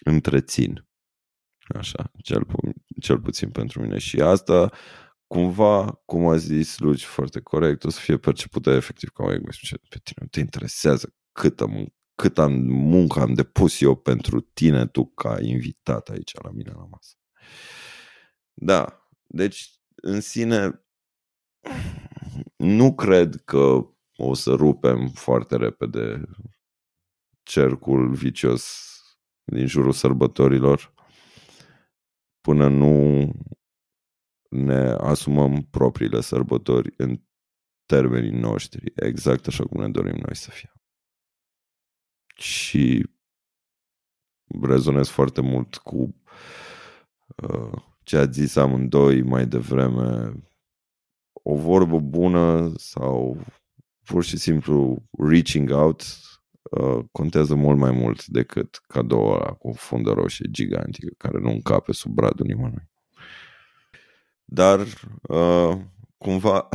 întrețin. 0.05 0.87
Așa, 1.79 2.13
cel, 2.23 2.45
pu- 2.45 2.75
cel 3.01 3.21
puțin 3.21 3.51
pentru 3.51 3.83
mine. 3.83 3.99
Și 3.99 4.21
asta, 4.21 4.73
cumva, 5.29 6.03
cum 6.05 6.27
a 6.27 6.37
zis 6.37 6.79
Luci 6.79 7.05
foarte 7.05 7.41
corect, 7.41 7.85
o 7.85 7.91
să 7.91 8.01
fie 8.01 8.17
percepută 8.17 8.71
efectiv 8.71 9.09
ca 9.09 9.23
o 9.23 9.33
egoism. 9.33 9.77
Pe 9.89 9.99
tine 10.03 10.19
nu 10.21 10.27
te 10.27 10.41
interesează 10.41 11.15
câtă 11.33 11.67
muncă 11.67 11.93
cât 12.23 12.39
am 12.39 12.53
muncă 12.71 13.21
am 13.21 13.35
depus 13.35 13.81
eu 13.81 13.97
pentru 13.97 14.41
tine, 14.41 14.87
tu 14.87 15.07
ca 15.07 15.41
invitat 15.41 16.09
aici 16.09 16.33
la 16.43 16.51
mine 16.51 16.71
la 16.71 16.85
masă. 16.91 17.15
Da, 18.55 19.09
deci 19.27 19.71
în 19.95 20.21
sine 20.21 20.85
nu 22.57 22.95
cred 22.95 23.43
că 23.45 23.87
o 24.17 24.35
să 24.35 24.51
rupem 24.51 25.09
foarte 25.09 25.57
repede 25.57 26.23
cercul 27.43 28.15
vicios 28.15 28.93
din 29.45 29.67
jurul 29.67 29.93
sărbătorilor 29.93 30.95
până 32.41 32.69
nu 32.69 33.23
ne 34.49 34.91
asumăm 34.91 35.63
propriile 35.71 36.21
sărbători 36.21 36.95
în 36.97 37.21
termenii 37.87 38.41
noștri, 38.41 38.93
exact 38.95 39.47
așa 39.47 39.65
cum 39.65 39.81
ne 39.81 39.89
dorim 39.89 40.17
noi 40.17 40.37
să 40.37 40.51
fie 40.51 40.73
și 42.39 43.11
rezonez 44.63 45.09
foarte 45.09 45.41
mult 45.41 45.77
cu 45.77 46.15
uh, 47.37 47.83
ce 48.03 48.17
a 48.17 48.31
zis 48.31 48.57
amândoi 48.57 49.23
mai 49.23 49.47
devreme. 49.47 50.33
O 51.33 51.57
vorbă 51.57 51.99
bună 52.01 52.73
sau 52.77 53.41
pur 54.05 54.25
și 54.25 54.37
simplu 54.37 55.03
reaching 55.19 55.71
out 55.71 56.03
uh, 56.63 57.05
contează 57.13 57.55
mult 57.55 57.79
mai 57.79 57.91
mult 57.91 58.27
decât 58.27 58.81
cadoul 58.87 59.35
ăla 59.35 59.53
cu 59.53 59.73
fundă 59.73 60.11
roșie 60.11 60.47
gigantică 60.51 61.15
care 61.17 61.39
nu 61.39 61.51
încape 61.51 61.93
sub 61.93 62.13
bradul 62.13 62.47
nimănui. 62.47 62.89
Dar 64.51 64.81
uh, 65.23 65.79
cumva 66.19 66.69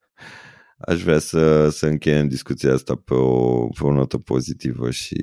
aș 0.88 1.02
vrea 1.02 1.18
să, 1.18 1.68
să 1.68 1.86
încheiem 1.86 2.28
discuția 2.28 2.72
asta 2.72 2.94
pe 2.96 3.14
o, 3.14 3.66
pe 3.68 3.84
o 3.84 3.92
notă 3.92 4.18
pozitivă 4.18 4.90
și 4.90 5.20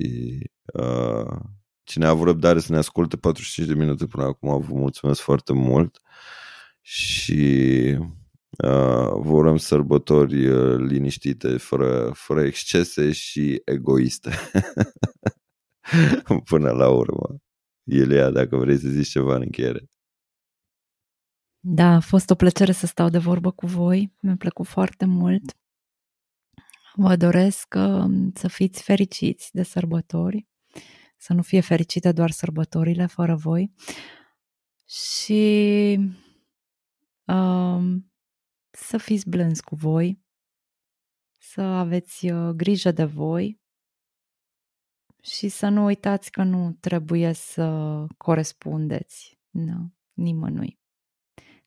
uh, 0.72 1.40
cine 1.82 2.06
a 2.06 2.08
avut 2.08 2.26
răbdare 2.26 2.58
să 2.58 2.72
ne 2.72 2.78
asculte 2.78 3.16
45 3.16 3.68
de 3.68 3.74
minute 3.74 4.06
până 4.06 4.24
acum, 4.24 4.60
vă 4.60 4.74
mulțumesc 4.74 5.20
foarte 5.20 5.52
mult 5.52 6.00
și 6.80 7.42
uh, 8.64 9.10
vă 9.20 9.32
urăm 9.32 9.56
sărbători 9.56 10.46
uh, 10.46 10.78
liniștite, 10.78 11.56
fără, 11.56 12.10
fără 12.14 12.40
excese 12.40 13.12
și 13.12 13.62
egoiste. 13.64 14.30
până 16.50 16.70
la 16.70 16.88
urmă. 16.88 17.38
Iulia, 17.82 18.30
dacă 18.30 18.56
vrei 18.56 18.78
să 18.78 18.88
zici 18.88 19.08
ceva 19.08 19.34
în 19.34 19.40
încheiere. 19.40 19.88
Da, 21.70 21.94
a 21.94 22.00
fost 22.00 22.30
o 22.30 22.34
plăcere 22.34 22.72
să 22.72 22.86
stau 22.86 23.08
de 23.08 23.18
vorbă 23.18 23.50
cu 23.50 23.66
voi. 23.66 24.12
Mi-a 24.20 24.36
plăcut 24.36 24.66
foarte 24.66 25.04
mult. 25.04 25.56
Vă 26.94 27.16
doresc 27.16 27.74
um, 27.76 28.32
să 28.34 28.48
fiți 28.48 28.82
fericiți 28.82 29.50
de 29.52 29.62
sărbători, 29.62 30.46
să 31.16 31.32
nu 31.32 31.42
fie 31.42 31.60
fericite 31.60 32.12
doar 32.12 32.30
sărbătorile 32.30 33.06
fără 33.06 33.34
voi 33.34 33.72
și 34.86 35.98
um, 37.24 38.12
să 38.70 38.96
fiți 38.96 39.28
blânzi 39.28 39.62
cu 39.62 39.74
voi, 39.74 40.22
să 41.38 41.60
aveți 41.60 42.30
uh, 42.30 42.50
grijă 42.54 42.90
de 42.90 43.04
voi 43.04 43.60
și 45.22 45.48
să 45.48 45.68
nu 45.68 45.84
uitați 45.84 46.30
că 46.30 46.42
nu 46.42 46.72
trebuie 46.80 47.32
să 47.32 48.06
corespundeți 48.16 49.38
nu, 49.50 49.92
nimănui. 50.12 50.77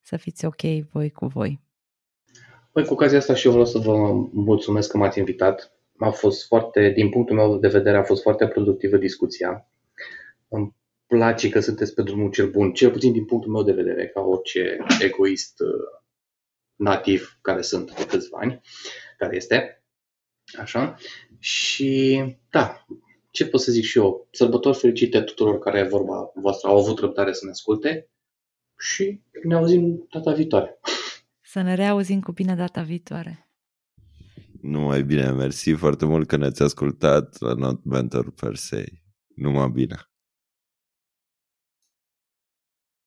Să 0.01 0.17
fiți 0.17 0.45
ok 0.45 0.61
voi 0.91 1.09
cu 1.09 1.25
voi. 1.25 1.59
Păi 2.71 2.85
cu 2.85 2.93
ocazia 2.93 3.17
asta 3.17 3.35
și 3.35 3.45
eu 3.45 3.51
vreau 3.51 3.67
să 3.67 3.77
vă 3.77 4.13
mulțumesc 4.31 4.91
că 4.91 4.97
m-ați 4.97 5.19
invitat. 5.19 5.73
A 5.97 6.09
fost 6.09 6.47
foarte, 6.47 6.89
din 6.89 7.09
punctul 7.09 7.35
meu 7.35 7.57
de 7.57 7.67
vedere, 7.67 7.97
a 7.97 8.03
fost 8.03 8.21
foarte 8.21 8.47
productivă 8.47 8.97
discuția. 8.97 9.69
Îmi 10.47 10.75
place 11.07 11.49
că 11.49 11.59
sunteți 11.59 11.93
pe 11.93 12.01
drumul 12.01 12.31
cel 12.31 12.49
bun, 12.49 12.73
cel 12.73 12.91
puțin 12.91 13.11
din 13.11 13.25
punctul 13.25 13.51
meu 13.51 13.63
de 13.63 13.71
vedere, 13.71 14.07
ca 14.07 14.21
orice 14.21 14.77
egoist 15.01 15.59
uh, 15.59 16.01
nativ 16.75 17.37
care 17.41 17.61
sunt 17.61 17.95
de 17.95 18.05
câțiva 18.05 18.37
ani, 18.41 18.61
care 19.17 19.35
este. 19.35 19.83
Așa. 20.59 20.95
Și 21.39 22.21
da, 22.49 22.85
ce 23.31 23.47
pot 23.47 23.61
să 23.61 23.71
zic 23.71 23.83
și 23.83 23.97
eu? 23.97 24.27
Sărbători 24.31 24.77
fericite 24.77 25.21
tuturor 25.21 25.59
care 25.59 25.87
vorba 25.87 26.31
voastră 26.35 26.69
au 26.69 26.77
avut 26.77 26.99
răbdare 26.99 27.33
să 27.33 27.45
ne 27.45 27.51
asculte 27.51 28.09
și 28.81 29.21
ne 29.43 29.55
auzim 29.55 30.07
data 30.11 30.33
viitoare. 30.33 30.79
Să 31.41 31.61
ne 31.61 31.75
reauzim 31.75 32.19
cu 32.19 32.31
bine 32.31 32.55
data 32.55 32.81
viitoare. 32.81 33.49
Numai 34.61 35.03
bine, 35.03 35.31
mersi 35.31 35.71
foarte 35.71 36.05
mult 36.05 36.27
că 36.27 36.35
ne-ați 36.35 36.61
ascultat 36.61 37.39
la 37.39 37.53
Not 37.53 37.83
Mentor 37.83 38.31
per 38.31 38.55
se. 38.55 38.85
Numai 39.35 39.69
bine. 39.69 40.10